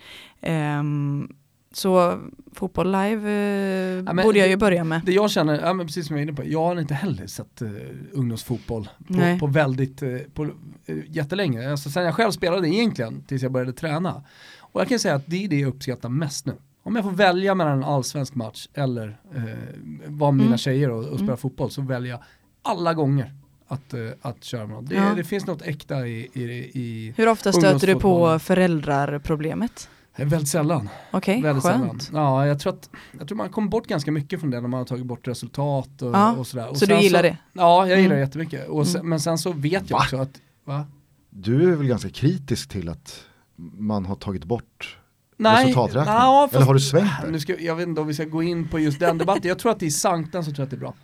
[0.79, 1.37] Um,
[1.73, 2.21] så
[2.53, 5.01] fotboll live eh, ja, borde jag ju börja med.
[5.07, 7.63] Det jag känner, ja, precis som jag är inne på, jag har inte heller sett
[7.63, 7.71] uh,
[8.13, 10.51] ungdomsfotboll på, på väldigt, uh, på, uh,
[11.07, 11.71] jättelänge.
[11.71, 14.25] Alltså, sen jag själv spelade egentligen, tills jag började träna.
[14.59, 16.55] Och jag kan säga att det är det jag uppskattar mest nu.
[16.91, 19.45] Om jag får välja mellan en allsvensk match eller uh,
[20.07, 20.59] vara med mina mm.
[20.59, 21.37] tjejer och, och spela mm.
[21.37, 22.23] fotboll så väljer jag
[22.63, 23.35] alla gånger
[23.69, 24.89] att, uh, att köra med något.
[24.89, 25.15] Det, ja.
[25.17, 26.43] det finns något äkta i, i,
[26.75, 29.89] i Hur ofta stöter du på föräldrarproblemet?
[30.17, 30.89] Väldigt sällan.
[31.11, 32.03] Okej, okay, skönt.
[32.03, 32.25] Sällan.
[32.25, 34.79] Ja, jag tror att jag tror man kommer bort ganska mycket från det när man
[34.79, 36.69] har tagit bort resultat och, ja, och sådär.
[36.69, 37.37] Och så du gillar så, det?
[37.53, 38.17] Ja, jag gillar mm.
[38.17, 38.69] det jättemycket.
[38.69, 39.11] Och sen, mm.
[39.11, 40.03] Men sen så vet jag va?
[40.05, 40.87] också att, va?
[41.31, 43.25] Du är väl ganska kritisk till att
[43.79, 44.97] man har tagit bort
[45.41, 46.15] Nej, resultaträkning?
[46.15, 47.31] Na, Eller har du svängt där?
[47.31, 49.49] Nu ska, jag vet inte om vi ska gå in på just den debatten.
[49.49, 50.95] jag tror att det är sankten så tror jag att det är bra.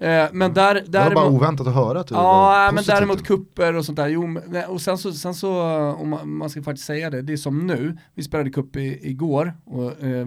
[0.00, 3.26] Eh, men där, däremot, det var bara oväntat att höra att du Ja, men däremot
[3.26, 4.08] kupper och sånt där.
[4.08, 4.38] Jo,
[4.68, 5.62] och sen så, sen så,
[5.98, 9.52] om man ska faktiskt säga det, det är som nu, vi spelade kupp i, igår
[9.64, 10.26] och eh,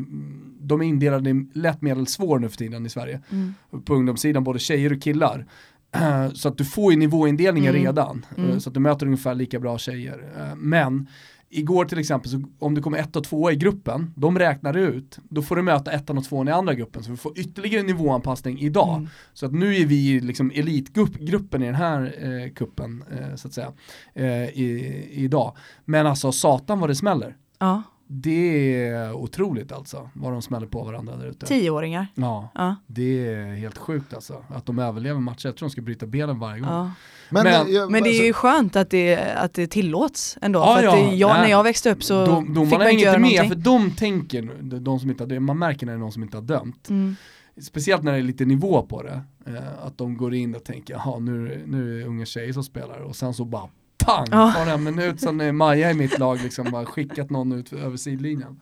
[0.60, 3.22] de är indelade i lätt, medel, svår nu för tiden i Sverige.
[3.30, 3.54] Mm.
[3.86, 5.46] På ungdomssidan, både tjejer och killar.
[6.34, 7.86] så att du får ju nivåindelningen mm.
[7.86, 8.60] redan, mm.
[8.60, 10.32] så att du möter ungefär lika bra tjejer.
[10.38, 11.08] Eh, men
[11.52, 15.20] igår till exempel, så om det kommer ett och två i gruppen, de räknar ut,
[15.30, 18.60] då får du möta ettan och tvåan i andra gruppen, så vi får ytterligare nivåanpassning
[18.60, 18.98] idag.
[18.98, 19.10] Mm.
[19.34, 23.54] Så att nu är vi liksom elitgruppen i den här eh, kuppen, eh, så att
[23.54, 23.72] säga,
[24.14, 25.56] eh, i, idag.
[25.86, 27.36] Men alltså satan vad det smäller.
[27.60, 27.84] Ja.
[28.14, 31.46] Det är otroligt alltså, vad de smäller på varandra där ute.
[31.46, 32.08] Tioåringar.
[32.16, 34.44] Ja, ja, det är helt sjukt alltså.
[34.48, 36.70] Att de överlever matcher, jag tror de ska bryta benen varje gång.
[36.70, 36.92] Ja.
[37.30, 40.60] Men, men, jag, men, det är ju skönt att det, att det tillåts ändå.
[40.60, 43.04] Ja, för att det, jag, när jag växte upp så de, de, fick man inte
[43.04, 43.50] göra med, någonting.
[43.50, 46.38] för de tänker, de som inte har, man märker när det är någon som inte
[46.38, 46.90] har dömt.
[46.90, 47.16] Mm.
[47.62, 49.22] Speciellt när det är lite nivå på det.
[49.46, 52.64] Eh, att de går in och tänker, jaha nu, nu är det unga tjejer som
[52.64, 53.70] spelar och sen så bara
[54.06, 54.52] pang, Ja.
[54.56, 57.98] tar en minut sen är Maja i mitt lag liksom bara skickat någon ut över
[57.98, 58.62] sidlinjen.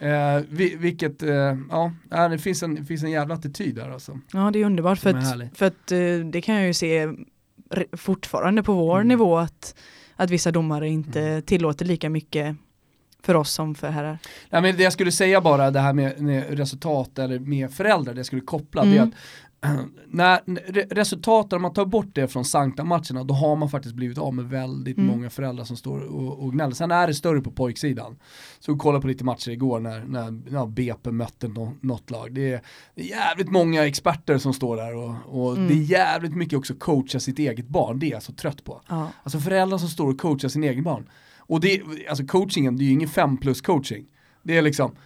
[0.00, 4.20] Eh, vi, vilket, eh, ja, det finns en, det finns en jävla attityd där alltså.
[4.32, 5.98] Ja det är underbart för är att, för att eh,
[6.32, 7.08] det kan jag ju se
[7.92, 9.08] fortfarande på vår Mm.
[9.08, 9.74] nivå att,
[10.16, 12.56] att vissa domare inte tillåter lika mycket
[13.22, 14.18] för oss som för herrar.
[14.50, 18.14] Ja, men det jag skulle säga bara, det här med, med resultat eller med föräldrar,
[18.14, 19.08] det jag skulle koppla, det är Mm.
[19.08, 19.14] att
[20.08, 24.18] när re- resultaten, om man tar bort det från Sankta-matcherna, då har man faktiskt blivit
[24.18, 25.10] av med väldigt Mm.
[25.10, 26.74] många föräldrar som står och, och gnäller.
[26.74, 28.18] Sen är det större på pojksidan.
[28.58, 32.34] Så vi kollade på lite matcher igår när, när ja, BP mötte nå, något lag.
[32.34, 32.60] Det är,
[32.94, 35.68] det är jävligt många experter som står där och, och Mm.
[35.68, 38.80] det är jävligt mycket också coacha sitt eget barn, det är jag så trött på.
[38.88, 39.08] Ja.
[39.22, 41.08] Alltså föräldrar som står och coachar sin egen barn.
[41.38, 44.06] Och det, alltså coachingen, det är ju ingen 5 plus coaching.
[44.42, 44.96] Det är liksom,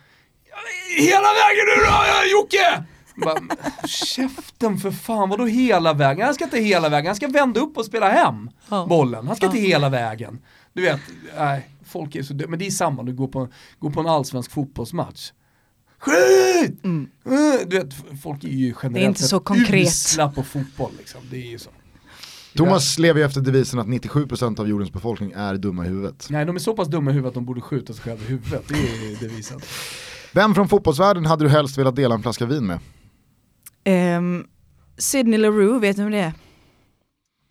[0.98, 2.84] hela vägen nu då Jocke!
[3.20, 3.40] Bara,
[3.88, 6.24] käften för fan, vadå hela vägen?
[6.24, 8.86] Han ska inte hela vägen, han ska vända upp och spela hem Ja.
[8.88, 9.26] bollen.
[9.26, 9.50] Han ska Ja.
[9.50, 10.38] inte hela vägen.
[10.72, 11.00] Du vet,
[11.38, 13.48] nej, folk är så dö- Men det är samma, du går på,
[13.78, 15.32] går på en allsvensk fotbollsmatch.
[15.98, 16.84] Skit!
[16.84, 17.08] Mm.
[17.24, 19.86] Eh, Du vet, folk är ju generellt inte så sett konkret.
[19.88, 21.20] usla på fotboll liksom.
[21.30, 21.70] Det är ju så.
[22.56, 26.26] Thomas lever ju efter devisen att 97% av jordens befolkning är dumma i huvudet.
[26.30, 28.26] Nej, de är så pass dumma i huvudet att de borde skjuta sig själva i
[28.26, 28.68] huvudet.
[28.68, 29.60] Det är devisen.
[30.32, 32.78] Vem från fotbollsvärlden hade du helst velat dela en flaska vin med?
[33.84, 34.46] Ehm,
[34.98, 36.32] Sydney Leroux, vet du vem det är?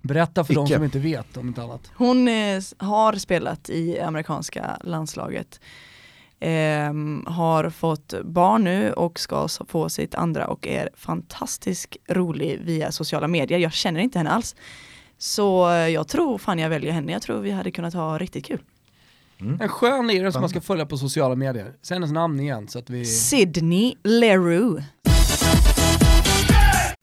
[0.01, 0.75] Berätta för de Icke.
[0.75, 1.91] som inte vet om inte annat.
[1.95, 5.59] Hon eh, har spelat i amerikanska landslaget.
[6.39, 12.91] Ehm, har fått barn nu och ska få sitt andra och är fantastiskt rolig via
[12.91, 13.59] sociala medier.
[13.59, 14.55] Jag känner inte henne alls.
[15.17, 17.11] Så eh, jag tror fan jag väljer henne.
[17.11, 18.61] Jag tror vi hade kunnat ha riktigt kul.
[19.59, 21.73] En skön lirare som man ska följa på sociala medier.
[21.81, 23.05] Säg hennes namn igen så att vi...
[23.05, 24.83] Sydney Leroux.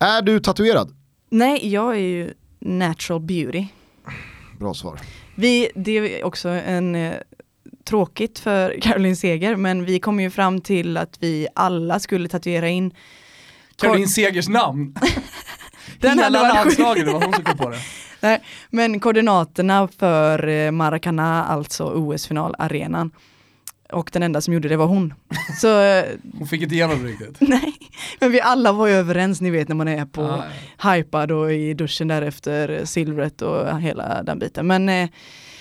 [0.01, 0.95] Är du tatuerad?
[1.31, 3.67] Nej, jag är ju natural beauty.
[4.59, 5.01] Bra svar.
[5.35, 5.91] Vi, det
[6.21, 7.15] är också en eh,
[7.85, 12.69] tråkigt för Caroline Seger, men vi kom ju fram till att vi alla skulle tatuera
[12.69, 12.95] in
[13.77, 14.95] Caroline Segers namn.
[16.01, 17.79] Den Hela landslaget, det var hon som kom på det.
[18.21, 23.11] Nej, men koordinaterna för eh, Maracana, alltså OS-finalarenan.
[23.93, 25.15] Och den enda som gjorde det var hon.
[25.61, 26.05] Så eh,
[26.39, 27.37] Hon fick inte igenom det riktigt.
[27.41, 27.75] nej,
[28.21, 30.43] men vi alla var ju överens, ni vet när man är på
[30.79, 34.67] Ah, hypad och i duschen därefter silvret och hela den biten.
[34.67, 35.09] Men eh,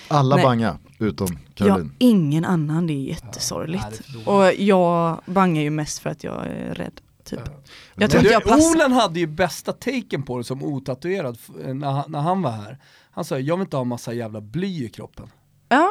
[0.08, 0.44] Alla Nej.
[0.44, 1.92] banga utom Caroline.
[1.98, 3.84] ingen annan, det är jättesorgligt.
[3.90, 4.28] det är för dåligt.
[4.58, 7.00] och jag bangar ju mest för att jag är rädd.
[7.24, 7.40] Typ.
[7.44, 7.52] Ja.
[7.94, 8.76] Jag tror du, jag passar.
[8.76, 11.38] Olen hade ju bästa taken på det som otatuerad
[11.74, 12.78] när, han- när han var här.
[13.10, 15.26] Han sa jag vill inte ha massa jävla bly i kroppen.
[15.68, 15.90] Ja,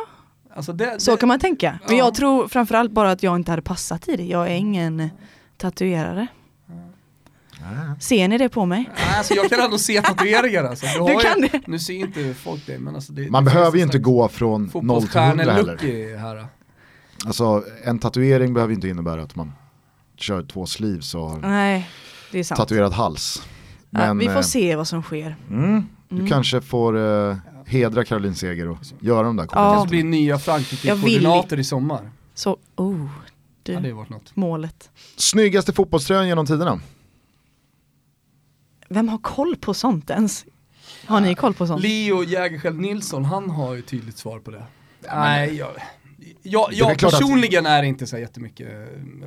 [0.55, 1.79] Alltså det, så det, kan man tänka.
[1.87, 2.03] Men Ja.
[2.05, 4.23] jag tror framförallt bara att jag inte hade passat i det.
[4.25, 5.09] Jag är ingen
[5.57, 6.27] tatuerare.
[7.61, 7.95] Ah.
[7.99, 8.89] Ser ni det på mig?
[8.95, 10.85] Nej, alltså jag kan ändå se tatueringar alltså.
[10.85, 11.67] Du, har Du kan ju, det?
[11.67, 14.61] Nu ser inte folk det men alltså det, Man det behöver ju inte gå från
[14.61, 16.17] 0 till 100 Fotbollsstjärnelook heller.
[16.17, 16.45] här.
[17.25, 19.51] Alltså en tatuering behöver ju inte innebära att man
[20.17, 21.89] kör två sleeves och har Nej,
[22.31, 22.57] det är sant.
[22.59, 23.43] tatuerad hals.
[23.89, 25.35] ja, Men, vi får eh, se vad som sker.
[25.49, 26.27] Mm, du Mm.
[26.29, 26.97] kanske får
[27.29, 29.47] eh, hedra Caroline Seger och göra de där Ja.
[29.47, 29.89] Kanske koordinaterna.
[29.89, 32.09] blir nya Frankrike-koordinater i sommar.
[32.33, 33.05] Så, oh,
[33.73, 34.35] Hade ju varit något.
[34.35, 34.89] målet.
[35.15, 36.79] Snyggaste fotbollströjan genom tiderna?
[38.89, 40.45] Vem har koll på sånt ens?
[41.05, 41.81] Har ni koll på sånt?
[41.81, 44.63] Leo Jägerskiöld Nilsson, han har ju tydligt svar på det.
[45.13, 45.69] Nej, jag,
[46.41, 48.67] jag, är jag väl klart att- personligen är inte så jättemycket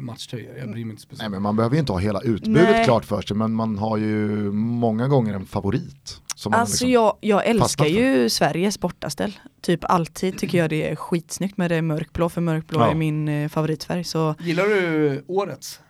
[0.01, 1.31] matchtröjor, jag bryr mig inte Nej speciellt.
[1.33, 2.85] men man behöver ju inte ha hela utbudet Nej.
[2.85, 6.21] klart för sig men man har ju många gånger en favorit.
[6.47, 9.39] Alltså liksom, jag, jag älskar ju Sveriges bortaställ.
[9.63, 12.91] Typ alltid tycker jag det är skitsnyggt med det mörkblå, för mörkblå Ja.
[12.91, 14.05] är min eh, favoritfärg.
[14.05, 15.81] Så Gillar du årets?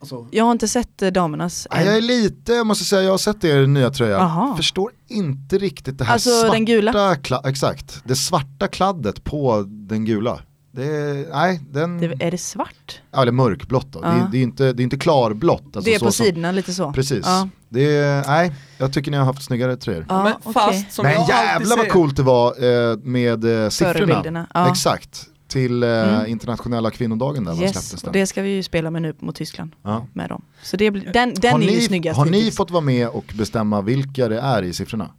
[0.00, 3.10] Alltså, jag har inte sett eh, damernas Nej, jag är lite, jag måste säga, jag
[3.10, 4.18] har sett er nya tröja.
[4.18, 4.56] Aha.
[4.56, 7.14] Förstår inte riktigt det här Alltså, svarta, den gula?
[7.14, 10.40] kla- exakt, det svarta kladdet på den gula.
[10.78, 13.00] Det är, nej, den, Det, är det svart?
[13.10, 14.00] ja, eller mörkblått då.
[14.00, 14.12] Det, Ja.
[14.14, 15.62] är, det, är inte, det är inte klarblått.
[15.62, 16.92] Alltså det är så på sidorna lite så.
[16.92, 17.24] Precis.
[17.26, 17.48] Ja.
[17.68, 20.06] Det nej, jag tycker ni har haft snyggare tröjor.
[20.08, 23.68] Ja, men fast som Men jag alltid jävla vad coolt det var eh, med eh,
[23.68, 24.46] siffrorna.
[24.54, 24.70] Ja.
[24.70, 26.26] Exakt, till eh, Mm.
[26.26, 29.72] internationella kvinnodagen där, Yes, släpptes och det ska vi ju spela med nu mot Tyskland.
[29.82, 30.06] Ja.
[30.12, 30.42] Med dem.
[30.62, 33.32] Så det den, den har är ju ni, snyggast har ni fått vara med och
[33.34, 35.10] bestämma vilka det är i siffrorna?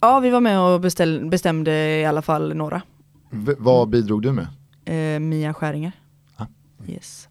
[0.00, 2.82] Ja, vi var med och beställ, bestämde i alla fall några.
[3.30, 4.46] V- vad bidrog du med?
[4.86, 5.92] Eh, Mia Skäringer.
[6.38, 6.46] Ja.
[6.88, 7.28] Yes.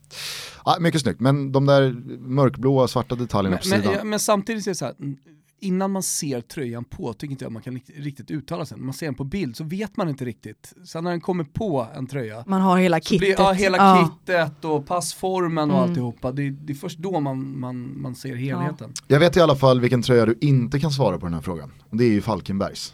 [0.64, 3.98] Ah, mycket snyggt, men de där mörkblåa svarta detaljerna Men, på sidan.
[3.98, 5.18] men, men samtidigt är det så här, mm,
[5.60, 8.78] innan man ser tröjan på tycker inte jag man kan rikt- riktigt uttala sig.
[8.78, 10.74] När man ser den på bild så vet man inte riktigt.
[10.86, 13.20] Sen när den kommer på en tröja, Man har hela kittet.
[13.20, 14.10] blir, ja, hela Ja.
[14.26, 15.90] kittet och passformen och Mm.
[15.90, 18.94] alltihopa, det, det är först då man, man, man ser helheten.
[19.08, 21.72] Jag vet i alla fall vilken tröja du inte kan svara på den här frågan.
[21.92, 22.94] Det är ju Falkenbergs.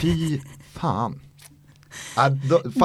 [0.00, 0.40] Fy
[0.72, 1.20] fan.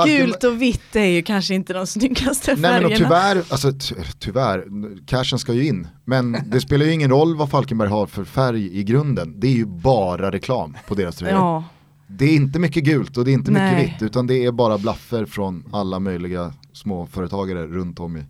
[0.05, 3.05] Gult och vitt är ju kanske inte de snyggaste Nej men och färgerna.
[3.05, 4.65] tyvärr, alltså ty- tyvärr,
[5.05, 5.87] cashen ska ju in.
[6.05, 9.33] Men det spelar ju ingen roll vad Falkenberg har för färg i grunden.
[9.39, 11.37] Det är ju bara reklam på deras tröjor.
[11.37, 11.63] Ja,
[12.07, 13.85] Det är inte mycket gult och det är inte mycket Nej.
[13.99, 18.23] vitt utan det är bara blaffer från alla möjliga småföretagare runt om i,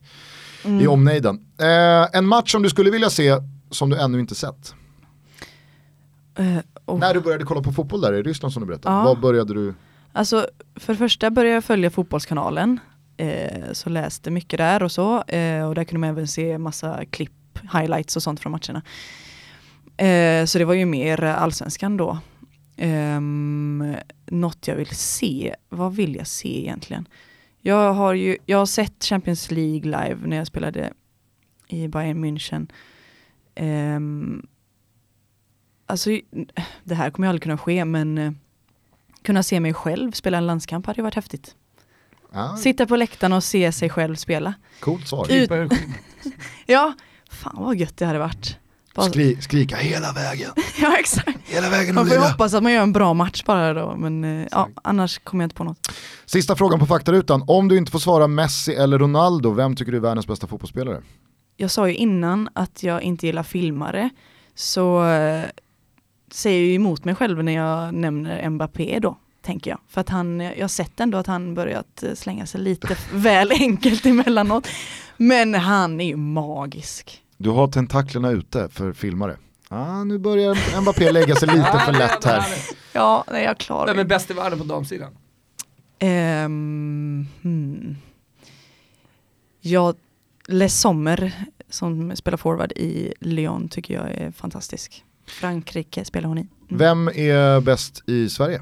[0.66, 0.82] Mm.
[0.82, 1.40] i omnejden.
[1.57, 3.36] Eh, en match som du skulle vilja se
[3.72, 4.74] som du ännu inte sett.
[6.38, 9.03] eh, och, När du började kolla på fotboll där i Ryssland som du berättade, Ja.
[9.03, 9.74] vad började du?
[10.16, 12.80] Alltså för det första började jag följa Fotbollskanalen.
[13.18, 15.24] Eh, så läste mycket där och så.
[15.24, 18.82] Eh, och där kunde man även se massa klipp, highlights och sånt från matcherna.
[19.98, 22.20] Eh, så det var ju mer allsvenskan då.
[22.78, 23.22] Eh,
[24.26, 27.08] något jag vill se, vad vill jag se egentligen?
[27.62, 30.94] Jag har ju, jag har sett Champions League live när jag spelade
[31.68, 32.68] i Bayern München.
[33.56, 34.48] Ehm,
[35.86, 36.10] alltså
[36.84, 38.32] det här kommer ju aldrig kunna ske men eh,
[39.26, 41.56] kunna se mig själv spela en landskamp hade ju varit häftigt.
[42.34, 44.53] Ja, Sitta på läktaren och se sig själv spela.
[44.80, 45.31] coolt svar.
[45.31, 45.52] Ut-
[46.65, 46.93] Ja,
[47.31, 48.57] fan vad gött det hade varit.
[48.95, 50.49] Bara, Skri, skrika hela vägen,
[50.81, 51.38] ja exakt.
[51.45, 54.23] hela vägen Man får ju hoppas att man gör en bra match bara då men
[54.23, 55.91] eh, ja, annars kommer jag inte på något.
[56.26, 59.97] Sista frågan på faktarutan, om du inte får svara Messi eller Ronaldo, vem tycker du
[59.97, 61.02] är världens bästa fotbollsspelare?
[61.57, 64.10] jag sa ju innan att jag inte gillar filmare,
[64.56, 65.43] så eh,
[66.36, 69.80] säger jag ju emot mig själv när jag nämner Mbappé då, tänker jag.
[69.88, 73.52] För att han, jag har sett ändå att han börjat eh, slänga sig lite väl
[73.52, 74.68] enkelt emellanåt.
[75.18, 77.22] Men han är ju magisk.
[77.38, 79.38] Du har tentaklerna ute för filmare.
[79.70, 82.44] Ah, nu börjar Mbappé lägga sig lite för lätt här.
[82.94, 84.10] Ja, nej, jag klarar Vem är det.
[84.10, 85.18] bäst i världen på damsidan?
[85.99, 87.95] Ehm, hmm.
[89.62, 89.95] Jag,
[90.48, 91.34] Les Sommer
[91.70, 95.03] som spelar forward i Lyon tycker jag är fantastisk.
[95.26, 96.41] Frankrike spelar hon i.
[96.41, 96.52] Mm.
[96.68, 98.61] Vem är bäst i Sverige?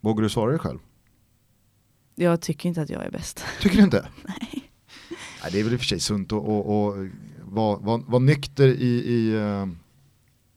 [0.00, 0.78] Vågar du svara dig själv?
[2.14, 3.44] Jag tycker inte att jag är bäst.
[3.60, 4.06] Tycker du inte?
[4.22, 4.70] Nej.
[5.52, 9.34] det är väl i och för sig sunt att vara var, var nykter i, i
[9.36, 9.66] uh,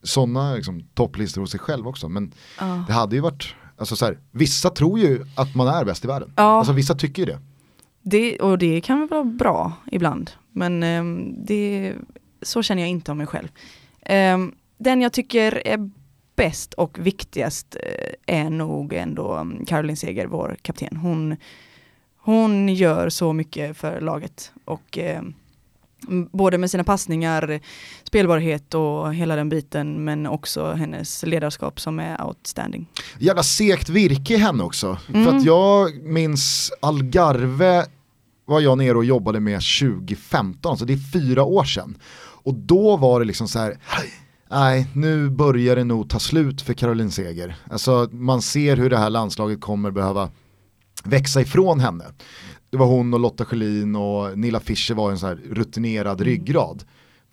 [0.03, 2.09] sådana liksom, topplistor hos sig själv också.
[2.09, 2.83] Men Ja.
[2.87, 6.07] det hade ju varit, alltså så här, vissa tror ju att man är bäst i
[6.07, 6.33] världen.
[6.35, 6.43] Ja.
[6.43, 7.39] Alltså vissa tycker ju det.
[8.01, 10.31] Det, och det kan vara bra ibland.
[10.51, 11.93] Men ehm, det,
[12.41, 13.47] så känner jag inte om mig själv.
[14.05, 15.89] Ehm, den jag tycker är
[16.35, 17.75] bäst och viktigast
[18.27, 20.97] eh, är nog ändå mm, Caroline Seger, vår kapten.
[20.97, 21.35] Hon,
[22.17, 24.51] hon gör så mycket för laget.
[24.65, 25.33] Och ehm,
[26.31, 27.59] både med sina passningar,
[28.03, 32.87] spelbarhet och hela den biten, men också hennes ledarskap som är outstanding.
[33.19, 34.97] Jävla segt virke i henne också.
[35.05, 35.37] För Mm.
[35.37, 37.85] att jag minns Algarve
[38.45, 41.97] var jag nere och jobbade med 2015, så det är fyra år sedan.
[42.45, 43.77] Och då var det liksom så här,
[44.49, 47.55] nej nu börjar det nog ta slut för Caroline Seger.
[47.71, 50.29] Alltså man ser hur det här landslaget kommer behöva
[51.03, 52.03] växa ifrån henne.
[52.69, 56.83] Det var hon och Lotta Schelin och Nilla Fischer var en så här rutinerad ryggrad.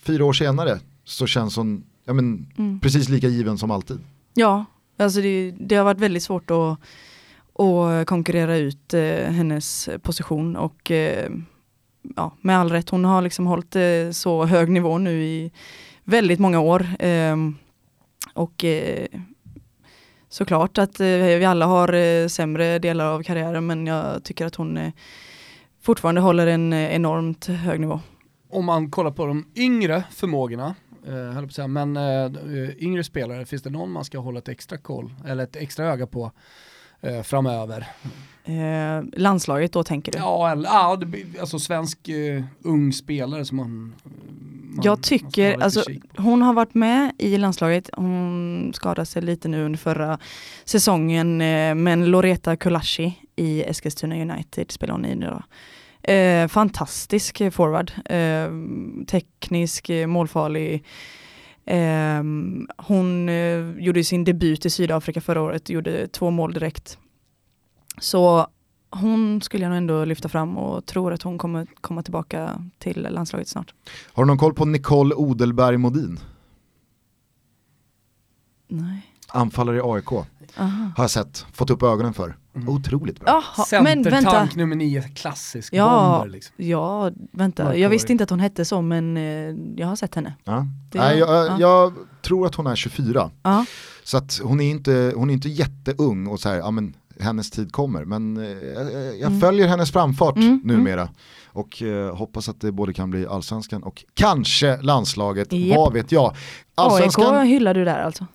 [0.03, 2.81] Fyra år senare så känns hon ja, men, Mm.
[2.81, 3.99] precis lika given som alltid.
[4.35, 4.65] Ja,
[4.99, 6.79] alltså det, det har varit väldigt svårt att,
[7.61, 9.01] att konkurrera ut eh,
[9.33, 11.31] hennes position och eh,
[12.17, 15.53] ja, med all rätt, hon har liksom hållit eh, så hög nivå nu i
[16.05, 16.87] väldigt många år.
[16.99, 17.37] Eh,
[18.35, 19.07] och eh,
[20.29, 24.55] såklart att eh, vi alla har eh, sämre delar av karriären men jag tycker att
[24.55, 24.93] hon eh,
[25.83, 28.01] fortfarande håller en eh, enormt hög nivå.
[28.51, 30.75] Om man kollar på de yngre förmågorna,
[31.07, 34.49] eh, på säga, men eh, eh, yngre spelare, finns det någon man ska hålla ett
[34.49, 36.33] extra koll, eller ett extra öga på
[37.03, 37.87] eh, framöver?
[38.45, 40.19] Eh, landslaget då tänker du?
[40.19, 45.85] Ja, eller, alltså svensk eh, ung spelare som man, man Jag man tycker, lite alltså.
[46.17, 50.19] Hon har varit med i landslaget, hon skadade sig lite nu under förra
[50.65, 55.43] säsongen, eh, men Loreta Kulashi i Eskilstuna United spelar hon i nu då.
[56.13, 58.51] Eh, fantastisk forward, eh,
[59.07, 60.85] teknisk, eh, målfarlig.
[61.65, 62.23] Eh,
[62.77, 66.99] hon eh, gjorde sin debut i Sydafrika förra året, gjorde två mål direkt.
[67.99, 68.47] Så
[68.91, 73.09] hon skulle jag nog ändå lyfta fram och tror att hon kommer komma tillbaka till
[73.11, 73.75] landslaget snart.
[74.13, 76.19] Har du någon koll på Nicole Odelberg Modin?
[78.69, 79.07] Nej.
[79.29, 80.27] Anfallare i AIK.
[80.57, 80.93] Aha.
[80.97, 82.37] Har jag sett, fått upp ögonen för.
[82.57, 82.69] Mm.
[82.69, 83.43] Otroligt bra.
[83.57, 84.11] Jaha, men vänta.
[84.11, 86.11] Centertank nummer nio, klassisk Ja.
[86.19, 86.55] bomber liksom.
[86.57, 87.77] Ja, vänta.
[87.77, 89.23] Jag visste inte att hon hette så men eh,
[89.77, 90.35] jag har sett henne.
[90.45, 90.67] Ja.
[90.91, 91.57] Det- Nej, jag, ja.
[91.61, 91.93] jag
[92.23, 93.31] tror att hon är 24.
[93.43, 93.65] Ja,
[94.05, 97.51] Så att hon är inte, hon är inte jätteung och så här, ja men hennes
[97.51, 98.05] tid kommer.
[98.05, 99.41] Men eh, jag, jag Mm.
[99.41, 101.09] följer hennes framfart Mm, numera.
[101.47, 105.77] Och eh, hoppas att det både kan bli allsvenskan och kanske landslaget, Japp.
[105.79, 106.37] vad vet jag.
[106.75, 108.27] AIK hyllar du där alltså?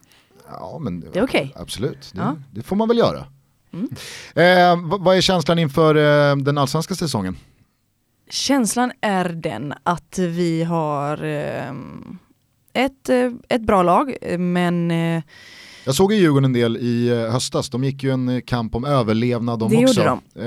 [0.49, 1.53] Ja, men Det är okej.
[1.56, 2.36] Absolut, det, Ja.
[2.52, 3.26] det får man väl göra.
[3.74, 3.90] Mm.
[4.36, 7.38] Eh, vad- vad är känslan inför eh, den allsvenska säsongen?
[8.30, 11.72] Känslan är den att vi har eh,
[12.74, 15.22] ett, eh, ett bra lag, men eh,
[15.86, 18.86] Jag såg ju Djurgården en del i eh, höstas, de gick ju en kamp om
[18.86, 19.99] överlevnad de Det också.
[19.99, 20.45] gjorde Eh,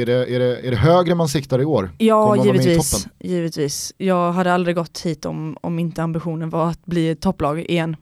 [0.00, 1.90] är, det, är, det, är det högre man siktar i år?
[1.98, 3.92] Ja, givetvis, givetvis.
[3.98, 7.96] Jag hade aldrig gått hit om, om inte ambitionen var att bli topplag igen.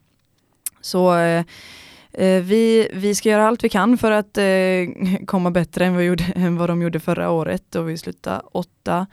[0.80, 1.44] Så eh,
[2.12, 6.05] eh, vi, vi ska göra allt vi kan för att eh, komma bättre än vad,
[6.05, 9.06] gjorde, än vad de gjorde förra året och vi slutade åtta.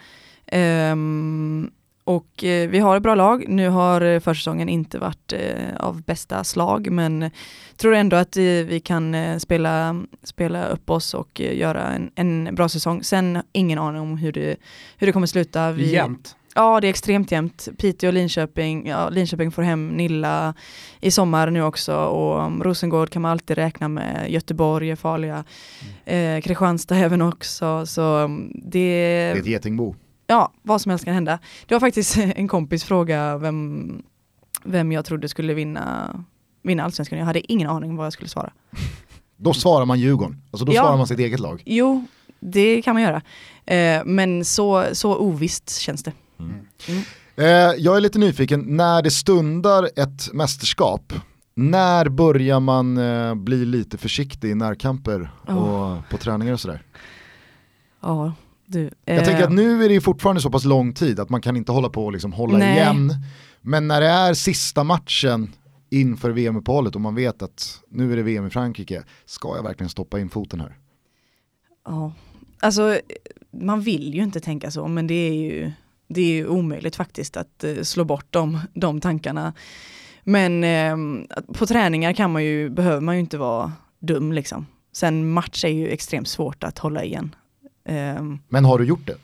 [0.48, 1.72] Ehm,
[2.04, 3.46] och eh, vi har ett bra lag.
[3.48, 7.32] Nu har försäsongen inte varit eh, av bästa slag men
[7.78, 12.12] tror ändå att eh, vi kan eh, spela, spela upp oss och eh, göra en,
[12.16, 13.04] en bra säsong.
[13.04, 14.56] Sen ingen aning om hur det,
[14.98, 15.72] hur det kommer sluta.
[15.72, 16.36] Vi, Jämt.
[16.58, 17.68] Ja, det är extremt jämnt.
[17.78, 20.54] Piteå och Linköping, ja, Linköping får hem Nilla
[21.02, 24.32] i sommar nu också och Rosengård kan man alltid räkna med.
[24.32, 25.44] Göteborg är farliga.
[26.06, 27.86] Eh, Kristianstad även också.
[27.86, 29.96] Så um, det, Det är ett getingbo.
[30.28, 31.40] ja, vad som helst kan hända.
[31.66, 34.04] Det var faktiskt en kompis fråga vem,
[34.64, 36.16] vem jag trodde skulle vinna,
[36.64, 37.20] vinna allsvenskan.
[37.20, 38.52] Jag hade ingen aning vad jag skulle svara.
[39.38, 40.82] Då svarar man Djurgården, alltså då Ja.
[40.84, 41.64] svarar man sitt eget lag.
[41.66, 42.06] Jo,
[42.40, 43.22] det kan man göra.
[43.66, 46.12] Eh, men så, så ovisst känns det.
[47.36, 47.46] Eh,
[47.78, 51.14] jag är lite nyfiken, när det stundar ett mästerskap,
[51.56, 56.84] när börjar man eh, bli lite försiktig i närkamper och på träningar och sådär?
[58.02, 58.34] Ja,
[58.66, 58.90] du.
[59.06, 61.58] Jag eh, tänker att nu är det fortfarande så pass lång tid att man kan
[61.58, 62.78] inte hålla på och liksom hålla Nej.
[62.78, 63.14] igen.
[63.62, 65.54] Men när det är sista matchen
[65.90, 69.90] inför VM-uppehållet och man vet att nu är det VM i Frankrike, ska jag verkligen
[69.90, 70.78] stoppa in foten här?
[71.86, 72.14] Ja,
[72.60, 73.00] alltså
[73.52, 75.72] man vill ju inte tänka så men det är ju,
[76.08, 79.54] det är ju omöjligt faktiskt att eh, slå bort de, de tankarna.
[80.24, 80.98] Men eh,
[81.54, 84.66] på träningar kan man ju, behöver man ju inte vara dum liksom.
[84.94, 87.36] Sen match är ju extremt svårt att hålla igen.
[87.88, 89.18] Eh, Men har du gjort det?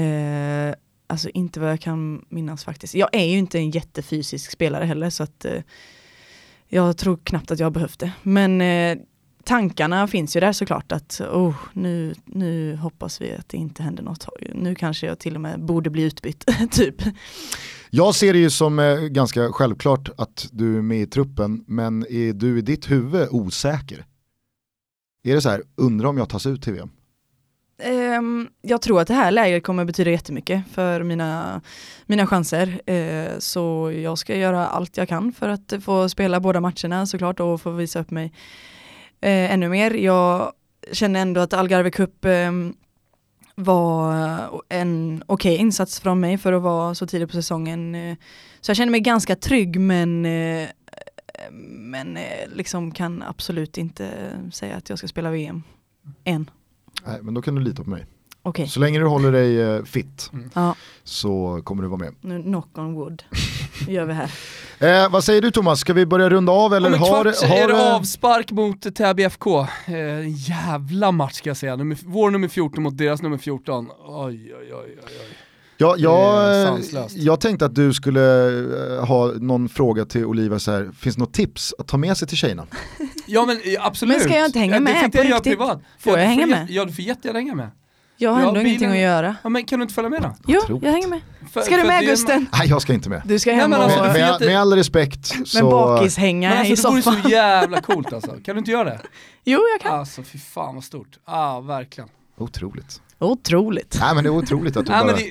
[0.00, 0.74] eh,
[1.06, 2.94] alltså inte vad jag kan minnas faktiskt.
[2.94, 5.62] Jag är ju inte en jättefysisk spelare heller så att eh,
[6.68, 8.12] jag tror knappt att jag har behövt det.
[8.22, 8.98] Men eh,
[9.46, 14.02] tankarna finns ju där såklart att oh, nu, nu hoppas vi att det inte händer
[14.02, 14.28] något.
[14.54, 16.94] Nu kanske jag till och med borde bli utbytt, typ.
[17.90, 22.06] Jag ser det ju som eh, ganska självklart att du är med i truppen, men
[22.10, 24.06] är du i ditt huvud osäker?
[25.24, 26.90] Är det så här, undrar om jag tas ut till VM?
[27.82, 31.60] Ehm, jag tror att det här läget kommer betyda jättemycket för mina,
[32.06, 32.90] mina chanser.
[32.90, 37.40] Eh, så jag ska göra allt jag kan för att få spela båda matcherna såklart
[37.40, 38.32] och få visa upp mig
[39.26, 39.90] eh, ännu mer.
[39.90, 40.52] Jag
[40.92, 42.74] känner ändå att Algarve Cup ehm,
[43.54, 44.14] var
[44.68, 47.94] en okej insats från mig för att vara så tidigt på säsongen.
[47.94, 48.16] Eh,
[48.60, 50.68] Så jag känner mig ganska trygg men eh,
[51.70, 52.22] men eh,
[52.54, 54.10] liksom kan absolut inte
[54.52, 55.62] säga att jag ska spela VM
[56.24, 56.50] än.
[57.06, 58.06] Nej, men då kan du lita på mig.
[58.42, 60.74] Okej, Så länge du håller dig eh, fit ja.
[61.04, 62.42] så kommer du vara med.
[62.42, 63.22] Knock on wood
[63.88, 64.30] gör vi här.
[64.78, 67.50] Eh, vad säger du Thomas, ska vi börja runda av eller Om en har, kvart
[67.50, 69.60] har är det avspark mot Täby FK.
[69.60, 69.66] Eh,
[70.48, 71.76] jävla match ska jag säga.
[71.76, 73.88] Nummer, vår nummer 14 mot deras nummer 14.
[74.06, 75.36] Oj, oj, oj, oj.
[75.78, 76.80] Ja, jag,
[77.14, 78.46] jag tänkte att du skulle
[78.98, 80.90] eh, ha någon fråga till Olivia så här.
[80.98, 82.66] finns det något tips att ta med sig till tjejerna?
[83.26, 84.16] Ja men eh, absolut.
[84.16, 85.82] Men ska jag inte hänga Ja, med Det tänkte på jag göra privat.
[85.98, 86.66] Får Ja, jag du hänga med?
[86.70, 87.70] Ja du får jättegärna hänga med.
[88.16, 89.36] Jag har Ja, ändå bilen- ingenting att göra.
[89.42, 90.34] Ja, men kan du inte följa med då?
[90.46, 90.84] Jo, Otroligt.
[90.84, 91.20] jag hänger med.
[91.52, 92.46] För- Ska du med det Gusten?
[92.52, 93.22] Nej, jag ska inte med.
[93.24, 95.70] Du ska Nej, hem men och alltså, Med, med, med all respekt men så...
[95.70, 97.22] bakishänga Men alltså i det vore soffan.
[97.22, 98.30] så jävla coolt alltså.
[98.44, 99.00] Kan du inte göra det?
[99.44, 99.98] Jo, jag kan.
[100.00, 101.18] Alltså fy fan vad stort.
[101.24, 102.08] Ah, verkligen.
[102.38, 103.00] Otroligt.
[103.18, 103.96] Otroligt.
[104.00, 105.22] Nej men det är otroligt att du, Nej, bara, men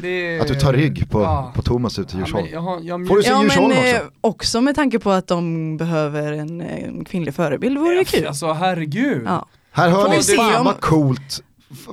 [0.00, 1.52] det, det, att du tar rygg på, Ja.
[1.54, 2.44] på Thomas ut till Ja, Djursholm.
[2.44, 3.88] men jag har, jag Får du se Ja, Djursholm men också?
[3.88, 8.26] eh, också med tanke på att de behöver en eh, kvinnlig förebild vore det kul.
[8.26, 9.22] Alltså herregud.
[9.26, 9.46] Ja.
[9.72, 11.40] Här hör Får ni, vi se fan om- vad coolt,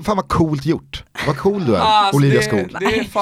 [0.05, 1.03] fan vad coolt gjort.
[1.27, 2.71] Vad cool du är, Alltså, Olivia Skog.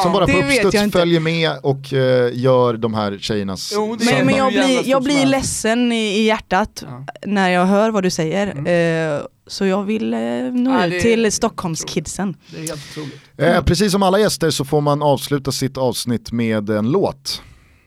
[0.03, 4.35] Som bara på uppstuds följer med och eh, gör de här tjejernas Jo, Men, men
[4.35, 7.05] jag blir, jag blir ledsen i, i hjärtat Ja.
[7.25, 8.47] när jag hör vad du säger.
[8.51, 9.15] Mm.
[9.17, 10.19] Eh, så jag vill eh,
[10.51, 12.35] nå Ja, ut till Stockholmskidsen.
[12.51, 13.21] Det är helt otroligt.
[13.37, 17.41] Eh, precis som alla gäster så får man avsluta sitt avsnitt med en låt.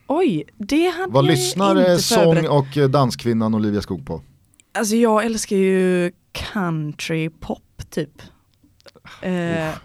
[0.07, 2.49] Oj, det hade Vad jag lyssnar eh, inte sång förberett.
[2.49, 4.21] och eh, danskvinnan Olivia Skog på?
[4.73, 8.21] Alltså jag älskar ju country pop typ.
[9.21, 9.31] Eh,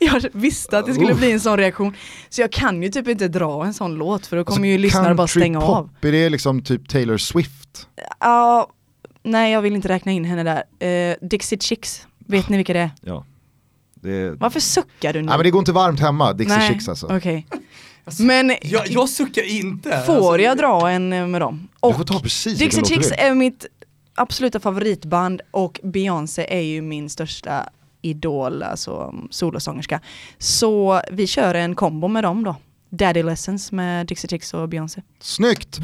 [0.00, 1.94] jag visste att det skulle bli en sån reaktion.
[2.28, 5.14] Så jag kan ju typ inte dra en sån låt för då kommer ju lyssnare
[5.14, 5.90] bara stänga pop, av.
[6.02, 7.86] Är det liksom typ Taylor Swift?
[8.20, 8.70] Ja,
[9.22, 10.88] nej jag vill inte räkna in henne där.
[11.10, 12.90] Eh, Dixie Chicks, vet ni vilka det är?
[13.00, 13.24] Ja.
[13.94, 15.26] Det, Varför suckar du nu?
[15.26, 17.16] Nej men det går inte varmt hemma, Dixie Nej, Chicks alltså.
[17.16, 17.46] Okej.
[18.18, 20.02] Men Jag, jag suckar inte.
[20.06, 21.68] får Alltså, jag dra en eh, med dem?
[21.72, 23.66] Du Och får ta precis Dixie Chicks är mitt
[24.20, 27.68] absoluta favoritband och Beyoncé är ju min största
[28.02, 30.00] idol, alltså solosångerska.
[30.38, 32.56] Så vi kör en kombo med dem då.
[32.90, 35.02] Daddy Lessons med Dixie Chicks och Beyoncé.
[35.20, 35.80] Snyggt!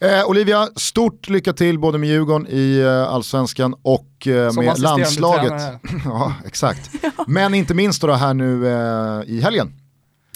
[0.00, 5.62] Eh, Olivia, stort lycka till både med Djurgården i eh, Allsvenskan och eh, med landslaget.
[6.04, 6.90] ja, exakt.
[7.26, 9.72] Men inte minst då här nu eh, i helgen.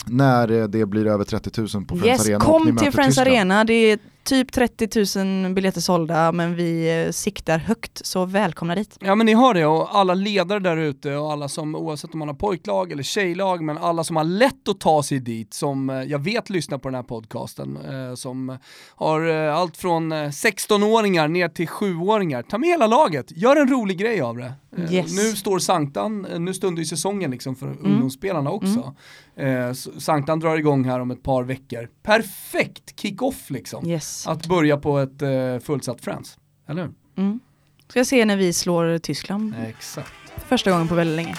[0.07, 3.17] När eh, det blir över 30 000 på Friends Yes, Arena ni kom till Friends
[3.17, 3.29] Tyskland.
[3.37, 3.65] Arena.
[3.65, 8.97] Det är typ 30 000 biljetter sålda men vi eh, siktar högt så välkomna dit.
[9.01, 12.19] Ja men ni hör det och alla ledare där ute och alla som oavsett om
[12.19, 15.91] man har pojklag eller tjejlag men alla som har lätt att ta sig dit som
[15.91, 18.59] eh, jag vet lyssnar på den här podcasten eh, som
[18.97, 22.43] har allt från eh, 16-åringar ner till 7-åringar.
[22.43, 24.53] Ta med hela laget, gör en rolig grej av det.
[24.91, 25.17] Yes.
[25.17, 28.95] Nu står Sanktan, nu stundar ju säsongen liksom för ungdomsspelarna också.
[29.37, 31.89] Eh, s- Sanktan drar igång här om ett par veckor.
[32.03, 33.87] Perfekt kick-off liksom.
[33.89, 34.12] Yes.
[34.27, 36.37] Att börja på ett eh, fullsatt Friends,
[36.69, 36.93] eller hur?
[37.17, 37.41] Mm.
[37.89, 40.13] Ska se när vi slår Tyskland Exakt.
[40.35, 41.37] för första gången på väldigt länge.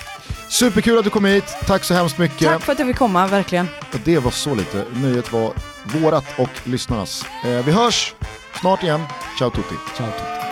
[0.50, 2.48] Superkul att du kom hit, tack så hemskt mycket.
[2.48, 3.68] Tack för att jag fick komma, verkligen.
[3.94, 5.54] Och det var så lite, nöjet var
[5.86, 7.26] vårat och lyssnarnas.
[7.46, 8.16] Eh, vi hörs
[8.62, 9.02] snart igen,
[9.38, 9.76] ciao tutti.
[9.98, 10.43] Ciao tutti.